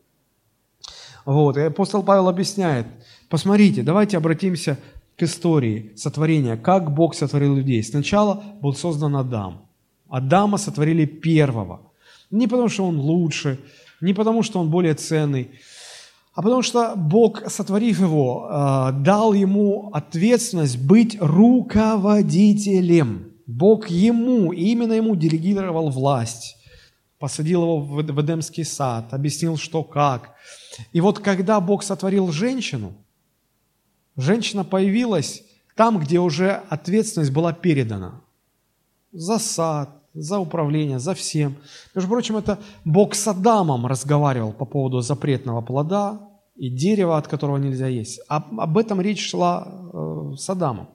Вот. 1.24 1.56
И 1.56 1.60
апостол 1.60 2.02
Павел 2.02 2.28
объясняет, 2.28 2.86
посмотрите, 3.28 3.82
давайте 3.82 4.18
обратимся 4.18 4.78
к 5.16 5.22
истории 5.22 5.92
сотворения, 5.96 6.56
как 6.56 6.92
Бог 6.92 7.14
сотворил 7.14 7.56
людей. 7.56 7.82
Сначала 7.82 8.42
был 8.60 8.74
создан 8.74 9.16
Адам. 9.16 9.66
Адама 10.12 10.58
сотворили 10.58 11.06
первого. 11.06 11.80
Не 12.30 12.46
потому, 12.46 12.68
что 12.68 12.84
он 12.84 12.98
лучше, 12.98 13.58
не 14.00 14.14
потому, 14.14 14.42
что 14.42 14.60
он 14.60 14.70
более 14.70 14.94
ценный, 14.94 15.50
а 16.34 16.42
потому 16.42 16.62
что 16.62 16.94
Бог, 16.96 17.50
сотворив 17.50 18.00
его, 18.00 18.48
э, 18.48 18.92
дал 19.02 19.34
ему 19.34 19.90
ответственность 19.92 20.78
быть 20.78 21.18
руководителем. 21.20 23.32
Бог 23.46 23.90
ему, 23.90 24.52
именно 24.52 24.94
ему 24.94 25.16
делегировал 25.16 25.90
власть, 25.90 26.56
посадил 27.18 27.62
его 27.62 27.80
в 27.80 28.20
Эдемский 28.20 28.64
сад, 28.64 29.12
объяснил, 29.12 29.56
что 29.56 29.82
как– 29.82 30.30
и 30.92 31.00
вот 31.00 31.18
когда 31.18 31.60
Бог 31.60 31.82
сотворил 31.82 32.32
женщину, 32.32 32.94
женщина 34.16 34.64
появилась 34.64 35.42
там, 35.74 35.98
где 35.98 36.18
уже 36.18 36.62
ответственность 36.68 37.32
была 37.32 37.52
передана. 37.52 38.20
За 39.12 39.38
сад, 39.38 40.01
за 40.14 40.38
управление, 40.38 40.98
за 40.98 41.14
всем. 41.14 41.56
Между 41.94 42.10
прочим, 42.10 42.36
это 42.36 42.58
Бог 42.84 43.14
с 43.14 43.26
Адамом 43.28 43.86
разговаривал 43.86 44.52
по 44.52 44.64
поводу 44.64 45.00
запретного 45.00 45.62
плода 45.62 46.20
и 46.56 46.68
дерева, 46.68 47.16
от 47.16 47.28
которого 47.28 47.56
нельзя 47.56 47.86
есть. 47.86 48.20
Об, 48.28 48.60
об 48.60 48.78
этом 48.78 49.00
речь 49.00 49.30
шла 49.30 49.66
э, 49.66 50.32
с 50.36 50.50
Адамом. 50.50 50.88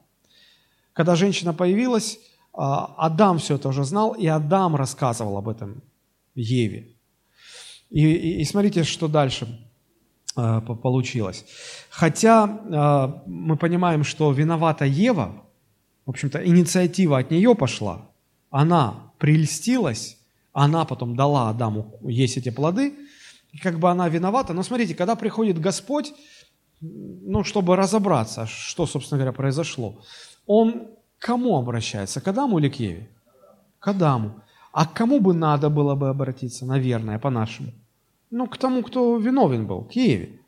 Когда 0.93 1.15
женщина 1.15 1.53
появилась, 1.53 2.15
э, 2.15 2.17
Адам 2.53 3.39
все 3.39 3.55
это 3.55 3.69
уже 3.69 3.83
знал, 3.83 4.13
и 4.13 4.27
Адам 4.27 4.75
рассказывал 4.75 5.37
об 5.37 5.49
этом 5.49 5.81
Еве. 6.35 6.95
И, 7.89 8.05
и, 8.05 8.41
и 8.41 8.45
смотрите, 8.45 8.83
что 8.83 9.07
дальше 9.07 9.47
э, 10.35 10.61
получилось. 10.61 11.45
Хотя 11.89 12.45
э, 12.47 13.21
мы 13.25 13.57
понимаем, 13.57 14.03
что 14.03 14.31
виновата 14.31 14.85
Ева, 14.85 15.43
в 16.05 16.09
общем-то, 16.11 16.45
инициатива 16.45 17.17
от 17.17 17.31
нее 17.31 17.55
пошла, 17.55 18.06
она 18.49 19.11
прельстилась, 19.17 20.17
она 20.53 20.85
потом 20.85 21.15
дала 21.15 21.49
Адаму 21.49 21.99
есть 22.01 22.37
эти 22.37 22.49
плоды, 22.49 22.93
и 23.51 23.57
как 23.57 23.79
бы 23.79 23.89
она 23.89 24.09
виновата. 24.09 24.53
Но 24.53 24.63
смотрите, 24.63 24.95
когда 24.95 25.15
приходит 25.15 25.59
Господь, 25.59 26.13
ну, 26.81 27.43
чтобы 27.43 27.75
разобраться, 27.75 28.45
что, 28.45 28.85
собственно 28.85 29.19
говоря, 29.19 29.33
произошло, 29.33 30.01
он 30.45 30.87
к 31.19 31.25
кому 31.25 31.57
обращается? 31.57 32.21
К 32.21 32.27
Адаму 32.29 32.59
или 32.59 32.69
к 32.69 32.75
Еве? 32.79 33.09
К 33.79 33.89
Адаму. 33.89 34.41
А 34.71 34.85
к 34.85 34.93
кому 34.93 35.19
бы 35.19 35.33
надо 35.33 35.69
было 35.69 35.95
бы 35.95 36.09
обратиться, 36.09 36.65
наверное, 36.65 37.19
по-нашему? 37.19 37.71
Ну, 38.29 38.47
к 38.47 38.57
тому, 38.57 38.83
кто 38.83 39.17
виновен 39.17 39.65
был, 39.65 39.83
к 39.83 39.93
Еве. 39.93 40.39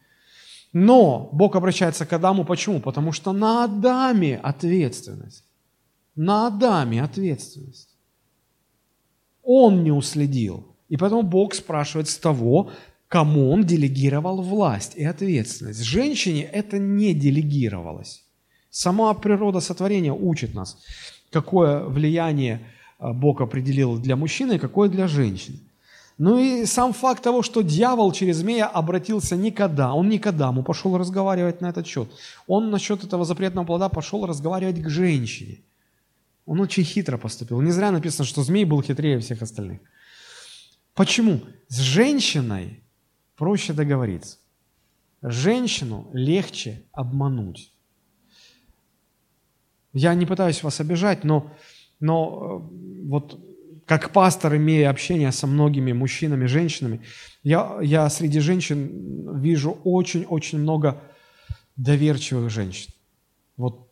Но 0.74 1.30
Бог 1.32 1.56
обращается 1.56 2.06
к 2.06 2.14
Адаму 2.14 2.45
почему? 2.45 2.80
Потому 2.80 3.12
что 3.12 3.34
на 3.34 3.64
Адаме 3.64 4.38
ответственность. 4.38 5.43
На 6.16 6.47
Адаме 6.47 7.02
ответственность 7.02 7.89
он 9.52 9.84
не 9.84 9.91
уследил. 9.91 10.64
И 10.89 10.97
поэтому 10.97 11.24
Бог 11.24 11.56
спрашивает 11.56 12.08
с 12.08 12.18
того, 12.18 12.70
кому 13.08 13.52
он 13.52 13.64
делегировал 13.64 14.43
власть 14.43 14.93
и 14.95 15.04
ответственность. 15.04 15.82
Женщине 15.82 16.43
это 16.43 16.78
не 16.78 17.16
делегировалось. 17.16 18.24
Сама 18.70 19.12
природа 19.16 19.60
сотворения 19.60 20.14
учит 20.14 20.54
нас, 20.54 20.78
какое 21.32 21.84
влияние 21.84 22.60
э, 23.00 23.12
Бог 23.12 23.41
определил 23.41 23.97
для 23.97 24.16
мужчины 24.16 24.60
какое 24.60 24.88
для 24.88 25.08
женщины. 25.08 25.58
Ну 26.20 26.38
и 26.38 26.66
сам 26.66 26.93
факт 26.93 27.24
того, 27.24 27.41
что 27.41 27.64
дьявол 27.64 28.12
через 28.12 28.38
змея 28.38 28.68
обратился 28.68 29.36
никогда, 29.36 29.93
он 29.93 30.10
никогда 30.10 30.50
ему 30.50 30.62
пошел 30.62 30.95
разговаривать 30.95 31.62
на 31.62 31.70
этот 31.70 31.88
счет. 31.88 32.08
Он 32.45 32.70
насчет 32.70 33.04
этого 33.04 33.26
запретного 33.26 33.66
плода 33.66 33.89
пошел 33.89 34.28
разговаривать 34.28 34.84
к 34.84 34.89
женщине. 34.89 35.58
Он 36.50 36.62
очень 36.62 36.84
хитро 36.84 37.20
поступил. 37.20 37.62
Не 37.62 37.70
зря 37.70 37.91
написано, 37.91 38.26
что 38.26 38.41
змей 38.41 38.66
был 38.66 38.82
хитрее 38.82 39.20
всех 39.20 39.43
остальных. 39.43 39.82
Почему? 40.95 41.41
С 41.68 41.78
женщиной 41.78 42.84
проще 43.36 43.72
договориться. 43.72 44.39
Женщину 45.22 46.10
легче 46.12 46.82
обмануть. 46.91 47.72
Я 49.93 50.16
не 50.16 50.26
пытаюсь 50.26 50.64
вас 50.64 50.80
обижать, 50.80 51.24
но, 51.24 51.56
но 52.00 52.18
э, 52.41 53.08
вот 53.08 53.39
как 53.86 54.12
пастор, 54.12 54.56
имея 54.56 54.89
общение 54.89 55.32
со 55.32 55.45
многими 55.45 55.93
мужчинами, 55.93 56.47
женщинами, 56.47 57.02
я, 57.43 57.78
я 57.84 58.10
среди 58.10 58.39
женщин 58.39 59.39
вижу 59.39 59.78
очень-очень 59.84 60.58
много 60.58 61.00
доверчивых 61.76 62.50
женщин. 62.50 62.91
Вот 63.56 63.89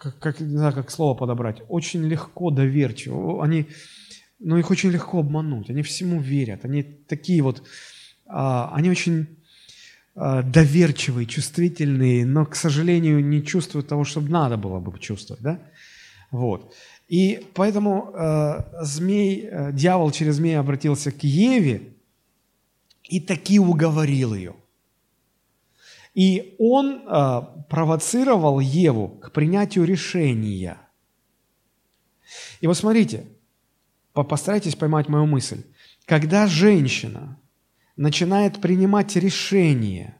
как, 0.00 0.18
как, 0.18 0.40
не 0.40 0.56
знаю, 0.56 0.72
как 0.72 0.90
слово 0.90 1.14
подобрать, 1.14 1.62
очень 1.68 2.02
легко 2.04 2.50
доверчивы. 2.50 3.42
Они, 3.42 3.66
ну, 4.38 4.56
их 4.56 4.70
очень 4.70 4.90
легко 4.90 5.20
обмануть. 5.20 5.68
Они 5.70 5.82
всему 5.82 6.20
верят. 6.20 6.64
Они 6.64 6.82
такие 6.82 7.42
вот, 7.42 7.62
а, 8.26 8.72
они 8.74 8.90
очень 8.90 9.26
а, 10.14 10.42
доверчивые, 10.42 11.26
чувствительные, 11.26 12.24
но, 12.24 12.46
к 12.46 12.56
сожалению, 12.56 13.22
не 13.24 13.44
чувствуют 13.44 13.88
того, 13.88 14.04
что 14.04 14.20
надо 14.20 14.56
было 14.56 14.80
бы 14.80 14.98
чувствовать, 14.98 15.42
да? 15.42 15.60
Вот. 16.30 16.74
И 17.08 17.44
поэтому 17.54 18.12
э, 18.14 18.84
змей, 18.84 19.48
э, 19.50 19.72
дьявол 19.72 20.12
через 20.12 20.36
змея 20.36 20.60
обратился 20.60 21.10
к 21.10 21.24
Еве 21.24 21.94
и 23.02 23.18
таки 23.18 23.58
уговорил 23.58 24.34
ее. 24.34 24.54
И 26.14 26.56
он 26.58 27.02
э, 27.06 27.42
провоцировал 27.68 28.60
Еву 28.60 29.08
к 29.08 29.32
принятию 29.32 29.84
решения. 29.84 30.78
И 32.60 32.66
вот 32.66 32.76
смотрите, 32.76 33.26
постарайтесь 34.12 34.74
поймать 34.74 35.08
мою 35.08 35.26
мысль. 35.26 35.64
Когда 36.04 36.46
женщина 36.46 37.38
начинает 37.96 38.60
принимать 38.60 39.14
решение, 39.16 40.16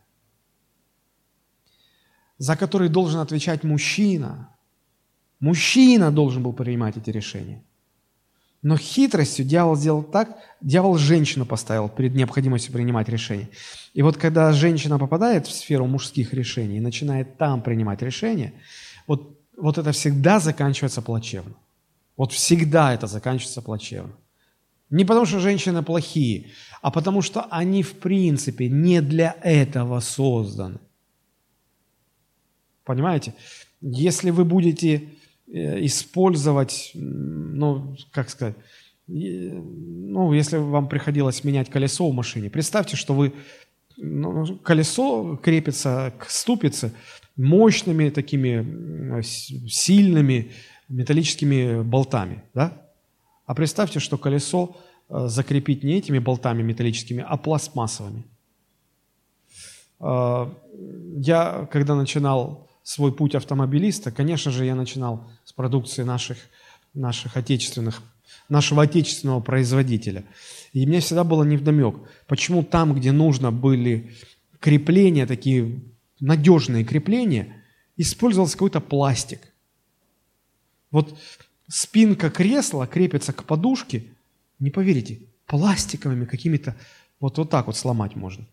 за 2.38 2.57
которые 2.57 2.88
должен 2.88 3.20
отвечать 3.20 3.64
мужчина, 3.64 4.57
мужчина 5.41 6.11
должен 6.11 6.43
был 6.43 6.53
принимать 6.53 6.97
эти 6.97 7.11
решения. 7.11 7.64
Но 8.63 8.77
хитростью 8.77 9.47
дьявол 9.47 9.77
сделал 9.77 10.03
так, 10.03 10.37
дьявол 10.61 10.99
женщину 10.99 11.47
поставил 11.47 11.89
перед 11.89 12.15
необходимостью 12.15 12.73
принимать 12.73 13.09
решения. 13.09 13.49
И 13.95 14.03
вот 14.03 14.19
когда 14.19 14.53
женщина 14.53 14.99
попадает 14.99 15.47
в 15.47 15.53
сферу 15.53 15.87
мужских 15.87 16.35
решений 16.35 16.77
и 16.77 16.81
начинает 16.81 17.39
там 17.39 17.63
принимать 17.63 18.03
решения, 18.03 18.53
вот, 19.07 19.39
вот 19.57 19.79
это 19.79 19.93
всегда 19.93 20.41
заканчивается 20.41 21.01
плачевно. 21.01 21.55
Вот 22.17 22.33
всегда 22.33 22.93
это 22.93 23.07
заканчивается 23.07 23.63
плачевно. 23.63 24.13
Не 24.91 25.05
потому, 25.05 25.25
что 25.25 25.41
женщины 25.41 25.83
плохие, 25.83 26.51
а 26.83 26.91
потому, 26.91 27.23
что 27.23 27.47
они 27.51 27.83
в 27.83 27.95
принципе 27.95 28.69
не 28.69 29.01
для 29.01 29.37
этого 29.43 30.01
созданы. 30.01 30.81
Понимаете? 32.85 33.35
Если 33.81 34.31
вы 34.31 34.45
будете 34.45 35.09
использовать, 35.53 36.93
ну, 36.95 37.97
как 38.13 38.31
сказать, 38.31 38.57
ну, 39.07 40.33
если 40.33 40.57
вам 40.57 40.89
приходилось 40.89 41.43
менять 41.45 41.69
колесо 41.69 42.09
в 42.09 42.15
машине, 42.15 42.51
представьте, 42.51 42.97
что 42.97 43.15
вы, 43.15 43.33
ну, 43.97 44.57
колесо 44.59 45.37
крепится 45.37 46.13
к 46.19 46.31
ступице 46.31 46.93
мощными 47.37 48.11
такими 48.11 49.23
сильными 49.23 50.53
металлическими 50.89 51.83
болтами, 51.83 52.43
да? 52.55 52.87
А 53.47 53.55
представьте, 53.55 53.99
что 53.99 54.17
колесо 54.19 54.77
э, 55.09 55.27
закрепить 55.27 55.83
не 55.83 55.95
этими 55.95 56.19
болтами 56.19 56.63
металлическими, 56.63 57.25
а 57.27 57.37
пластмассовыми. 57.37 58.25
Э, 60.01 60.51
я, 61.17 61.69
когда 61.73 61.95
начинал 61.95 62.70
свой 62.91 63.12
путь 63.12 63.36
автомобилиста, 63.36 64.11
конечно 64.11 64.51
же, 64.51 64.64
я 64.64 64.74
начинал 64.74 65.30
с 65.45 65.53
продукции 65.53 66.03
наших, 66.03 66.38
наших 66.93 67.36
отечественных, 67.36 68.03
нашего 68.49 68.82
отечественного 68.82 69.38
производителя. 69.41 70.24
И 70.72 70.84
мне 70.84 70.99
всегда 70.99 71.22
было 71.22 71.45
невдомек, 71.45 71.95
почему 72.26 72.64
там, 72.64 72.93
где 72.95 73.12
нужно 73.12 73.53
были 73.53 74.16
крепления, 74.59 75.28
такие 75.28 75.80
надежные 76.18 76.84
крепления, 76.84 77.62
использовался 77.97 78.55
какой-то 78.55 78.80
пластик. 78.80 79.41
Вот 80.91 81.16
спинка 81.68 82.28
кресла 82.28 82.88
крепится 82.88 83.32
к 83.32 83.45
подушке, 83.45 84.03
не 84.59 84.70
поверите, 84.70 85.20
пластиковыми 85.47 86.24
какими-то, 86.24 86.74
вот, 87.20 87.38
вот 87.38 87.51
так 87.51 87.68
вот 87.68 87.76
сломать 87.76 88.16
можно. 88.16 88.45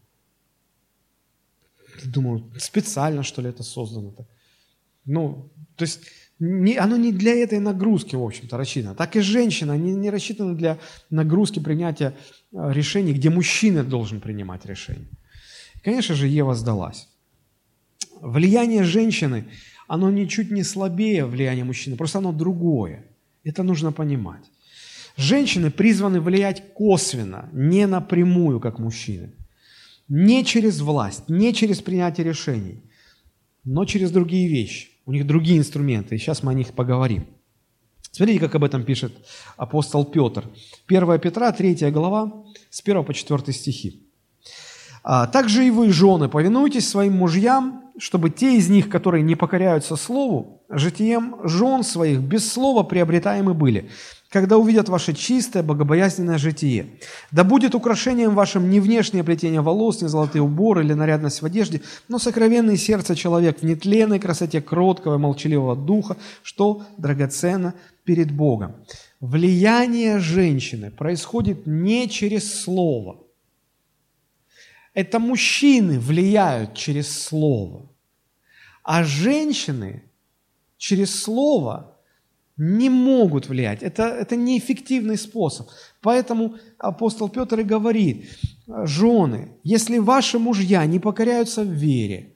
Думаю, 2.05 2.51
специально, 2.59 3.23
что 3.23 3.41
ли, 3.41 3.49
это 3.49 3.63
создано-то. 3.63 4.27
Ну, 5.05 5.51
то 5.75 5.83
есть 5.83 6.01
не, 6.39 6.75
оно 6.77 6.97
не 6.97 7.11
для 7.11 7.33
этой 7.33 7.59
нагрузки, 7.59 8.15
в 8.15 8.23
общем-то, 8.23 8.57
рассчитано. 8.57 8.95
Так 8.95 9.15
и 9.15 9.21
женщина, 9.21 9.73
они 9.73 9.95
не 9.95 10.11
рассчитаны 10.11 10.55
для 10.55 10.77
нагрузки 11.09 11.59
принятия 11.59 12.13
э, 12.51 12.73
решений, 12.73 13.13
где 13.13 13.29
мужчина 13.29 13.83
должен 13.83 14.19
принимать 14.19 14.65
решения. 14.65 15.07
конечно 15.83 16.15
же, 16.15 16.27
Ева 16.27 16.53
сдалась. 16.53 17.07
Влияние 18.21 18.83
женщины, 18.83 19.45
оно 19.87 20.11
ничуть 20.11 20.51
не 20.51 20.63
слабее 20.63 21.25
влияния 21.25 21.63
мужчины, 21.63 21.95
просто 21.95 22.19
оно 22.19 22.31
другое. 22.31 23.05
Это 23.43 23.63
нужно 23.63 23.91
понимать. 23.91 24.51
Женщины 25.15 25.71
призваны 25.71 26.21
влиять 26.21 26.73
косвенно, 26.73 27.49
не 27.51 27.87
напрямую, 27.87 28.59
как 28.59 28.77
мужчины. 28.77 29.31
Не 30.09 30.45
через 30.45 30.79
власть, 30.79 31.27
не 31.27 31.53
через 31.53 31.81
принятие 31.81 32.25
решений, 32.25 32.81
но 33.63 33.85
через 33.85 34.11
другие 34.11 34.47
вещи. 34.47 34.89
У 35.05 35.11
них 35.11 35.25
другие 35.25 35.59
инструменты, 35.59 36.15
и 36.15 36.17
сейчас 36.17 36.43
мы 36.43 36.51
о 36.51 36.55
них 36.55 36.73
поговорим. 36.73 37.27
Смотрите, 38.11 38.39
как 38.39 38.55
об 38.55 38.63
этом 38.63 38.83
пишет 38.83 39.13
апостол 39.57 40.05
Петр. 40.05 40.49
1 40.87 41.19
Петра, 41.19 41.51
3 41.51 41.91
глава, 41.91 42.45
с 42.69 42.81
1 42.81 43.03
по 43.03 43.13
4 43.13 43.53
стихи. 43.53 44.03
«А 45.03 45.27
«Также 45.27 45.65
и 45.65 45.71
вы, 45.71 45.91
жены, 45.91 46.27
повинуйтесь 46.27 46.89
своим 46.89 47.13
мужьям, 47.13 47.91
чтобы 47.97 48.29
те 48.29 48.57
из 48.57 48.69
них, 48.69 48.89
которые 48.89 49.23
не 49.23 49.35
покоряются 49.35 49.95
слову, 49.95 50.63
житием 50.69 51.35
жен 51.43 51.83
своих 51.83 52.19
без 52.19 52.51
слова 52.51 52.83
приобретаемы 52.83 53.53
были, 53.53 53.89
когда 54.29 54.57
увидят 54.57 54.89
ваше 54.89 55.13
чистое, 55.13 55.63
богобоязненное 55.63 56.37
житие. 56.37 56.99
Да 57.31 57.43
будет 57.43 57.75
украшением 57.75 58.35
вашим 58.35 58.69
не 58.69 58.79
внешнее 58.79 59.23
плетение 59.23 59.61
волос, 59.61 60.01
не 60.01 60.09
золотые 60.09 60.41
уборы 60.41 60.83
или 60.83 60.93
нарядность 60.93 61.41
в 61.41 61.45
одежде, 61.45 61.81
но 62.07 62.19
сокровенное 62.19 62.77
сердце 62.77 63.15
человек 63.15 63.59
в 63.59 63.63
нетленной 63.63 64.19
красоте 64.19 64.61
кроткого 64.61 65.15
и 65.15 65.19
молчаливого 65.19 65.75
духа, 65.75 66.17
что 66.43 66.85
драгоценно 66.97 67.73
перед 68.03 68.31
Богом. 68.31 68.75
Влияние 69.19 70.19
женщины 70.19 70.91
происходит 70.91 71.65
не 71.65 72.09
через 72.09 72.61
слово. 72.61 73.23
Это 74.93 75.19
мужчины 75.19 75.99
влияют 75.99 76.73
через 76.73 77.23
слово. 77.23 77.89
А 78.83 79.03
женщины 79.03 80.03
через 80.77 81.21
слово 81.21 81.96
не 82.57 82.89
могут 82.89 83.49
влиять. 83.49 83.83
Это, 83.83 84.03
это 84.03 84.35
неэффективный 84.35 85.17
способ. 85.17 85.69
Поэтому 86.01 86.55
апостол 86.79 87.29
Петр 87.29 87.59
и 87.59 87.63
говорит, 87.63 88.25
жены, 88.67 89.49
если 89.63 89.99
ваши 89.99 90.39
мужья 90.39 90.85
не 90.85 90.99
покоряются 90.99 91.63
в 91.63 91.69
вере, 91.71 92.35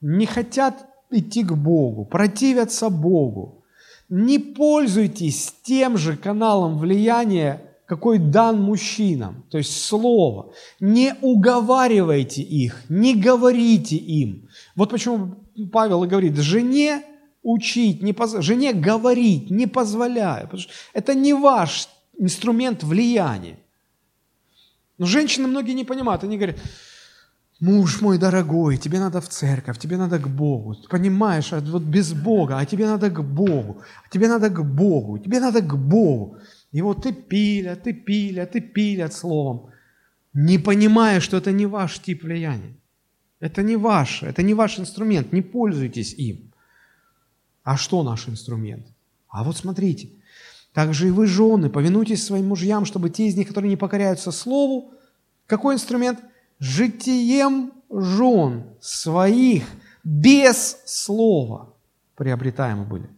не 0.00 0.26
хотят 0.26 0.86
идти 1.10 1.44
к 1.44 1.52
Богу, 1.52 2.04
противятся 2.04 2.90
Богу, 2.90 3.64
не 4.08 4.38
пользуйтесь 4.38 5.54
тем 5.62 5.96
же 5.96 6.16
каналом 6.16 6.78
влияния, 6.78 7.62
какой 7.86 8.18
дан 8.18 8.60
мужчинам, 8.60 9.44
то 9.50 9.58
есть 9.58 9.84
слово. 9.84 10.52
Не 10.80 11.14
уговаривайте 11.20 12.42
их, 12.42 12.82
не 12.88 13.14
говорите 13.14 13.96
им. 13.96 14.48
Вот 14.76 14.90
почему 14.90 15.36
Павел 15.70 16.04
и 16.04 16.08
говорит, 16.08 16.36
жене 16.36 17.02
учить, 17.42 18.02
не 18.02 18.12
поз... 18.12 18.36
жене 18.40 18.72
говорить 18.72 19.50
не 19.50 19.66
позволяю. 19.66 20.44
Потому 20.44 20.62
что 20.62 20.72
это 20.94 21.14
не 21.14 21.34
ваш 21.34 21.88
инструмент 22.18 22.82
влияния. 22.82 23.58
Но 24.98 25.06
женщины 25.06 25.48
многие 25.48 25.74
не 25.74 25.84
понимают. 25.84 26.24
Они 26.24 26.36
говорят, 26.36 26.58
муж 27.60 28.00
мой 28.00 28.18
дорогой, 28.18 28.76
тебе 28.76 28.98
надо 28.98 29.20
в 29.20 29.28
церковь, 29.28 29.78
тебе 29.78 29.96
надо 29.96 30.18
к 30.18 30.28
Богу. 30.28 30.74
Ты 30.74 30.88
понимаешь, 30.88 31.52
а 31.52 31.60
вот 31.60 31.82
без 31.82 32.12
Бога, 32.12 32.58
а 32.58 32.66
тебе 32.66 32.86
надо 32.86 33.10
к 33.10 33.22
Богу, 33.22 33.82
а 34.04 34.08
тебе 34.10 34.28
надо 34.28 34.48
к 34.50 34.64
Богу, 34.64 35.18
тебе 35.18 35.40
надо 35.40 35.60
к 35.60 35.76
Богу. 35.76 36.38
И 36.72 36.82
вот 36.82 37.02
ты 37.02 37.12
пилят, 37.12 37.82
ты 37.82 37.92
пилят, 37.92 38.52
ты 38.52 38.60
пилят 38.60 39.12
словом, 39.12 39.70
не 40.34 40.58
понимая, 40.58 41.20
что 41.20 41.36
это 41.36 41.52
не 41.52 41.66
ваш 41.66 41.98
тип 41.98 42.24
влияния. 42.24 42.76
Это 43.40 43.62
не 43.62 43.76
ваш, 43.76 44.22
это 44.22 44.42
не 44.42 44.54
ваш 44.54 44.78
инструмент, 44.78 45.32
не 45.32 45.42
пользуйтесь 45.42 46.14
им. 46.14 46.51
А 47.64 47.76
что 47.76 48.02
наш 48.02 48.28
инструмент? 48.28 48.86
А 49.28 49.44
вот 49.44 49.56
смотрите, 49.56 50.10
также 50.72 51.08
и 51.08 51.10
вы, 51.10 51.26
жены, 51.26 51.70
повинуйтесь 51.70 52.24
своим 52.24 52.48
мужьям, 52.48 52.84
чтобы 52.84 53.10
те 53.10 53.26
из 53.26 53.36
них, 53.36 53.48
которые 53.48 53.70
не 53.70 53.76
покоряются 53.76 54.32
слову, 54.32 54.92
какой 55.46 55.74
инструмент? 55.74 56.20
Житием 56.58 57.72
жен 57.90 58.64
своих 58.80 59.64
без 60.04 60.78
слова 60.86 61.74
приобретаемы 62.14 62.84
были. 62.84 63.10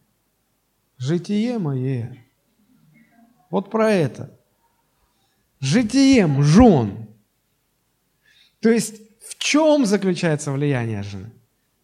Житие 0.97 1.59
мое. 1.59 2.17
Вот 3.49 3.69
про 3.69 3.91
это. 3.91 4.37
Житием 5.59 6.43
жен. 6.43 7.07
То 8.59 8.69
есть 8.69 9.01
в 9.27 9.37
чем 9.37 9.85
заключается 9.85 10.51
влияние 10.51 11.03
жены? 11.03 11.31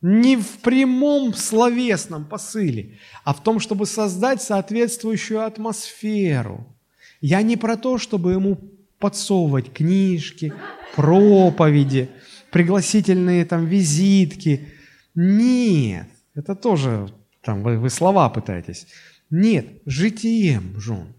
Не 0.01 0.35
в 0.35 0.59
прямом 0.59 1.33
словесном 1.33 2.25
посыле, 2.25 2.97
а 3.23 3.33
в 3.33 3.43
том, 3.43 3.59
чтобы 3.59 3.85
создать 3.85 4.41
соответствующую 4.41 5.45
атмосферу. 5.45 6.75
Я 7.19 7.43
не 7.43 7.55
про 7.55 7.77
то, 7.77 7.97
чтобы 7.97 8.33
ему 8.33 8.57
подсовывать 8.97 9.71
книжки, 9.71 10.53
проповеди, 10.95 12.09
пригласительные 12.51 13.45
там 13.45 13.65
визитки. 13.65 14.69
Нет, 15.13 16.07
это 16.33 16.55
тоже 16.55 17.13
там 17.41 17.63
вы, 17.63 17.77
вы 17.77 17.89
слова 17.89 18.29
пытаетесь. 18.29 18.87
Нет, 19.29 19.81
житием 19.85 20.79
жен. 20.79 21.13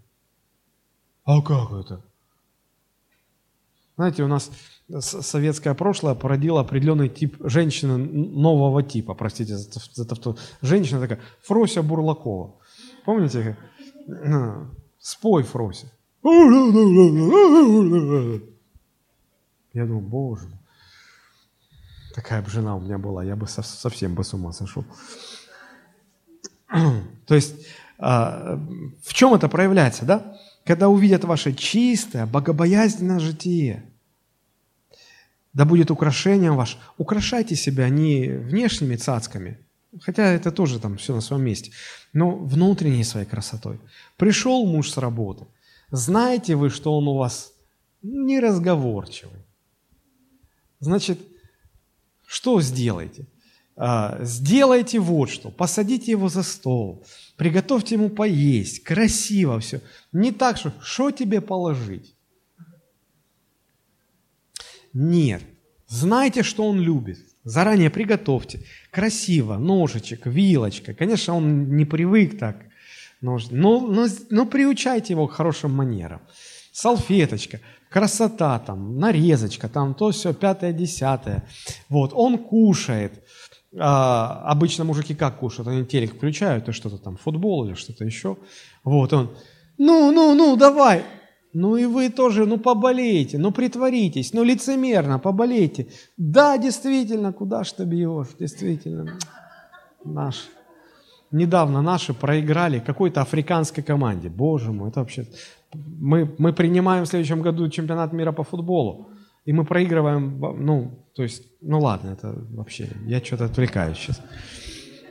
А 1.23 1.41
как 1.41 1.71
это? 1.71 2.05
Знаете, 3.95 4.23
у 4.23 4.27
нас 4.27 4.51
советское 4.99 5.73
прошлое 5.73 6.15
породило 6.15 6.61
определенный 6.61 7.09
тип 7.09 7.37
женщины 7.39 7.97
нового 7.97 8.83
типа, 8.83 9.13
простите 9.13 9.55
за, 9.57 10.05
то, 10.05 10.37
женщина 10.61 10.99
такая, 10.99 11.19
Фрося 11.43 11.81
Бурлакова. 11.81 12.55
Помните? 13.05 13.57
Спой, 14.99 15.43
Фрося. 15.43 15.91
Я 19.73 19.85
думаю, 19.85 20.01
боже. 20.01 20.47
Такая 22.13 22.41
бы 22.41 22.49
жена 22.49 22.75
у 22.75 22.79
меня 22.79 22.97
была, 22.99 23.23
я 23.23 23.35
бы 23.35 23.47
совсем 23.47 24.13
бы 24.13 24.23
с 24.23 24.33
ума 24.33 24.51
сошел. 24.51 24.85
То 27.25 27.33
есть, 27.35 27.65
а, 27.97 28.59
в 29.03 29.13
чем 29.13 29.33
это 29.33 29.49
проявляется, 29.49 30.05
да? 30.05 30.37
Когда 30.63 30.89
увидят 30.89 31.23
ваше 31.23 31.53
чистое, 31.53 32.27
богобоязненное 32.27 33.19
житие– 33.19 33.89
да 35.53 35.65
будет 35.65 35.91
украшением 35.91 36.55
ваш. 36.55 36.77
Украшайте 36.97 37.55
себя 37.55 37.89
не 37.89 38.27
внешними 38.27 38.95
цацками, 38.95 39.57
хотя 40.01 40.23
это 40.23 40.51
тоже 40.51 40.79
там 40.79 40.97
все 40.97 41.13
на 41.13 41.21
своем 41.21 41.43
месте, 41.43 41.71
но 42.11 42.35
внутренней 42.35 43.03
своей 43.03 43.25
красотой. 43.25 43.79
Пришел 44.17 44.65
муж 44.65 44.91
с 44.91 44.97
работы, 44.97 45.45
знаете 45.91 46.55
вы, 46.55 46.69
что 46.69 46.97
он 46.97 47.07
у 47.07 47.17
вас 47.17 47.53
неразговорчивый. 48.01 49.39
Значит, 50.79 51.19
что 52.25 52.61
сделайте? 52.61 53.27
А, 53.75 54.19
сделайте 54.21 54.99
вот 54.99 55.29
что, 55.29 55.49
посадите 55.49 56.11
его 56.11 56.29
за 56.29 56.43
стол, 56.43 57.05
приготовьте 57.37 57.95
ему 57.95 58.09
поесть, 58.09 58.83
красиво 58.83 59.59
все. 59.59 59.81
Не 60.11 60.31
так, 60.31 60.57
что 60.57 60.73
что 60.81 61.11
тебе 61.11 61.41
положить? 61.41 62.15
Нет. 64.93 65.41
Знайте, 65.87 66.43
что 66.43 66.67
он 66.67 66.79
любит. 66.79 67.19
Заранее 67.43 67.89
приготовьте. 67.89 68.61
Красиво, 68.91 69.57
ножичек, 69.57 70.25
вилочка. 70.25 70.93
Конечно, 70.93 71.35
он 71.35 71.75
не 71.75 71.85
привык 71.85 72.39
так. 72.39 72.57
Но, 73.21 73.37
но, 73.51 74.07
но 74.29 74.45
приучайте 74.45 75.13
его 75.13 75.27
к 75.27 75.33
хорошим 75.33 75.71
манерам. 75.73 76.21
Салфеточка, 76.71 77.59
красота 77.89 78.59
там, 78.59 78.97
нарезочка, 78.97 79.69
там 79.69 79.93
то 79.93 80.11
все, 80.11 80.33
пятое, 80.33 80.73
десятое. 80.73 81.43
Вот, 81.89 82.11
он 82.13 82.37
кушает. 82.37 83.23
А, 83.79 84.43
обычно 84.45 84.83
мужики 84.83 85.15
как 85.15 85.39
кушают? 85.39 85.67
Они 85.67 85.85
телек 85.85 86.15
включают 86.15 86.67
и 86.69 86.71
что-то 86.71 86.97
там, 86.97 87.17
футбол 87.17 87.65
или 87.65 87.75
что-то 87.75 88.03
еще. 88.03 88.37
Вот 88.83 89.13
он, 89.13 89.35
ну, 89.77 90.11
ну, 90.11 90.33
ну, 90.35 90.55
давай. 90.55 91.03
Ну 91.53 91.77
и 91.77 91.85
вы 91.85 92.09
тоже, 92.09 92.45
ну 92.45 92.57
поболейте, 92.57 93.37
ну 93.37 93.51
притворитесь, 93.51 94.33
ну 94.33 94.43
лицемерно 94.43 95.19
поболейте. 95.19 95.87
Да, 96.17 96.57
действительно, 96.57 97.31
куда 97.31 97.63
ж 97.63 97.73
ты 97.73 97.85
бьешь, 97.85 98.29
действительно. 98.39 99.19
Наш. 100.03 100.49
Недавно 101.31 101.81
наши 101.81 102.13
проиграли 102.13 102.79
какой-то 102.79 103.21
африканской 103.21 103.83
команде. 103.83 104.29
Боже 104.29 104.71
мой, 104.71 104.89
это 104.89 104.99
вообще... 104.99 105.25
Мы, 105.73 106.31
мы 106.37 106.53
принимаем 106.53 107.05
в 107.05 107.07
следующем 107.07 107.41
году 107.41 107.69
чемпионат 107.69 108.13
мира 108.13 108.31
по 108.31 108.43
футболу. 108.43 109.09
И 109.45 109.53
мы 109.53 109.65
проигрываем, 109.65 110.39
ну, 110.39 110.91
то 111.15 111.23
есть, 111.23 111.43
ну 111.61 111.79
ладно, 111.79 112.11
это 112.11 112.35
вообще, 112.51 112.87
я 113.05 113.19
что-то 113.19 113.45
отвлекаюсь 113.45 113.97
сейчас 113.97 114.21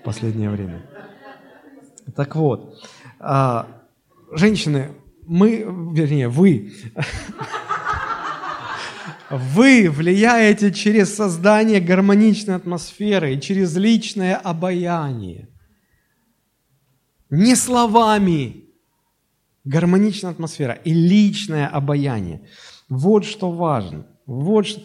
в 0.00 0.04
последнее 0.04 0.50
время. 0.50 0.82
Так 2.16 2.36
вот, 2.36 2.78
а, 3.20 3.66
женщины, 4.32 4.92
мы, 5.26 5.64
вернее, 5.94 6.28
вы, 6.28 6.72
вы 9.30 9.88
влияете 9.90 10.72
через 10.72 11.14
создание 11.14 11.80
гармоничной 11.80 12.54
атмосферы 12.54 13.34
и 13.34 13.40
через 13.40 13.76
личное 13.76 14.36
обаяние. 14.36 15.48
Не 17.30 17.56
словами. 17.56 18.64
Гармоничная 19.64 20.32
атмосфера 20.32 20.72
и 20.72 20.92
личное 20.92 21.68
обаяние. 21.68 22.48
Вот 22.88 23.24
что 23.24 23.50
важно. 23.50 24.06
Вот 24.26 24.66
что... 24.66 24.82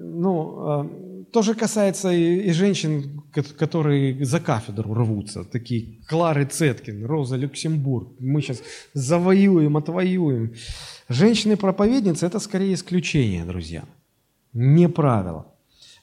Ну, 0.00 1.24
э, 1.24 1.24
тоже 1.32 1.54
касается 1.54 2.12
и, 2.12 2.48
и 2.48 2.52
женщин, 2.52 3.22
которые 3.58 4.24
за 4.24 4.38
кафедру 4.38 4.94
рвутся, 4.94 5.44
такие 5.44 5.98
Клары 6.06 6.44
Цеткин, 6.44 7.04
Роза 7.04 7.36
Люксембург. 7.36 8.08
Мы 8.20 8.40
сейчас 8.40 8.62
завоюем, 8.94 9.76
отвоюем. 9.76 10.54
Женщины-проповедницы– 11.08 12.26
это 12.28 12.38
скорее 12.38 12.74
исключение, 12.74 13.44
друзья, 13.44 13.84
не 14.52 14.88
правило. 14.88 15.46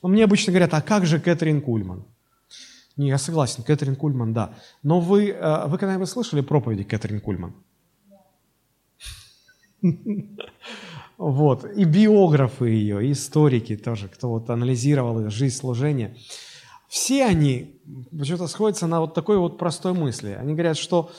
Но 0.01 0.09
мне 0.09 0.25
обычно 0.25 0.51
говорят, 0.51 0.73
а 0.73 0.81
как 0.81 1.05
же 1.05 1.19
Кэтрин 1.19 1.61
Кульман? 1.61 2.03
Не, 2.97 3.07
я 3.07 3.17
согласен, 3.17 3.63
Кэтрин 3.63 3.95
Кульман, 3.95 4.33
да. 4.33 4.55
Но 4.83 4.99
вы, 4.99 5.29
э, 5.29 5.67
вы 5.67 5.77
когда-нибудь 5.77 6.09
слышали 6.09 6.41
проповеди 6.41 6.83
Кэтрин 6.83 7.21
Кульман? 7.21 7.53
Вот. 11.17 11.65
И 11.75 11.83
биографы 11.85 12.69
ее, 12.69 13.07
и 13.07 13.11
историки 13.11 13.75
тоже, 13.77 14.07
кто 14.07 14.29
вот 14.29 14.49
анализировал 14.49 15.19
ее 15.19 15.29
жизнь, 15.29 15.55
служение. 15.55 16.15
Все 16.87 17.25
они 17.25 17.79
почему-то 18.17 18.47
сходятся 18.47 18.87
на 18.87 19.01
вот 19.01 19.13
такой 19.13 19.37
вот 19.37 19.57
простой 19.57 19.93
мысли. 19.93 20.37
Они 20.39 20.53
говорят, 20.53 20.77
что 20.77 21.11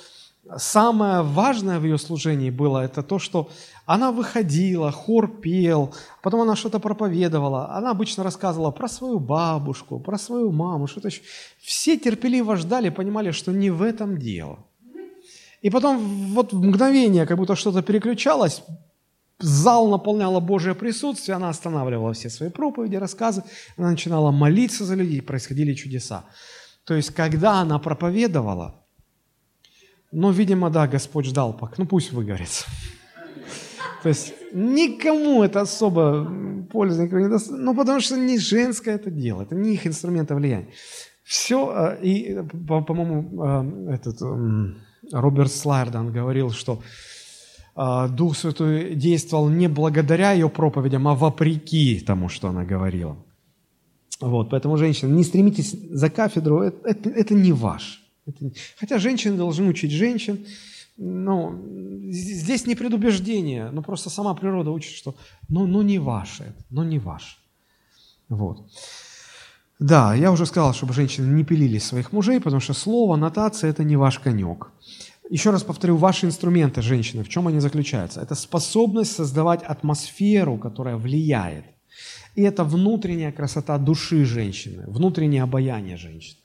самое 0.56 1.22
важное 1.22 1.78
в 1.78 1.84
ее 1.84 1.98
служении 1.98 2.50
было 2.50 2.84
это 2.84 3.02
то, 3.02 3.18
что 3.18 3.48
она 3.84 4.12
выходила, 4.12 4.92
хор 4.92 5.28
пел, 5.28 5.94
потом 6.22 6.42
она 6.42 6.56
что-то 6.56 6.78
проповедовала. 6.78 7.70
Она 7.74 7.90
обычно 7.90 8.22
рассказывала 8.22 8.70
про 8.70 8.88
свою 8.88 9.18
бабушку, 9.18 9.98
про 9.98 10.18
свою 10.18 10.52
маму, 10.52 10.86
что-то 10.86 11.08
еще. 11.08 11.22
Все 11.58 11.96
терпеливо 11.96 12.56
ждали, 12.56 12.90
понимали, 12.90 13.30
что 13.30 13.52
не 13.52 13.70
в 13.70 13.82
этом 13.82 14.18
дело. 14.18 14.58
И 15.62 15.70
потом 15.70 15.98
вот 16.34 16.52
в 16.52 16.62
мгновение, 16.62 17.26
как 17.26 17.38
будто 17.38 17.56
что-то 17.56 17.82
переключалось, 17.82 18.62
зал 19.38 19.88
наполняло 19.88 20.40
Божье 20.40 20.74
присутствие, 20.74 21.36
она 21.36 21.48
останавливала 21.48 22.12
все 22.12 22.30
свои 22.30 22.50
проповеди, 22.50 22.96
рассказы, 22.96 23.42
она 23.76 23.90
начинала 23.90 24.30
молиться 24.30 24.84
за 24.84 24.94
людей, 24.94 25.22
происходили 25.22 25.74
чудеса. 25.74 26.24
То 26.84 26.94
есть, 26.94 27.10
когда 27.10 27.60
она 27.60 27.78
проповедовала, 27.78 28.86
ну, 30.12 30.30
видимо, 30.30 30.70
да, 30.70 30.86
Господь 30.86 31.26
ждал, 31.26 31.58
ну, 31.78 31.86
пусть 31.86 32.12
выгорится. 32.12 32.64
То 34.02 34.08
есть, 34.08 34.34
никому 34.52 35.42
это 35.42 35.62
особо 35.62 36.24
пользы 36.70 37.04
никого 37.04 37.20
не 37.20 37.28
даст, 37.28 37.50
ну, 37.50 37.74
потому 37.74 38.00
что 38.00 38.16
не 38.16 38.38
женское 38.38 38.94
это 38.94 39.10
дело, 39.10 39.42
это 39.42 39.54
не 39.54 39.74
их 39.74 39.86
инструменты 39.86 40.34
влияния. 40.34 40.68
Все, 41.24 41.72
э, 41.74 42.04
и, 42.04 42.38
по-моему, 42.68 43.88
э, 43.90 43.94
этот 43.94 44.22
Роберт 45.12 45.52
Слайердан 45.52 46.12
говорил, 46.12 46.52
что 46.52 46.82
Дух 47.76 48.36
Святой 48.36 48.94
действовал 48.94 49.50
не 49.50 49.68
благодаря 49.68 50.32
ее 50.32 50.48
проповедям, 50.48 51.06
а 51.08 51.14
вопреки 51.14 52.00
тому, 52.00 52.28
что 52.28 52.48
она 52.48 52.64
говорила. 52.64 53.16
Вот, 54.20 54.48
поэтому, 54.48 54.78
женщины, 54.78 55.12
не 55.14 55.24
стремитесь 55.24 55.72
за 55.90 56.08
кафедру, 56.08 56.62
это, 56.62 56.88
это, 56.88 57.10
это 57.10 57.34
не 57.34 57.52
ваш. 57.52 58.02
Это, 58.26 58.50
хотя 58.80 58.98
женщины 58.98 59.36
должны 59.36 59.68
учить 59.68 59.90
женщин, 59.90 60.46
но 60.96 61.54
здесь 62.08 62.66
не 62.66 62.74
предубеждение, 62.74 63.70
но 63.70 63.82
просто 63.82 64.08
сама 64.08 64.34
природа 64.34 64.70
учит, 64.70 64.96
что 64.96 65.14
ну, 65.48 65.66
ну 65.66 65.82
не 65.82 65.98
ваше 65.98 66.44
это, 66.44 66.64
ну 66.70 66.82
не 66.82 66.98
ваше. 66.98 67.36
Вот. 68.30 68.64
Да, 69.78 70.14
я 70.14 70.32
уже 70.32 70.46
сказал, 70.46 70.72
чтобы 70.72 70.94
женщины 70.94 71.26
не 71.34 71.44
пилили 71.44 71.78
своих 71.78 72.12
мужей, 72.12 72.40
потому 72.40 72.60
что 72.60 72.72
слово, 72.72 73.16
нотация– 73.16 73.68
это 73.72 73.84
не 73.84 73.96
ваш 73.96 74.18
конек. 74.18 74.70
Еще 75.30 75.50
раз 75.50 75.62
повторю, 75.64 75.96
ваши 75.96 76.26
инструменты, 76.26 76.82
женщины, 76.82 77.22
в 77.24 77.28
чем 77.28 77.48
они 77.48 77.60
заключаются? 77.60 78.20
Это 78.20 78.34
способность 78.34 79.12
создавать 79.12 79.62
атмосферу, 79.62 80.56
которая 80.56 80.96
влияет. 80.96 81.64
И 82.36 82.42
это 82.42 82.64
внутренняя 82.64 83.32
красота 83.32 83.78
души 83.78 84.24
женщины, 84.24 84.84
внутреннее 84.86 85.42
обаяние 85.42 85.96
женщины. 85.96 86.40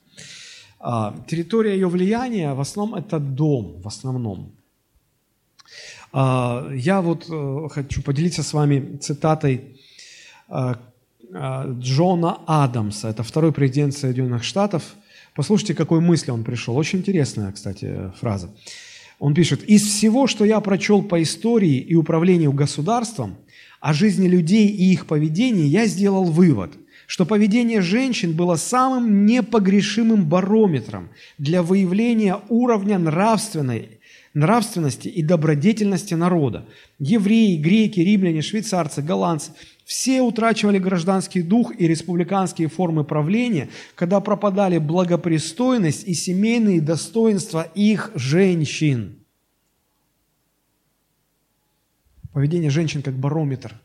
А, 0.80 1.14
территория 1.28 1.74
ее 1.74 1.86
влияния 1.86 2.54
в 2.54 2.60
основном 2.60 2.98
это 2.98 3.20
дом, 3.20 3.80
в 3.80 3.86
основном. 3.86 4.52
А, 6.12 6.68
я 6.74 7.00
вот 7.00 7.26
э, 7.30 7.68
хочу 7.70 8.02
поделиться 8.02 8.42
с 8.42 8.52
вами 8.52 8.96
цитатой 8.96 9.78
а, 10.48 10.78
Джона 11.78 12.40
Адамса, 12.46 13.08
это 13.08 13.22
второй 13.22 13.52
президент 13.52 13.94
Соединенных 13.94 14.44
Штатов, 14.44 14.96
Послушайте, 15.34 15.74
какой 15.74 16.00
мысли 16.00 16.30
он 16.30 16.44
пришел. 16.44 16.76
Очень 16.76 17.00
интересная, 17.00 17.52
кстати, 17.52 18.12
фраза. 18.20 18.50
Он 19.18 19.34
пишет, 19.34 19.62
«Из 19.62 19.82
всего, 19.82 20.26
что 20.26 20.44
я 20.44 20.60
прочел 20.60 21.02
по 21.02 21.22
истории 21.22 21.78
и 21.78 21.94
управлению 21.94 22.52
государством, 22.52 23.36
о 23.80 23.92
жизни 23.92 24.28
людей 24.28 24.68
и 24.68 24.92
их 24.92 25.06
поведении, 25.06 25.66
я 25.66 25.86
сделал 25.86 26.24
вывод, 26.24 26.72
что 27.08 27.26
поведение 27.26 27.80
женщин 27.80 28.32
было 28.32 28.54
самым 28.54 29.26
непогрешимым 29.26 30.24
барометром 30.26 31.10
для 31.36 31.62
выявления 31.62 32.38
уровня 32.48 32.98
нравственной 32.98 33.98
нравственности 34.34 35.08
и 35.08 35.22
добродетельности 35.22 36.14
народа. 36.14 36.66
Евреи, 36.98 37.56
греки, 37.56 38.00
римляне, 38.00 38.40
швейцарцы, 38.40 39.02
голландцы– 39.02 39.52
все 39.84 40.22
утрачивали 40.22 40.78
гражданский 40.78 41.42
дух 41.42 41.72
и 41.78 41.86
республиканские 41.88 42.68
формы 42.68 43.04
правления, 43.04 43.68
когда 43.94 44.20
пропадали 44.20 44.78
благопристойность 44.78 46.04
и 46.06 46.14
семейные 46.14 46.80
достоинства 46.80 47.62
их 47.74 48.10
женщин. 48.14 49.18
Поведение 52.32 52.70
женщин 52.70 53.02
как 53.02 53.14
барометр. 53.14 53.78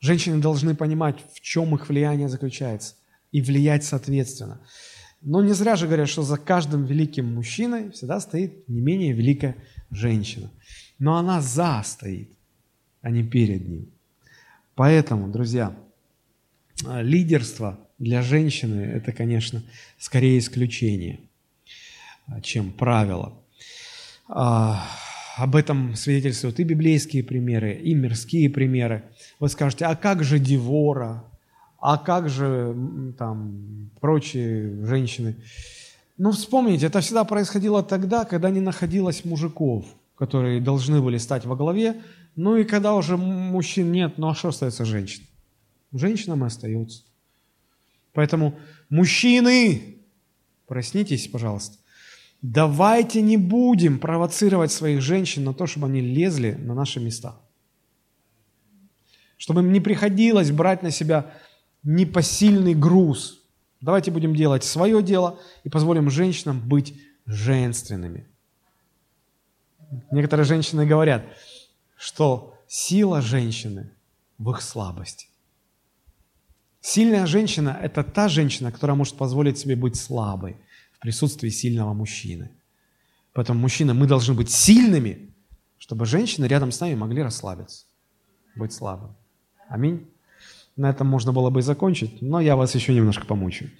Женщины 0.00 0.40
должны 0.40 0.74
понимать, 0.74 1.16
в 1.34 1.40
чем 1.40 1.74
их 1.74 1.88
влияние 1.88 2.28
заключается, 2.28 2.94
и 3.32 3.40
влиять 3.40 3.84
соответственно. 3.84 4.60
Но 5.22 5.42
не 5.42 5.54
зря 5.54 5.76
же 5.76 5.86
говорят, 5.86 6.08
что 6.08 6.22
за 6.22 6.36
каждым 6.36 6.84
великим 6.84 7.34
мужчиной 7.34 7.90
всегда 7.90 8.20
стоит 8.20 8.68
не 8.68 8.80
менее 8.80 9.12
великая 9.12 9.56
женщина. 9.90 10.50
Но 10.98 11.16
она 11.16 11.40
за 11.40 11.82
стоит, 11.84 12.30
а 13.00 13.10
не 13.10 13.22
перед 13.22 13.66
ним. 13.66 13.93
Поэтому, 14.74 15.28
друзья, 15.28 15.74
а, 16.86 17.02
лидерство 17.02 17.78
для 17.98 18.22
женщины– 18.22 18.80
это, 18.94 19.12
конечно, 19.12 19.62
скорее 19.98 20.38
исключение, 20.38 21.20
а, 22.26 22.40
чем 22.40 22.72
правило. 22.72 23.34
А, 24.28 24.84
об 25.36 25.56
этом 25.56 25.94
свидетельствуют 25.94 26.58
и 26.60 26.64
библейские 26.64 27.22
примеры, 27.22 27.74
и 27.74 27.94
мирские 27.94 28.50
примеры. 28.50 29.04
Вы 29.40 29.48
скажете, 29.48 29.84
а 29.86 29.94
как 29.94 30.24
же 30.24 30.38
Девора, 30.38 31.24
а 31.78 31.98
как 31.98 32.28
же 32.28 32.74
там 33.18 33.90
прочие 34.00 34.84
женщины? 34.86 35.36
Ну, 36.16 36.30
вспомните, 36.30 36.86
это 36.86 37.00
всегда 37.00 37.24
происходило 37.24 37.82
тогда, 37.82 38.24
когда 38.24 38.50
не 38.50 38.60
находилось 38.60 39.24
мужиков, 39.24 39.84
которые 40.16 40.60
должны 40.60 41.00
были 41.00 41.18
стать 41.18 41.44
во 41.44 41.56
главе, 41.56 41.96
ну 42.36 42.56
и 42.56 42.64
когда 42.64 42.94
уже 42.94 43.16
мужчин 43.16 43.92
нет, 43.92 44.18
ну 44.18 44.28
а 44.28 44.34
что 44.34 44.48
остается 44.48 44.84
женщин? 44.84 45.24
Женщинам 45.92 46.44
и 46.44 46.46
остается. 46.46 47.02
Поэтому 48.12 48.58
мужчины, 48.88 49.98
проснитесь, 50.66 51.28
пожалуйста. 51.28 51.78
Давайте 52.42 53.22
не 53.22 53.36
будем 53.36 53.98
провоцировать 53.98 54.70
своих 54.70 55.00
женщин 55.00 55.44
на 55.44 55.54
то, 55.54 55.66
чтобы 55.66 55.86
они 55.86 56.00
лезли 56.00 56.52
на 56.52 56.74
наши 56.74 57.00
места. 57.00 57.36
Чтобы 59.36 59.62
им 59.62 59.72
не 59.72 59.80
приходилось 59.80 60.50
брать 60.50 60.82
на 60.82 60.90
себя 60.90 61.32
непосильный 61.82 62.74
груз. 62.74 63.40
Давайте 63.80 64.10
будем 64.10 64.34
делать 64.34 64.64
свое 64.64 65.02
дело 65.02 65.38
и 65.62 65.68
позволим 65.68 66.10
женщинам 66.10 66.60
быть 66.60 66.94
женственными. 67.26 68.26
Некоторые 70.10 70.44
женщины 70.44 70.86
говорят, 70.86 71.24
что 71.96 72.54
сила 72.66 73.20
женщины 73.20 73.90
в 74.38 74.50
их 74.50 74.62
слабости. 74.62 75.28
Сильная 76.80 77.26
женщина– 77.26 77.78
это 77.82 78.02
та 78.02 78.28
женщина, 78.28 78.70
которая 78.70 78.96
может 78.96 79.16
позволить 79.16 79.58
себе 79.58 79.74
быть 79.74 79.96
слабой 79.96 80.56
в 80.92 80.98
присутствии 80.98 81.48
сильного 81.48 81.94
мужчины. 81.94 82.50
Поэтому, 83.32 83.60
мужчины, 83.60 83.94
мы 83.94 84.06
должны 84.06 84.34
быть 84.34 84.50
сильными, 84.50 85.30
чтобы 85.78 86.04
женщины 86.04 86.46
рядом 86.46 86.72
с 86.72 86.80
нами 86.80 86.94
могли 86.94 87.22
расслабиться, 87.22 87.86
быть 88.54 88.72
слабым. 88.72 89.14
Аминь. 89.68 90.06
На 90.76 90.90
этом 90.90 91.06
можно 91.06 91.32
было 91.32 91.50
бы 91.50 91.60
и 91.60 91.62
закончить, 91.62 92.20
но 92.20 92.40
я 92.40 92.54
вас 92.56 92.74
еще 92.74 92.92
немножко 92.92 93.24
помучаю. 93.24 93.70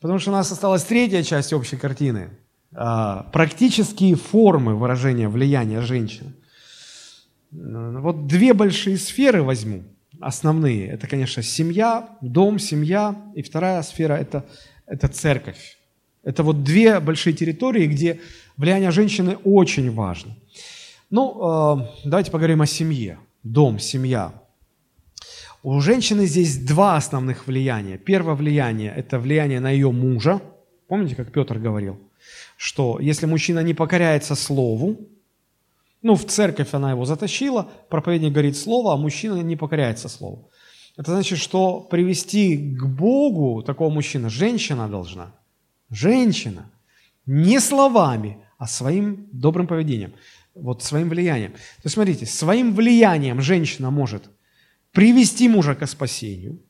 Потому 0.00 0.18
что 0.18 0.30
у 0.30 0.34
нас 0.34 0.50
осталась 0.50 0.84
третья 0.84 1.22
часть 1.22 1.52
общей 1.52 1.76
картины. 1.76 2.30
А, 2.72 3.24
практические 3.32 4.16
формы 4.16 4.74
выражения 4.74 5.28
влияния 5.28 5.82
женщин– 5.82 6.34
вот 7.50 8.26
две 8.26 8.52
большие 8.52 8.98
сферы 8.98 9.42
возьму, 9.42 9.84
основные. 10.20 10.88
Это, 10.88 11.06
конечно, 11.06 11.42
семья, 11.42 12.16
дом, 12.20 12.58
семья. 12.58 13.16
И 13.34 13.42
вторая 13.42 13.82
сфера 13.82 14.14
это,– 14.14 14.44
это 14.86 15.08
церковь. 15.08 15.78
Это 16.22 16.42
вот 16.42 16.62
две 16.62 17.00
большие 17.00 17.32
территории, 17.32 17.86
где 17.86 18.20
влияние 18.56 18.90
женщины 18.90 19.36
очень 19.44 19.90
важно. 19.90 20.36
Ну, 21.10 21.80
э, 21.80 21.86
давайте 22.04 22.30
поговорим 22.30 22.60
о 22.60 22.66
семье. 22.66 23.18
Дом, 23.42 23.78
семья. 23.78 24.32
У 25.62 25.80
женщины 25.80 26.26
здесь 26.26 26.58
два 26.58 26.96
основных 26.96 27.46
влияния. 27.46 27.98
Первое 27.98 28.34
влияние– 28.34 28.92
это 28.96 29.18
влияние 29.18 29.60
на 29.60 29.70
ее 29.70 29.90
мужа. 29.90 30.40
Помните, 30.86 31.14
как 31.14 31.32
Петр 31.32 31.58
говорил, 31.58 31.98
что 32.56 32.98
если 33.00 33.26
мужчина 33.26 33.60
не 33.60 33.74
покоряется 33.74 34.34
слову, 34.34 35.08
ну, 36.02 36.14
в 36.14 36.24
церковь 36.26 36.74
она 36.74 36.90
его 36.92 37.04
затащила, 37.04 37.68
проповедник 37.88 38.32
говорит 38.32 38.56
слово, 38.56 38.94
а 38.94 38.96
мужчина 38.96 39.40
не 39.42 39.56
покоряется 39.56 40.08
слову. 40.08 40.50
Это 40.96 41.12
значит, 41.12 41.38
что 41.38 41.80
привести 41.80 42.56
к 42.56 42.84
Богу 42.84 43.62
такого 43.62 43.90
мужчину 43.90 44.30
женщина 44.30 44.88
должна. 44.88 45.34
Женщина. 45.90 46.70
Не 47.26 47.60
словами, 47.60 48.38
а 48.58 48.66
своим 48.66 49.28
добрым 49.32 49.66
поведением. 49.66 50.12
Вот 50.54 50.82
своим 50.82 51.08
влиянием. 51.08 51.52
То 51.52 51.82
есть 51.84 51.94
смотрите, 51.94 52.26
своим 52.26 52.74
влиянием 52.74 53.40
женщина 53.40 53.90
может 53.90 54.30
привести 54.92 55.48
мужа 55.48 55.74
к 55.74 55.86
спасению, 55.86 56.60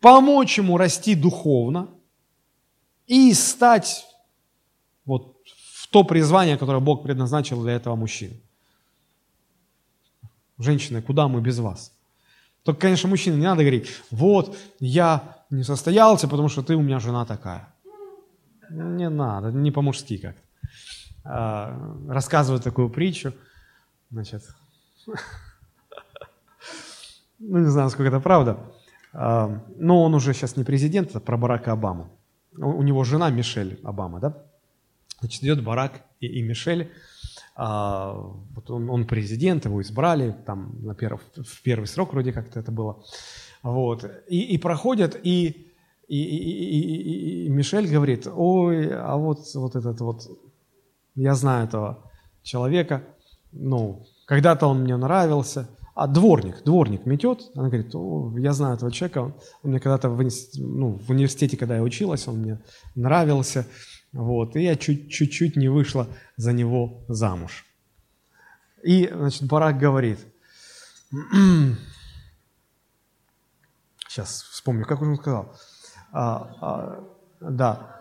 помочь 0.00 0.58
ему 0.58 0.76
расти 0.76 1.14
духовно 1.14 1.90
и 3.06 3.32
стать 3.34 4.06
вот 5.04 5.36
в 5.74 5.88
то 5.88 6.02
призвание, 6.02 6.56
которое 6.56 6.80
Бог 6.80 7.04
предназначил 7.04 7.62
для 7.62 7.74
этого 7.74 7.94
мужчины. 7.94 8.40
Женщины, 10.58 11.02
куда 11.02 11.28
мы 11.28 11.40
без 11.40 11.58
вас? 11.58 11.92
Только, 12.62 12.80
конечно, 12.80 13.08
мужчине 13.08 13.36
не 13.36 13.44
надо 13.44 13.62
говорить, 13.62 13.88
вот, 14.10 14.56
я 14.80 15.36
не 15.50 15.62
состоялся, 15.62 16.26
потому 16.26 16.48
что 16.48 16.62
ты 16.62 16.74
у 16.74 16.82
меня 16.82 16.98
жена 16.98 17.24
такая. 17.24 17.72
Не 18.70 19.08
надо, 19.08 19.52
не 19.52 19.70
по-мужски 19.70 20.18
как-то. 20.18 20.40
А, 21.24 21.76
рассказывают 22.08 22.64
такую 22.64 22.90
притчу, 22.90 23.34
значит, 24.10 24.42
ну, 27.38 27.58
не 27.58 27.70
знаю, 27.70 27.90
сколько 27.90 28.08
это 28.08 28.20
правда, 28.20 28.58
а, 29.12 29.60
но 29.76 30.02
он 30.02 30.14
уже 30.14 30.34
сейчас 30.34 30.56
не 30.56 30.64
президент, 30.64 31.10
это 31.10 31.20
про 31.20 31.36
Барака 31.36 31.72
Обаму. 31.72 32.10
У 32.56 32.82
него 32.82 33.04
жена 33.04 33.30
Мишель 33.30 33.78
Обама, 33.84 34.20
да? 34.20 34.42
Значит, 35.20 35.42
идет 35.42 35.62
Барак 35.62 36.02
и, 36.20 36.26
и 36.26 36.42
Мишель, 36.42 36.82
а, 36.82 36.96
вот 37.56 38.70
он, 38.70 38.90
он 38.90 39.06
президент, 39.06 39.64
его 39.64 39.80
избрали, 39.80 40.36
там 40.44 40.76
на 40.82 40.94
перв, 40.94 41.20
в 41.36 41.62
первый 41.62 41.86
срок 41.86 42.12
вроде 42.12 42.32
как-то 42.32 42.60
это 42.60 42.70
было, 42.70 43.02
вот, 43.62 44.04
и, 44.28 44.40
и 44.40 44.58
проходят, 44.58 45.18
и, 45.22 45.72
и, 46.06 46.22
и, 46.22 46.80
и, 46.80 47.46
и 47.46 47.48
Мишель 47.48 47.90
говорит, 47.90 48.26
ой, 48.26 48.90
а 48.92 49.16
вот, 49.16 49.40
вот 49.54 49.74
этот 49.74 50.00
вот, 50.00 50.28
я 51.14 51.34
знаю 51.34 51.66
этого 51.66 52.10
человека, 52.42 53.02
ну, 53.52 54.06
когда-то 54.26 54.66
он 54.66 54.82
мне 54.82 54.96
нравился, 54.96 55.68
а 55.96 56.06
дворник, 56.06 56.62
дворник 56.62 57.06
метет, 57.06 57.50
она 57.54 57.68
говорит, 57.68 57.94
О, 57.94 58.30
я 58.36 58.52
знаю 58.52 58.76
этого 58.76 58.92
человека, 58.92 59.18
он, 59.22 59.34
он 59.62 59.70
мне 59.70 59.80
когда-то 59.80 60.10
в, 60.10 60.22
ну, 60.58 60.98
в 60.98 61.10
университете, 61.10 61.56
когда 61.56 61.76
я 61.76 61.82
училась, 61.82 62.28
он 62.28 62.40
мне 62.40 62.60
нравился, 62.94 63.66
вот, 64.12 64.56
и 64.56 64.62
я 64.62 64.76
чуть-чуть 64.76 65.56
не 65.56 65.68
вышла 65.68 66.06
за 66.36 66.52
него 66.52 67.04
замуж. 67.08 67.66
И, 68.82 69.10
значит, 69.12 69.44
Барак 69.44 69.78
говорит, 69.78 70.18
сейчас 74.08 74.42
вспомню, 74.42 74.84
как 74.86 75.02
он 75.02 75.16
сказал, 75.16 75.54
а, 76.12 76.56
а, 76.60 77.04
да, 77.40 78.00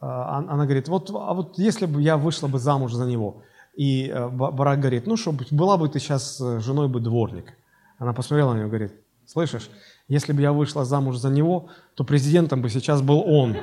а, 0.00 0.38
она 0.38 0.64
говорит, 0.64 0.88
вот, 0.88 1.10
а 1.10 1.34
вот 1.34 1.58
если 1.58 1.86
бы 1.86 2.02
я 2.02 2.16
вышла 2.16 2.48
бы 2.48 2.58
замуж 2.58 2.92
за 2.92 3.06
него, 3.06 3.42
и 3.76 4.10
а, 4.10 4.28
Барак 4.28 4.80
говорит, 4.80 5.06
ну, 5.06 5.16
чтобы 5.16 5.44
была 5.50 5.76
бы 5.76 5.88
ты 5.88 5.98
сейчас 5.98 6.40
э, 6.40 6.60
женой 6.60 6.88
бы 6.88 7.00
дворник. 7.00 7.54
Она 7.98 8.12
посмотрела 8.12 8.52
на 8.52 8.58
него 8.58 8.66
и 8.66 8.70
говорит, 8.70 8.92
слышишь, 9.26 9.70
если 10.08 10.32
бы 10.32 10.42
я 10.42 10.52
вышла 10.52 10.84
замуж 10.84 11.16
за 11.16 11.30
него, 11.30 11.68
то 11.94 12.04
президентом 12.04 12.62
бы 12.62 12.68
сейчас 12.68 13.00
был 13.00 13.22
он. 13.24 13.56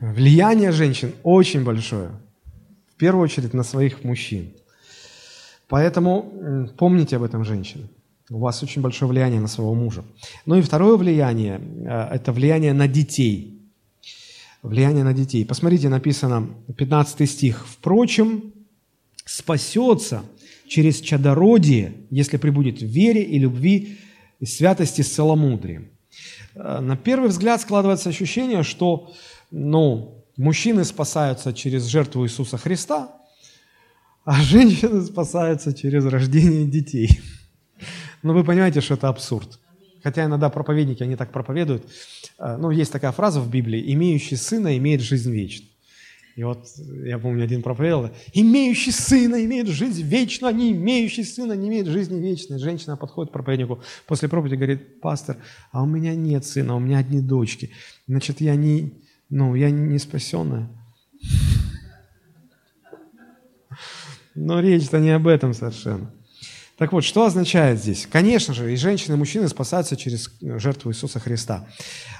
Влияние 0.00 0.72
женщин 0.72 1.12
очень 1.22 1.62
большое. 1.62 2.10
В 2.88 2.96
первую 2.96 3.22
очередь 3.22 3.52
на 3.52 3.62
своих 3.62 4.02
мужчин. 4.02 4.52
Поэтому 5.68 6.68
помните 6.78 7.16
об 7.16 7.22
этом, 7.22 7.44
женщины. 7.44 7.88
У 8.30 8.38
вас 8.38 8.62
очень 8.62 8.80
большое 8.80 9.10
влияние 9.10 9.40
на 9.40 9.48
своего 9.48 9.74
мужа. 9.74 10.04
Ну 10.46 10.56
и 10.56 10.62
второе 10.62 10.96
влияние 10.96 11.60
э,– 11.60 12.08
это 12.12 12.32
влияние 12.32 12.72
на 12.72 12.86
детей. 12.86 13.60
Влияние 14.62 15.02
на 15.02 15.12
детей. 15.12 15.44
Посмотрите, 15.44 15.88
написано 15.88 16.48
15 16.76 17.28
стих. 17.28 17.66
«Впрочем, 17.68 18.52
спасется 19.24 20.22
через 20.68 21.00
чадородие, 21.00 21.92
если 22.10 22.36
прибудет 22.36 22.80
в 22.80 22.86
вере 22.86 23.22
и 23.22 23.38
любви 23.38 23.98
и 24.38 24.46
святости 24.46 25.02
с 25.02 25.12
целомудрием». 25.12 25.88
Э, 26.54 26.78
на 26.80 26.96
первый 26.96 27.30
взгляд 27.30 27.60
складывается 27.60 28.10
ощущение, 28.10 28.62
что 28.62 29.12
ну, 29.50 30.24
мужчины 30.36 30.84
спасаются 30.84 31.52
через 31.52 31.86
жертву 31.86 32.24
Иисуса 32.24 32.56
Христа, 32.58 33.12
а 34.24 34.40
женщины 34.42 35.02
спасаются 35.02 35.72
через 35.72 36.04
рождение 36.06 36.64
детей. 36.64 37.20
Но 38.22 38.34
вы 38.34 38.44
понимаете, 38.44 38.80
что 38.80 38.94
это 38.94 39.08
абсурд. 39.08 39.58
Хотя 40.02 40.24
иногда 40.24 40.48
проповедники, 40.48 41.02
они 41.02 41.16
так 41.16 41.30
проповедуют. 41.30 41.84
Э, 42.38 42.56
ну, 42.56 42.70
есть 42.70 42.92
такая 42.92 43.12
фраза 43.12 43.40
в 43.40 43.50
Библии, 43.50 43.92
имеющий 43.92 44.36
сына 44.36 44.76
имеет 44.76 45.00
жизнь 45.00 45.30
вечную. 45.30 45.70
И 46.36 46.42
вот 46.42 46.68
я 47.04 47.18
помню, 47.18 47.44
один 47.44 47.62
проповедовал, 47.62 48.10
имеющий 48.32 48.92
сына 48.92 49.44
имеет 49.44 49.66
жизнь 49.66 50.02
вечную, 50.02 50.50
а 50.50 50.52
не 50.52 50.72
имеющий 50.72 51.24
сына 51.24 51.52
не 51.52 51.68
имеет 51.68 51.86
жизни 51.86 52.18
вечной. 52.18 52.58
Женщина 52.58 52.96
подходит 52.96 53.30
к 53.30 53.32
проповеднику 53.32 53.82
после 54.06 54.28
проповеди 54.28 54.54
говорит, 54.54 55.00
пастор, 55.00 55.36
а 55.72 55.82
у 55.82 55.86
меня 55.86 56.14
нет 56.14 56.46
сына, 56.46 56.76
у 56.76 56.78
меня 56.78 56.98
одни 56.98 57.20
дочки. 57.20 57.70
Значит, 58.06 58.40
я 58.40 58.54
не, 58.54 58.92
ну, 59.30 59.54
я 59.54 59.70
не 59.70 59.98
спасенная. 59.98 60.68
Но 64.34 64.60
речь-то 64.60 64.98
не 64.98 65.10
об 65.10 65.28
этом 65.28 65.54
совершенно. 65.54 66.12
Так 66.76 66.92
вот, 66.92 67.04
что 67.04 67.26
означает 67.26 67.78
здесь? 67.78 68.06
Конечно 68.10 68.54
же, 68.54 68.72
и 68.72 68.76
женщины, 68.76 69.14
и 69.14 69.18
мужчины 69.18 69.48
спасаются 69.48 69.96
через 69.96 70.30
жертву 70.40 70.90
Иисуса 70.90 71.20
Христа. 71.20 71.68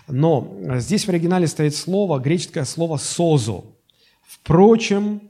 Но 0.07 0.55
здесь 0.77 1.07
в 1.07 1.09
оригинале 1.09 1.47
стоит 1.47 1.75
слово, 1.75 2.21
греческое 2.21 2.65
слово 2.65 2.99
«созу». 2.99 3.77
Впрочем, 4.23 5.23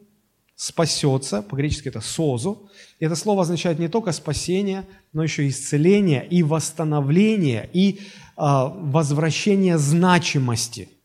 спасется, 0.56 1.42
по-гречески 1.42 1.88
это 1.88 2.00
«созу». 2.00 2.68
И 2.98 3.06
это 3.06 3.14
слово 3.14 3.42
означает 3.42 3.78
не 3.78 3.88
только 3.88 4.12
спасение, 4.12 4.84
но 5.12 5.22
еще 5.22 5.48
исцеление 5.48 6.26
и 6.26 6.42
восстановление, 6.42 7.70
и 7.72 8.00
э, 8.00 8.00
возвращение 8.36 9.78
значимости– 9.78 10.88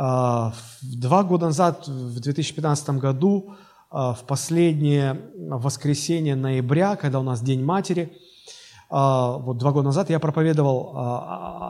два 0.00 1.24
года 1.24 1.46
назад, 1.46 1.86
в 1.86 2.20
2015 2.20 2.98
году, 2.98 3.54
а, 3.90 4.14
в 4.14 4.24
последнее 4.24 5.20
воскресенье 5.36 6.36
ноября, 6.36 6.96
когда 6.96 7.20
у 7.20 7.22
нас 7.22 7.42
День 7.42 7.62
матери, 7.62 8.12
а, 8.88 9.36
вот 9.36 9.58
два 9.58 9.72
года 9.72 9.86
назад 9.86 10.08
я 10.08 10.18
проповедовал 10.18 10.92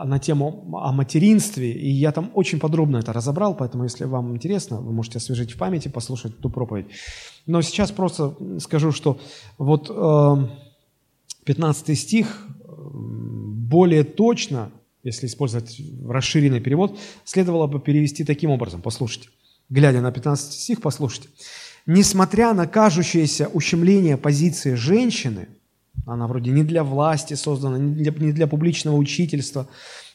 на 0.05 0.19
тему 0.19 0.65
о 0.81 0.93
материнстве, 0.93 1.73
и 1.73 1.91
я 1.91 2.13
там 2.13 2.31
очень 2.35 2.61
подробно 2.61 2.99
это 2.99 3.13
разобрал, 3.13 3.55
поэтому 3.55 3.85
если 3.85 4.05
вам 4.05 4.33
интересно, 4.35 4.81
вы 4.81 4.93
можете 4.93 5.19
освежить 5.19 5.53
в 5.53 5.59
памяти, 5.59 5.89
послушать 5.89 6.39
ту 6.39 6.51
проповедь. 6.51 6.87
Но 7.47 7.63
сейчас 7.63 7.91
просто 7.91 8.35
скажу, 8.61 8.93
что 8.93 9.19
вот 9.59 9.89
15 11.45 11.99
стих 11.99 12.47
более 12.67 14.05
точно 14.05 14.71
если 15.03 15.27
использовать 15.27 15.81
расширенный 16.07 16.61
перевод, 16.61 16.99
следовало 17.25 17.67
бы 17.67 17.81
перевести 17.81 18.25
таким 18.25 18.51
образом. 18.51 18.83
Послушайте. 18.83 19.29
Глядя 19.69 20.01
на 20.01 20.13
15 20.13 20.53
стих, 20.53 20.81
послушайте. 20.81 21.29
«Несмотря 21.87 22.53
на 22.53 22.67
кажущееся 22.67 23.49
ущемление 23.49 24.17
позиции 24.17 24.75
женщины, 24.75 25.49
она 26.07 26.27
вроде 26.27 26.51
не 26.51 26.63
для 26.63 26.85
власти 26.85 27.35
создана, 27.35 27.79
не 27.79 27.95
для, 27.95 28.13
не 28.13 28.33
для 28.33 28.47
публичного 28.47 28.97
учительства, 28.97 29.67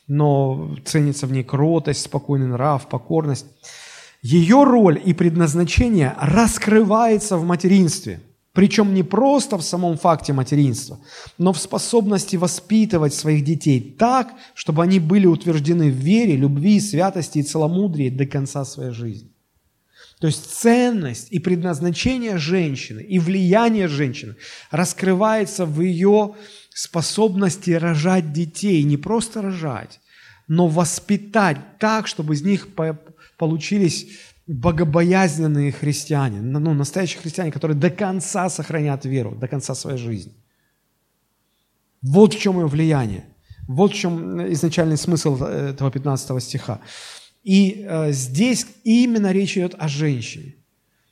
но 0.07 0.75
ценится 0.85 1.25
в 1.25 1.31
ней 1.31 1.43
кротость, 1.43 2.01
спокойный 2.01 2.47
нрав, 2.47 2.87
покорность, 2.87 3.47
ее 4.21 4.63
роль 4.63 5.01
и 5.03 5.13
предназначение 5.13 6.15
раскрывается 6.19 7.37
в 7.37 7.45
материнстве– 7.45 8.19
причем 8.55 8.93
не 8.93 9.03
просто 9.03 9.57
в 9.57 9.61
самом 9.61 9.97
факте 9.97 10.31
материнства, 10.31 10.97
но 11.37 11.51
в 11.51 11.59
способности 11.59 12.37
воспитывать 12.37 13.13
своих 13.13 13.43
детей 13.43 13.81
так, 13.99 14.33
чтобы 14.53 14.81
они 14.81 14.99
были 14.99 15.27
утверждены 15.27 15.91
в 15.91 15.95
вере, 15.95 16.37
любви, 16.37 16.79
святости 16.79 17.39
и 17.39 17.43
целомудрии 17.43 18.09
до 18.09 18.25
конца 18.25 18.63
своей 18.63 18.91
жизни. 18.91 19.29
То 20.19 20.27
есть 20.27 20.49
ценность 20.49 21.27
и 21.31 21.39
предназначение 21.39 22.37
женщины 22.37 23.01
и 23.01 23.19
влияние 23.19 23.89
женщины 23.89 24.37
раскрывается 24.71 25.65
в 25.65 25.81
ее 25.81 26.35
способности 26.73 27.71
рожать 27.71 28.31
детей, 28.31 28.81
не 28.83 28.95
просто 28.95 29.41
рожать, 29.41 29.99
но 30.47 30.69
воспитать 30.69 31.57
так, 31.77 32.07
чтобы 32.07 32.35
из 32.35 32.41
них 32.41 32.69
получились 33.37 34.07
богобоязненные 34.47 35.71
христиане, 35.71 36.41
ну, 36.41 36.73
настоящие 36.73 37.21
христиане, 37.21 37.51
которые 37.51 37.77
до 37.77 37.89
конца 37.89 38.49
сохранят 38.49 39.05
веру, 39.05 39.35
до 39.35 39.47
конца 39.47 39.73
своей 39.73 39.97
жизни. 39.97 40.33
Вот 42.01 42.33
в 42.33 42.39
чем 42.39 42.59
ее 42.59 42.67
влияние. 42.67 43.25
Вот 43.67 43.91
в 43.91 43.95
чем 43.95 44.53
изначальный 44.53 44.97
смысл 44.97 45.43
этого 45.43 45.89
15 45.89 46.43
стиха. 46.43 46.79
И 47.43 47.83
э, 47.87 48.11
здесь 48.11 48.67
именно 48.83 49.31
речь 49.31 49.57
идет 49.57 49.75
о 49.79 49.87
женщине. 49.87 50.55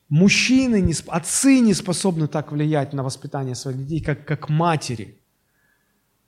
Мужчины, 0.08 0.80
не, 0.80 0.94
отцы 1.08 1.58
не 1.58 1.74
способны 1.74 2.28
так 2.28 2.52
влиять 2.52 2.92
на 2.92 3.02
воспитание 3.02 3.56
своих 3.56 3.78
детей, 3.78 4.00
как, 4.00 4.24
как 4.24 4.48
матери. 4.48 5.18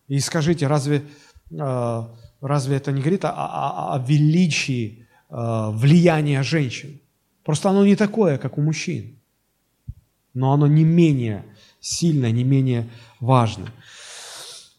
И 0.08 0.18
скажите, 0.18 0.66
разве, 0.66 1.04
э, 1.52 2.02
разве 2.40 2.76
это 2.76 2.90
не 2.90 3.00
говорит 3.00 3.24
о, 3.24 3.30
о, 3.30 3.94
о 3.94 4.04
величии 4.04 5.05
Э, 5.05 5.05
влияние 5.28 6.42
женщин. 6.42 7.00
Просто 7.44 7.70
оно 7.70 7.84
не 7.84 7.96
такое, 7.96 8.38
как 8.38 8.58
у 8.58 8.60
мужчин. 8.60 9.18
Но 10.34 10.52
оно 10.52 10.66
не 10.66 10.84
менее 10.84 11.44
сильное, 11.80 12.30
не 12.30 12.44
менее 12.44 12.88
важное. 13.20 13.72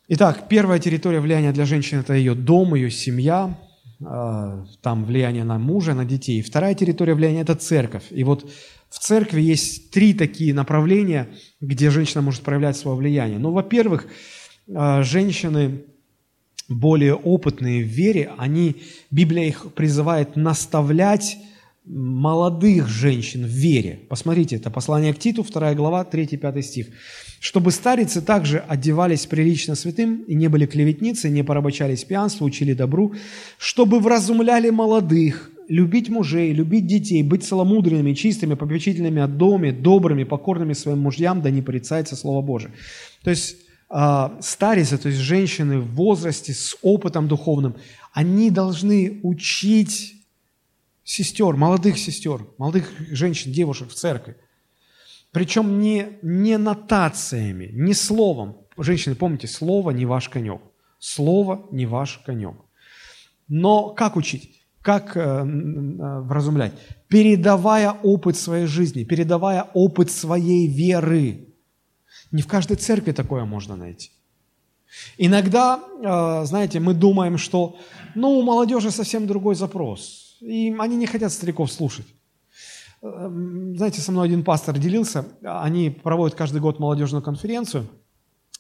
Итак, 0.09 0.47
первая 0.47 0.79
территория 0.79 1.19
влияния 1.19 1.51
для 1.51 1.65
женщины– 1.65 1.99
это 2.01 2.13
ее 2.13 2.33
дом, 2.33 2.75
ее 2.75 2.89
семья, 2.89 3.57
а, 4.05 4.65
там 4.81 5.03
влияние 5.03 5.43
на 5.43 5.57
мужа, 5.57 5.93
на 5.93 6.05
детей. 6.05 6.41
Вторая 6.41 6.75
территория 6.75 7.13
влияния– 7.13 7.41
это 7.41 7.55
церковь. 7.55 8.05
И 8.11 8.23
вот 8.23 8.49
в 8.89 8.99
церкви 8.99 9.41
есть 9.41 9.91
три 9.91 10.13
такие 10.13 10.53
направления, 10.53 11.27
где 11.59 11.89
женщина 11.89 12.21
может 12.21 12.41
проявлять 12.41 12.77
свое 12.77 12.95
влияние. 12.95 13.39
Ну, 13.39 13.51
во-первых, 13.51 14.07
а, 14.73 15.03
женщины 15.03 15.83
более 16.69 17.15
опытные 17.15 17.83
в 17.83 17.87
вере, 17.87 18.31
они, 18.37 18.77
Библия 19.11 19.45
их 19.45 19.73
призывает 19.73 20.35
наставлять 20.35 21.37
молодых 21.85 22.89
женщин 22.89 23.45
в 23.45 23.49
вере. 23.49 23.99
Посмотрите, 24.09 24.57
это 24.57 24.69
послание 24.69 25.13
к 25.13 25.19
Титу, 25.19 25.43
2 25.43 25.73
глава, 25.75 26.05
3-5 26.09 26.61
стих. 26.61 26.87
«Чтобы 27.39 27.71
старицы 27.71 28.21
также 28.21 28.59
одевались 28.59 29.25
прилично 29.25 29.75
святым, 29.75 30.23
и 30.27 30.35
не 30.35 30.49
были 30.49 30.65
клеветницы, 30.65 31.29
не 31.29 31.43
порабочались 31.43 32.03
пьянству, 32.03 32.45
учили 32.45 32.73
добру, 32.73 33.13
чтобы 33.57 33.99
вразумляли 33.99 34.69
молодых, 34.69 35.51
любить 35.69 36.09
мужей, 36.09 36.51
любить 36.51 36.87
детей, 36.87 37.23
быть 37.23 37.45
целомудренными, 37.45 38.13
чистыми, 38.13 38.55
попечительными 38.55 39.21
от 39.21 39.37
доме, 39.37 39.71
добрыми, 39.71 40.23
покорными 40.25 40.73
своим 40.73 40.99
мужьям, 40.99 41.41
да 41.41 41.51
не 41.51 41.61
порицается 41.61 42.17
Слово 42.17 42.41
Божие». 42.41 42.73
То 43.23 43.29
есть 43.29 43.55
старицы, 43.89 44.97
то 44.97 45.07
есть 45.07 45.19
женщины 45.21 45.79
в 45.79 45.95
возрасте 45.95 46.53
с 46.53 46.75
опытом 46.81 47.27
духовным, 47.27 47.75
они 48.13 48.51
должны 48.51 49.19
учить 49.23 50.17
сестер, 51.03 51.55
молодых 51.55 51.97
сестер, 51.97 52.45
молодых 52.57 52.91
женщин, 53.11 53.51
девушек 53.51 53.89
в 53.89 53.93
церкви. 53.93 54.35
Причем 55.31 55.79
не, 55.79 56.17
не 56.21 56.57
нотациями, 56.57 57.69
не 57.71 57.93
словом. 57.93 58.57
Женщины, 58.77 59.15
помните, 59.15 59.47
слово 59.47 59.91
не 59.91 60.05
ваш 60.05 60.29
конек. 60.29 60.61
Слово 60.99 61.65
не 61.71 61.85
ваш 61.85 62.17
конек. 62.25 62.55
Но 63.47 63.89
как 63.89 64.15
учить? 64.15 64.63
Как 64.81 65.15
э, 65.15 65.19
э, 65.19 65.43
вразумлять? 66.21 66.73
Передавая 67.07 67.91
опыт 67.91 68.35
своей 68.35 68.65
жизни, 68.65 69.03
передавая 69.03 69.67
опыт 69.73 70.11
своей 70.11 70.67
веры. 70.67 71.46
Не 72.31 72.41
в 72.41 72.47
каждой 72.47 72.77
церкви 72.77 73.11
такое 73.11 73.45
можно 73.45 73.75
найти. 73.75 74.11
Иногда, 75.17 75.79
э, 75.79 76.45
знаете, 76.45 76.79
мы 76.79 76.93
думаем, 76.93 77.37
что 77.37 77.77
ну, 78.15 78.29
у 78.29 78.41
молодежи 78.41 78.91
совсем 78.91 79.27
другой 79.27 79.55
запрос 79.55 80.27
и 80.39 80.75
они 80.77 80.95
не 80.95 81.05
хотят 81.05 81.31
стариков 81.31 81.71
слушать. 81.71 82.05
Эм, 83.01 83.75
знаете, 83.75 84.01
со 84.01 84.11
мной 84.11 84.27
один 84.27 84.43
пастор 84.43 84.77
делился, 84.77 85.25
они 85.43 85.89
проводят 85.89 86.37
каждый 86.37 86.61
год 86.61 86.79
молодежную 86.79 87.21
конференцию, 87.21 87.87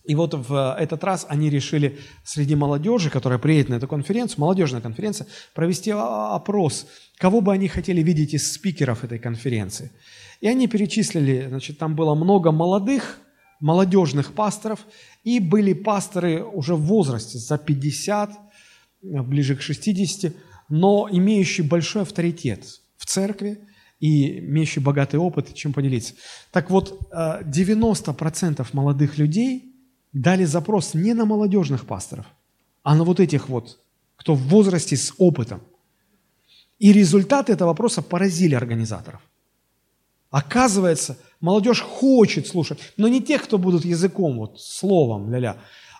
и 0.05 0.15
вот 0.15 0.33
в 0.33 0.75
этот 0.79 1.03
раз 1.03 1.25
они 1.27 1.49
решили 1.49 1.99
среди 2.23 2.55
молодежи, 2.55 3.09
которая 3.09 3.39
приедет 3.39 3.69
на 3.69 3.75
эту 3.75 3.87
конференцию, 3.87 4.39
молодежная 4.39 4.79
конференция, 4.79 5.27
провести 5.53 5.91
опрос, 5.91 6.87
кого 7.17 7.41
бы 7.41 7.51
они 7.51 7.67
хотели 7.67 8.01
видеть 8.01 8.33
из 8.33 8.53
спикеров 8.53 9.03
этой 9.03 9.19
конференции. 9.19 9.91
И 10.39 10.47
они 10.47 10.67
перечислили, 10.67 11.47
значит, 11.49 11.77
там 11.77 11.95
было 11.95 12.15
много 12.15 12.51
молодых, 12.51 13.19
молодежных 13.59 14.33
пасторов, 14.33 14.85
и 15.23 15.39
были 15.39 15.73
пасторы 15.73 16.43
уже 16.43 16.75
в 16.75 16.81
возрасте, 16.81 17.37
за 17.37 17.57
50, 17.57 18.31
ближе 19.01 19.55
к 19.55 19.61
60, 19.61 20.33
но 20.69 21.07
имеющий 21.11 21.61
большой 21.61 22.03
авторитет 22.03 22.81
в 22.97 23.05
церкви 23.05 23.59
и 23.99 24.39
имеющий 24.39 24.79
богатый 24.79 25.17
опыт, 25.17 25.53
чем 25.53 25.73
поделиться. 25.73 26.13
Так 26.51 26.69
вот, 26.69 27.09
90% 27.11 28.61
э, 28.61 28.65
молодых 28.73 29.17
людей 29.17 29.73
дали 30.13 30.45
запрос 30.45 30.93
не 30.93 31.13
на 31.13 31.25
молодежных 31.25 31.85
пасторов, 31.85 32.25
а 32.83 32.95
на 32.95 33.03
вот 33.03 33.19
этих 33.19 33.49
вот, 33.49 33.79
кто 34.15 34.35
в 34.35 34.41
возрасте 34.47 34.95
с 34.97 35.13
опытом. 35.17 35.61
И 36.79 36.93
результаты 36.93 37.53
этого 37.53 37.69
вопроса 37.69 38.01
поразили 38.01 38.53
организаторов. 38.53 39.21
Оказывается, 40.29 41.17
молодежь 41.41 41.81
хочет 41.81 42.47
слушать, 42.47 42.79
но 42.97 43.07
не 43.07 43.21
тех, 43.21 43.43
кто 43.43 43.57
будут 43.57 43.85
языком, 43.85 44.37
вот, 44.37 44.59
словом, 44.59 45.31
ля-ля, 45.31 45.57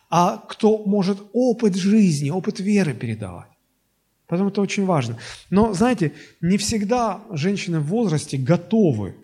а 0.09 0.37
кто 0.37 0.83
может 0.85 1.17
опыт 1.33 1.75
жизни, 1.75 2.29
опыт 2.29 2.59
веры 2.59 2.93
передавать. 2.93 3.49
Поэтому 4.27 4.49
это 4.49 4.61
очень 4.61 4.85
важно. 4.85 5.17
Но, 5.49 5.73
знаете, 5.73 6.11
не 6.41 6.57
всегда 6.57 7.21
женщины 7.31 7.79
в 7.79 7.87
возрасте 7.87 8.37
готовы 8.37 9.15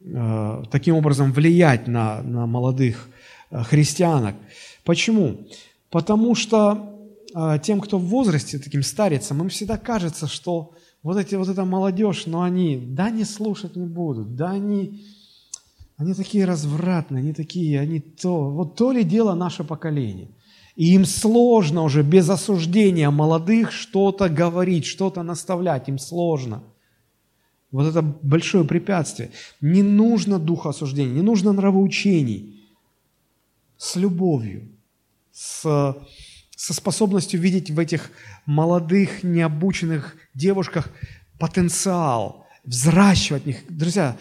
э, 0.00 0.62
таким 0.70 0.96
образом 0.96 1.32
влиять 1.32 1.86
на, 1.86 2.22
на 2.22 2.46
молодых 2.46 3.08
э, 3.50 3.62
христианок. 3.62 4.34
Почему? 4.84 5.46
Потому 5.90 6.34
что 6.34 6.98
э, 7.34 7.58
тем, 7.62 7.80
кто 7.80 7.98
в 7.98 8.06
возрасте, 8.06 8.58
таким 8.58 8.82
старицам, 8.82 9.42
им 9.42 9.48
всегда 9.48 9.78
кажется, 9.78 10.26
что 10.26 10.74
вот, 11.04 11.16
эти, 11.16 11.36
вот 11.36 11.48
эта 11.48 11.64
молодежь, 11.64 12.26
но 12.26 12.42
они, 12.42 12.76
да, 12.76 13.10
не 13.10 13.24
слушать 13.24 13.76
не 13.76 13.86
будут, 13.86 14.34
да, 14.34 14.50
они, 14.50 15.04
они 16.02 16.14
такие 16.14 16.44
развратные, 16.44 17.20
они 17.20 17.32
такие, 17.32 17.80
они 17.80 18.00
то, 18.00 18.50
вот 18.50 18.76
то 18.76 18.92
ли 18.92 19.04
дело 19.04 19.34
наше 19.34 19.64
поколение– 19.64 20.28
и 20.74 20.94
им 20.94 21.04
сложно 21.04 21.82
уже 21.82 22.02
без 22.02 22.30
осуждения 22.30 23.10
молодых 23.10 23.72
что-то 23.72 24.28
говорить, 24.28 24.86
что-то 24.86 25.22
наставлять. 25.22 25.88
Им 25.88 25.98
сложно. 25.98 26.62
Вот 27.70 27.86
это 27.86 28.02
большое 28.02 28.64
препятствие. 28.64 29.30
Не 29.60 29.82
нужно 29.82 30.38
духа 30.38 30.70
осуждения, 30.70 31.12
не 31.12 31.22
нужно 31.22 31.52
нравоучений. 31.52 32.60
С 33.76 33.96
любовью, 33.96 34.68
с, 35.32 35.62
со 36.56 36.74
способностью 36.74 37.40
видеть 37.40 37.70
в 37.70 37.78
этих 37.78 38.10
молодых, 38.46 39.22
необученных 39.22 40.16
девушках 40.34 40.90
потенциал, 41.38 42.46
взращивать 42.64 43.44
них. 43.44 43.64
Друзья, 43.68 44.16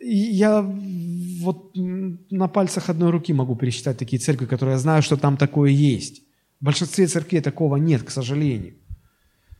я 0.00 0.62
вот 0.62 1.72
на 1.74 2.48
пальцах 2.48 2.88
одной 2.88 3.10
руки 3.10 3.32
могу 3.32 3.54
пересчитать 3.54 3.98
такие 3.98 4.18
церкви, 4.18 4.46
которые 4.46 4.74
я 4.74 4.78
знаю, 4.78 5.02
что 5.02 5.16
там 5.16 5.36
такое 5.36 5.70
есть. 5.70 6.22
В 6.60 6.64
большинстве 6.64 7.06
церквей 7.06 7.40
такого 7.40 7.76
нет, 7.76 8.02
к 8.02 8.10
сожалению. 8.10 8.74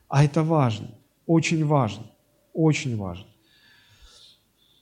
А 0.08 0.24
это 0.24 0.42
важно, 0.42 0.90
очень 1.26 1.64
важно, 1.64 2.10
очень 2.52 2.96
важно. 2.96 3.26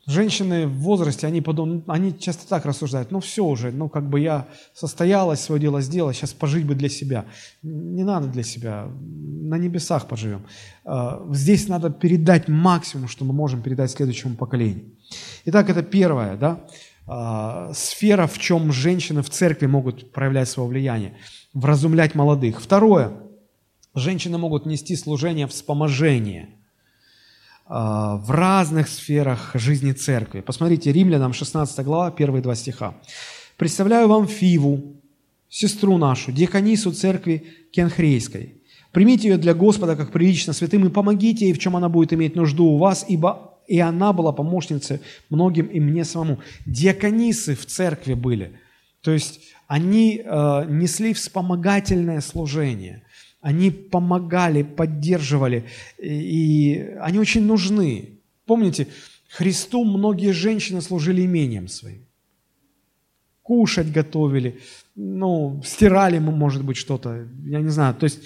Женщины 0.07 0.67
в 0.67 0.79
возрасте, 0.79 1.27
они, 1.27 1.43
подум... 1.43 1.85
они 1.87 2.19
часто 2.19 2.49
так 2.49 2.65
рассуждают, 2.65 3.11
ну 3.11 3.21
все 3.21 3.45
уже, 3.45 3.71
ну 3.71 3.91
как 3.91 4.09
бы 4.09 4.21
я 4.21 4.49
состоялась, 4.73 5.41
свое 5.41 5.61
дело 5.61 5.83
сделала, 5.83 6.15
сейчас 6.15 6.33
пожить 6.33 6.65
бы 6.65 6.75
для 6.75 6.89
себя. 6.89 7.27
Не 7.63 8.05
надо 8.05 8.27
для 8.29 8.43
себя, 8.43 8.89
на 8.89 9.59
небесах 9.59 10.09
поживем. 10.09 10.47
А, 10.87 11.23
здесь 11.33 11.69
надо 11.69 11.91
передать 11.91 12.49
максимум, 12.49 13.07
что 13.07 13.27
мы 13.27 13.35
можем 13.35 13.61
передать 13.61 13.91
следующему 13.91 14.35
поколению. 14.35 14.87
Итак, 15.45 15.71
это 15.71 15.83
первое, 15.83 16.37
да, 16.37 16.65
а, 17.07 17.73
сфера, 17.75 18.27
в 18.27 18.39
чем 18.39 18.73
женщины 18.73 19.23
в 19.23 19.31
церкви 19.31 19.67
могут 19.67 20.13
проявлять 20.13 20.49
свое 20.49 20.69
влияние, 20.69 21.17
вразумлять 21.55 22.15
молодых. 22.15 22.61
Второе, 22.61 23.13
женщины 23.95 24.39
могут 24.39 24.67
нести 24.67 24.97
служение 24.97 25.47
вспоможения– 25.47 26.51
а, 27.71 28.17
в 28.17 28.31
разных 28.31 28.89
сферах 28.89 29.51
жизни 29.53 29.93
церкви. 29.93 30.41
Посмотрите, 30.41 30.91
Римлянам 30.91 31.35
16 31.35 31.85
глава, 31.85 32.11
первые 32.11 32.43
два 32.43 32.55
стиха. 32.55 32.95
«Представляю 33.59 34.09
вам 34.09 34.27
Фиву, 34.27 35.03
сестру 35.51 35.99
нашу, 35.99 36.33
диаконису 36.33 36.93
церкви 36.93 37.47
Кенхрейской. 37.71 38.63
Примите 38.93 39.29
ее 39.29 39.37
для 39.37 39.53
Господа, 39.53 39.97
как 39.97 40.13
прилично 40.13 40.55
святым, 40.55 40.87
и 40.87 40.91
помогите 40.91 41.45
ей, 41.45 41.53
в 41.53 41.59
чем 41.59 41.77
она 41.77 41.91
будет 41.91 42.15
иметь 42.15 42.37
нужду 42.37 42.65
у 42.65 42.79
вас, 42.79 43.05
ибо 43.07 43.48
и 43.69 43.79
она 43.79 44.13
была 44.13 44.33
помощницей 44.33 45.01
многим 45.31 45.67
и 45.67 45.79
мне 45.79 46.05
самому». 46.05 46.41
Диаконисы 46.67 47.55
в 47.55 47.67
церкви 47.67 48.15
были. 48.15 48.59
То 49.03 49.13
есть 49.13 49.41
они 49.69 50.23
э, 50.25 50.65
несли 50.69 51.13
вспомогательное 51.13 52.21
служение– 52.21 53.03
они 53.41 53.71
помогали, 53.71 54.63
поддерживали, 54.63 55.65
и 55.99 56.97
они 57.01 57.19
очень 57.19 57.45
нужны. 57.45 58.19
Помните, 58.47 58.89
Христу 59.29 59.85
многие 59.85 60.33
женщины 60.33 60.81
служили 60.81 61.25
имением 61.25 61.69
своим. 61.69 62.05
Кушать 63.43 63.93
готовили, 63.93 64.59
ну, 64.95 65.63
стирали 65.65 66.19
может 66.19 66.65
быть, 66.65 66.77
что-то, 66.77 67.27
я 67.45 67.61
не 67.61 67.71
знаю. 67.71 67.95
То 67.95 68.05
есть, 68.05 68.21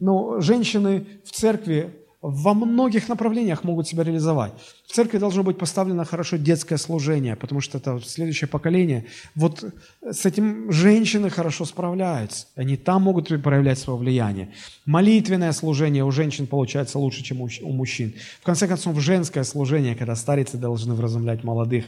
ну, 0.00 0.40
женщины 0.40 1.06
в 1.24 1.32
церкви, 1.32 1.97
во 2.20 2.52
многих 2.52 3.08
направлениях 3.08 3.62
могут 3.62 3.86
себя 3.86 4.02
реализовать. 4.02 4.52
В 4.86 4.92
церкви 4.92 5.18
должно 5.18 5.44
быть 5.44 5.56
поставлено 5.56 6.04
хорошо 6.04 6.36
детское 6.36 6.76
служение, 6.76 7.36
потому 7.36 7.60
что 7.60 7.78
это 7.78 8.00
следующее 8.00 8.48
поколение. 8.48 9.06
Вот 9.36 9.64
с 10.02 10.26
этим 10.26 10.72
женщины 10.72 11.30
хорошо 11.30 11.64
справляются. 11.64 12.46
Они 12.56 12.76
там 12.76 13.02
могут 13.02 13.28
проявлять 13.42 13.78
свое 13.78 13.98
влияние. 13.98 14.52
Молитвенное 14.84 15.52
служение 15.52 16.04
у 16.04 16.10
женщин 16.10 16.48
получается 16.48 16.98
лучше, 16.98 17.22
чем 17.22 17.40
у 17.40 17.72
мужчин. 17.72 18.14
В 18.40 18.44
конце 18.44 18.66
концов, 18.66 18.98
женское 18.98 19.44
служение, 19.44 19.94
когда 19.94 20.16
старицы 20.16 20.56
должны 20.56 20.94
вразумлять 20.94 21.44
молодых. 21.44 21.84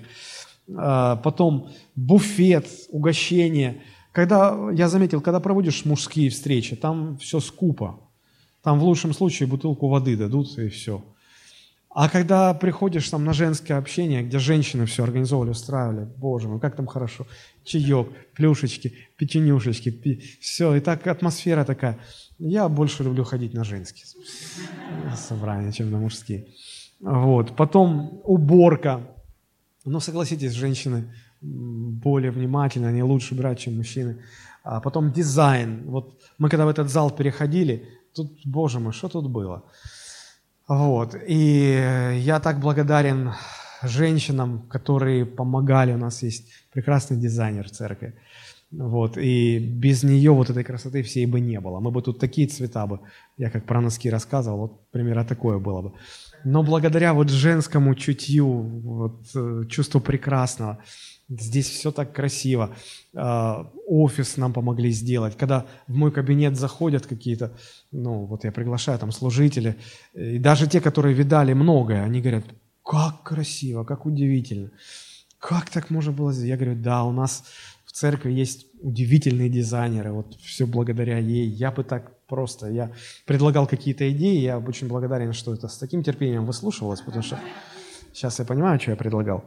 А, 0.76 1.16
потом 1.16 1.70
буфет, 1.96 2.68
угощение. 2.90 3.82
Когда, 4.12 4.56
я 4.72 4.88
заметил, 4.88 5.20
когда 5.20 5.40
проводишь 5.40 5.84
мужские 5.84 6.30
встречи, 6.30 6.76
там 6.76 7.18
все 7.18 7.40
скупо 7.40 7.98
там 8.62 8.78
в 8.78 8.84
лучшем 8.84 9.12
случае 9.12 9.48
бутылку 9.48 9.88
воды 9.88 10.16
дадут 10.16 10.58
и 10.58 10.68
все. 10.68 11.02
А 11.92 12.08
когда 12.08 12.54
приходишь 12.54 13.08
там 13.08 13.24
на 13.24 13.32
женское 13.32 13.74
общение, 13.74 14.22
где 14.22 14.38
женщины 14.38 14.86
все 14.86 15.02
организовывали, 15.02 15.50
устраивали, 15.50 16.08
боже 16.18 16.46
мой, 16.48 16.60
как 16.60 16.76
там 16.76 16.86
хорошо, 16.86 17.26
чаек, 17.64 18.06
плюшечки, 18.34 18.94
печенюшечки, 19.16 19.90
пи... 19.90 20.22
все, 20.40 20.76
и 20.76 20.80
так 20.80 21.04
атмосфера 21.08 21.64
такая. 21.64 21.98
Я 22.38 22.68
больше 22.68 23.02
люблю 23.02 23.24
ходить 23.24 23.54
на 23.54 23.64
женские 23.64 24.06
собрания, 25.16 25.72
чем 25.72 25.90
на 25.90 25.98
мужские. 25.98 26.46
Вот. 27.00 27.56
Потом 27.56 28.20
уборка. 28.24 29.00
Но 29.84 29.98
согласитесь, 29.98 30.52
женщины 30.52 31.12
более 31.40 32.30
внимательны, 32.30 32.86
они 32.86 33.02
лучше 33.02 33.34
брать, 33.34 33.58
чем 33.58 33.76
мужчины. 33.76 34.22
А 34.62 34.80
потом 34.80 35.10
дизайн. 35.10 35.82
Вот 35.86 36.20
мы 36.38 36.48
когда 36.48 36.66
в 36.66 36.68
этот 36.68 36.88
зал 36.88 37.10
переходили, 37.10 37.88
тут, 38.14 38.32
боже 38.44 38.78
мой, 38.80 38.92
что 38.92 39.08
тут 39.08 39.30
было? 39.30 39.64
Вот. 40.68 41.16
И 41.26 42.18
я 42.20 42.40
так 42.40 42.60
благодарен 42.60 43.32
женщинам, 43.82 44.68
которые 44.68 45.26
помогали. 45.26 45.92
У 45.92 45.98
нас 45.98 46.22
есть 46.22 46.48
прекрасный 46.72 47.16
дизайнер 47.16 47.68
церкви. 47.70 48.14
Вот. 48.70 49.18
И 49.18 49.58
без 49.58 50.04
нее 50.04 50.30
вот 50.30 50.50
этой 50.50 50.62
красоты 50.62 51.02
всей 51.02 51.26
бы 51.26 51.40
не 51.40 51.60
было. 51.60 51.80
Мы 51.80 51.90
бы 51.90 52.02
тут 52.02 52.20
такие 52.20 52.46
цвета 52.46 52.86
бы, 52.86 53.00
я 53.36 53.50
как 53.50 53.66
про 53.66 53.80
носки 53.80 54.10
рассказывал, 54.10 54.58
вот 54.58 54.90
примерно 54.90 55.24
такое 55.24 55.58
было 55.58 55.82
бы. 55.82 55.92
Но 56.44 56.62
благодаря 56.62 57.12
вот 57.12 57.30
женскому 57.30 57.94
чутью, 57.94 58.46
вот, 58.46 59.26
э, 59.34 59.64
чувству 59.68 60.00
прекрасного, 60.00 60.78
Здесь 61.30 61.68
все 61.68 61.92
так 61.92 62.12
красиво. 62.12 62.74
А, 63.14 63.70
офис 63.86 64.36
нам 64.36 64.52
помогли 64.52 64.90
сделать. 64.90 65.36
Когда 65.36 65.64
в 65.86 65.94
мой 65.94 66.10
кабинет 66.10 66.56
заходят 66.56 67.06
какие-то, 67.06 67.56
ну 67.92 68.26
вот 68.26 68.42
я 68.42 68.50
приглашаю 68.50 68.98
там 68.98 69.12
служители, 69.12 69.76
и 70.12 70.38
даже 70.38 70.66
те, 70.66 70.80
которые 70.80 71.14
видали 71.14 71.52
многое, 71.52 72.02
они 72.02 72.20
говорят, 72.20 72.44
как 72.84 73.22
красиво, 73.22 73.84
как 73.84 74.06
удивительно. 74.06 74.70
Как 75.38 75.70
так 75.70 75.90
можно 75.90 76.12
было 76.12 76.32
сделать? 76.32 76.50
Я 76.50 76.56
говорю, 76.56 76.82
да, 76.82 77.04
у 77.04 77.12
нас 77.12 77.44
в 77.84 77.92
церкви 77.92 78.32
есть 78.32 78.66
удивительные 78.80 79.48
дизайнеры, 79.48 80.12
вот 80.12 80.34
все 80.34 80.66
благодаря 80.66 81.18
ей. 81.18 81.46
Я 81.46 81.70
бы 81.70 81.84
так 81.84 82.26
просто, 82.26 82.68
я 82.68 82.90
предлагал 83.24 83.68
какие-то 83.68 84.10
идеи, 84.10 84.40
я 84.40 84.58
очень 84.58 84.88
благодарен, 84.88 85.32
что 85.32 85.54
это 85.54 85.68
с 85.68 85.78
таким 85.78 86.02
терпением 86.02 86.44
выслушивалось, 86.44 87.00
потому 87.00 87.22
что 87.22 87.38
сейчас 88.12 88.40
я 88.40 88.44
понимаю, 88.44 88.80
что 88.80 88.90
я 88.90 88.96
предлагал. 88.96 89.44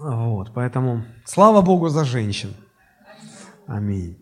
Вот, 0.00 0.52
поэтому 0.54 1.04
слава 1.26 1.60
Богу 1.60 1.88
за 1.88 2.04
женщин. 2.04 2.54
Аминь. 3.66 4.16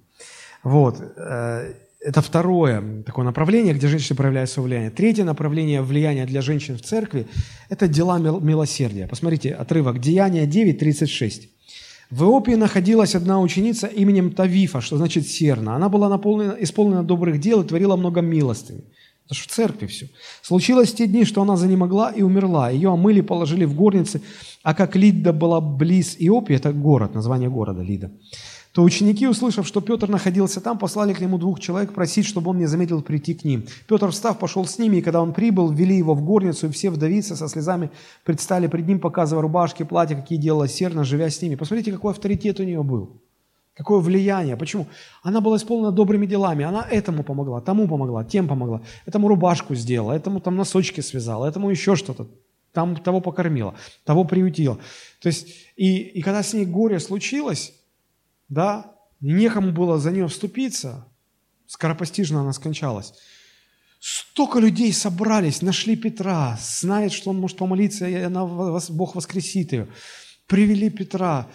Вот, 0.64 1.00
э, 1.00 1.74
это 2.00 2.20
второе 2.20 3.02
такое 3.04 3.24
направление, 3.24 3.74
где 3.74 3.86
женщины 3.86 4.16
проявляют 4.16 4.50
свое 4.50 4.66
влияние. 4.66 4.90
Третье 4.90 5.24
направление 5.24 5.82
влияния 5.82 6.26
для 6.26 6.42
женщин 6.42 6.76
в 6.76 6.82
церкви– 6.82 7.26
это 7.68 7.86
дела 7.86 8.18
милосердия. 8.18 9.06
Посмотрите, 9.06 9.54
отрывок 9.54 10.00
Деяния 10.00 10.46
9.36. 10.46 11.48
В 12.10 12.22
Иопии 12.24 12.54
находилась 12.54 13.14
одна 13.14 13.40
ученица 13.40 13.86
именем 13.86 14.32
Тавифа, 14.32 14.80
что 14.80 14.96
значит 14.96 15.28
серна. 15.28 15.76
Она 15.76 15.88
была 15.88 16.08
наполнена, 16.08 16.56
исполнена 16.58 17.04
добрых 17.04 17.38
дел 17.38 17.62
и 17.62 17.66
творила 17.66 17.96
много 17.96 18.20
милостыни. 18.20 18.82
Это 19.28 19.34
же 19.34 19.42
в 19.42 19.48
церкви 19.48 19.86
все. 19.86 20.08
Случилось 20.40 20.90
в 20.90 20.96
те 20.96 21.06
дни, 21.06 21.26
что 21.26 21.42
она 21.42 21.58
занемогла 21.58 22.10
и 22.10 22.22
умерла. 22.22 22.70
Ее 22.70 22.88
омыли, 22.88 23.20
положили 23.20 23.66
в 23.66 23.74
горнице, 23.74 24.22
а 24.62 24.72
как 24.72 24.96
Лида 24.96 25.34
была 25.34 25.60
близ 25.60 26.16
Иопии, 26.18 26.56
это 26.56 26.72
город, 26.72 27.14
название 27.14 27.50
города 27.50 27.82
Лида, 27.82 28.10
то 28.72 28.82
ученики, 28.82 29.26
услышав, 29.26 29.66
что 29.66 29.82
Петр 29.82 30.08
находился 30.08 30.62
там, 30.62 30.78
послали 30.78 31.12
к 31.12 31.20
нему 31.20 31.36
двух 31.36 31.60
человек 31.60 31.92
просить, 31.92 32.24
чтобы 32.24 32.52
он 32.52 32.58
не 32.58 32.64
заметил 32.64 33.02
прийти 33.02 33.34
к 33.34 33.44
ним. 33.44 33.66
Петр, 33.86 34.10
встав, 34.12 34.38
пошел 34.38 34.64
с 34.64 34.78
ними, 34.78 34.96
и 34.96 35.02
когда 35.02 35.20
он 35.20 35.34
прибыл, 35.34 35.70
ввели 35.70 35.96
его 35.98 36.14
в 36.14 36.24
горницу, 36.24 36.68
и 36.68 36.70
все 36.70 36.88
вдовицы 36.88 37.36
со 37.36 37.48
слезами 37.48 37.90
предстали 38.24 38.66
пред 38.66 38.86
ним, 38.86 38.98
показывая 38.98 39.42
рубашки, 39.42 39.82
платья, 39.82 40.16
какие 40.16 40.38
делала 40.38 40.68
серна, 40.68 41.04
живя 41.04 41.28
с 41.28 41.42
ними. 41.42 41.54
Посмотрите, 41.54 41.92
какой 41.92 42.12
авторитет 42.12 42.60
у 42.60 42.62
нее 42.62 42.82
был. 42.82 43.20
Какое 43.78 44.00
влияние? 44.00 44.56
Почему? 44.56 44.88
Она 45.22 45.40
была 45.40 45.56
исполнена 45.56 45.92
добрыми 45.92 46.26
делами. 46.26 46.64
Она 46.64 46.84
этому 46.90 47.22
помогла, 47.22 47.60
тому 47.60 47.86
помогла, 47.86 48.24
тем 48.24 48.48
помогла. 48.48 48.82
Этому 49.06 49.28
рубашку 49.28 49.76
сделала, 49.76 50.14
этому 50.14 50.40
там 50.40 50.56
носочки 50.56 51.00
связала, 51.00 51.46
этому 51.46 51.70
еще 51.70 51.94
что-то. 51.94 52.26
Там 52.72 52.96
того 52.96 53.20
покормила, 53.20 53.76
того 54.04 54.24
приютила. 54.24 54.78
То 55.20 55.28
есть, 55.28 55.46
и, 55.76 55.98
и 55.98 56.22
когда 56.22 56.42
с 56.42 56.54
ней 56.54 56.66
горе 56.66 56.98
случилось, 56.98 57.72
да, 58.48 58.96
некому 59.20 59.70
было 59.70 59.98
за 59.98 60.10
нее 60.10 60.26
вступиться, 60.26 61.06
скоропостижно 61.68 62.40
она 62.40 62.52
скончалась. 62.52 63.14
Столько 64.00 64.58
людей 64.58 64.92
собрались, 64.92 65.62
нашли 65.62 65.94
Петра, 65.94 66.58
знает, 66.60 67.12
что 67.12 67.30
он 67.30 67.38
может 67.38 67.58
помолиться, 67.58 68.08
и 68.08 68.14
она, 68.14 68.44
Бог 68.44 69.14
воскресит 69.14 69.72
ее 69.72 69.86
привели 70.48 70.90
Петра, 70.90 71.46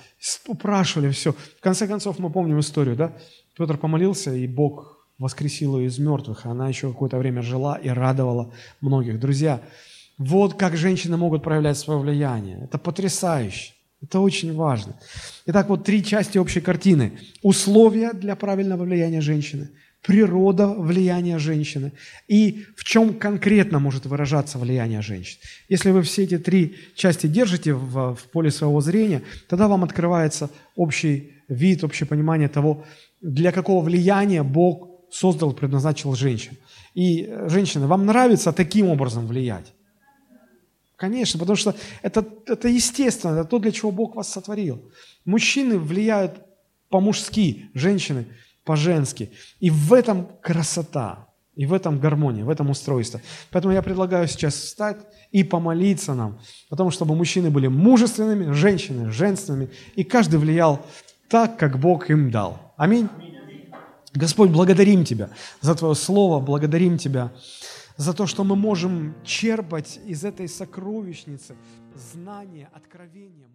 упрашивали 0.47 1.11
все. 1.11 1.33
В 1.33 1.59
конце 1.59 1.87
концов, 1.87 2.19
мы 2.19 2.29
помним 2.29 2.59
историю, 2.59 2.95
да? 2.95 3.13
Петр 3.57 3.77
помолился, 3.77 4.33
и 4.33 4.47
Бог 4.47 5.05
воскресил 5.17 5.77
ее 5.77 5.87
из 5.87 5.99
мертвых. 5.99 6.45
Она 6.45 6.69
еще 6.69 6.89
какое-то 6.91 7.17
время 7.17 7.41
жила 7.41 7.75
и 7.75 7.89
радовала 7.89 8.53
многих. 8.79 9.19
Друзья, 9.19 9.61
вот 10.17 10.53
как 10.53 10.77
женщины 10.77 11.17
могут 11.17 11.43
проявлять 11.43 11.77
свое 11.77 11.99
влияние. 11.99 12.61
Это 12.63 12.77
потрясающе. 12.77 13.73
Это 14.01 14.19
очень 14.19 14.53
важно. 14.53 14.95
Итак, 15.45 15.69
вот 15.69 15.83
три 15.83 16.03
части 16.03 16.37
общей 16.37 16.61
картины. 16.61 17.19
Условия 17.41 18.13
для 18.13 18.35
правильного 18.35 18.83
влияния 18.83 19.21
женщины– 19.21 19.69
природа 20.03 20.67
влияния 20.67 21.39
женщины 21.39 21.93
и 22.27 22.65
в 22.75 22.83
чем 22.83 23.13
конкретно 23.13 23.79
может 23.79 24.05
выражаться 24.05 24.59
влияние 24.59 25.01
женщин. 25.01 25.39
Если 25.69 25.91
вы 25.91 26.01
все 26.01 26.23
эти 26.23 26.37
три 26.37 26.75
части 26.95 27.25
держите 27.27 27.73
в, 27.73 28.13
в 28.13 28.23
поле 28.31 28.51
своего 28.51 28.81
зрения, 28.81 29.23
тогда 29.47 29.67
вам 29.67 29.83
открывается 29.83 30.49
общий 30.75 31.31
вид, 31.47 31.83
общее 31.83 32.05
понимание 32.05 32.49
того, 32.49 32.83
для 33.21 33.51
какого 33.53 33.83
влияния 33.83 34.43
Бог 34.43 34.89
создал, 35.09 35.53
предназначил 35.53 36.13
женщин. 36.15 36.57
И, 36.93 37.23
э, 37.23 37.47
женщины, 37.49 37.87
вам 37.87 38.05
нравится 38.05 38.51
таким 38.51 38.89
образом 38.89 39.25
влиять? 39.25 39.73
Конечно, 40.97 41.39
потому 41.39 41.55
что 41.55 41.75
это, 42.01 42.25
это 42.45 42.67
естественно, 42.67 43.39
это 43.39 43.45
то, 43.45 43.59
для 43.59 43.71
чего 43.71 43.91
Бог 43.91 44.15
вас 44.15 44.29
сотворил. 44.29 44.81
Мужчины 45.23 45.77
влияют 45.77 46.33
по-мужски, 46.89 47.69
женщины– 47.73 48.25
по-женски. 48.63 49.31
И 49.59 49.69
в 49.69 49.93
этом 49.93 50.27
красота, 50.41 51.27
и 51.55 51.65
в 51.65 51.73
этом 51.73 51.99
гармония, 51.99 52.43
в 52.43 52.49
этом 52.49 52.69
устройство. 52.69 53.21
Поэтому 53.51 53.73
я 53.73 53.81
предлагаю 53.81 54.27
сейчас 54.27 54.55
встать 54.55 54.97
и 55.31 55.43
помолиться 55.43 56.13
нам 56.13 56.39
о 56.69 56.75
том, 56.75 56.91
чтобы 56.91 57.15
мужчины 57.15 57.49
были 57.49 57.67
мужественными, 57.67 58.51
женщины 58.53 59.11
женственными, 59.11 59.69
и 59.95 60.03
каждый 60.03 60.39
влиял 60.39 60.85
так, 61.29 61.57
как 61.57 61.79
Бог 61.79 62.09
им 62.09 62.31
дал. 62.31 62.73
Аминь. 62.77 63.09
Господь, 64.13 64.51
благодарим 64.51 65.05
Тебя 65.05 65.29
за 65.61 65.75
Твое 65.75 65.95
Слово, 65.95 66.39
благодарим 66.39 66.97
Тебя 66.97 67.31
за 67.97 68.13
то, 68.13 68.27
что 68.27 68.43
мы 68.43 68.55
можем 68.55 69.15
черпать 69.23 69.99
из 70.05 70.23
этой 70.23 70.47
сокровищницы 70.47 71.55
знания, 71.95 72.69
откровения. 72.73 73.47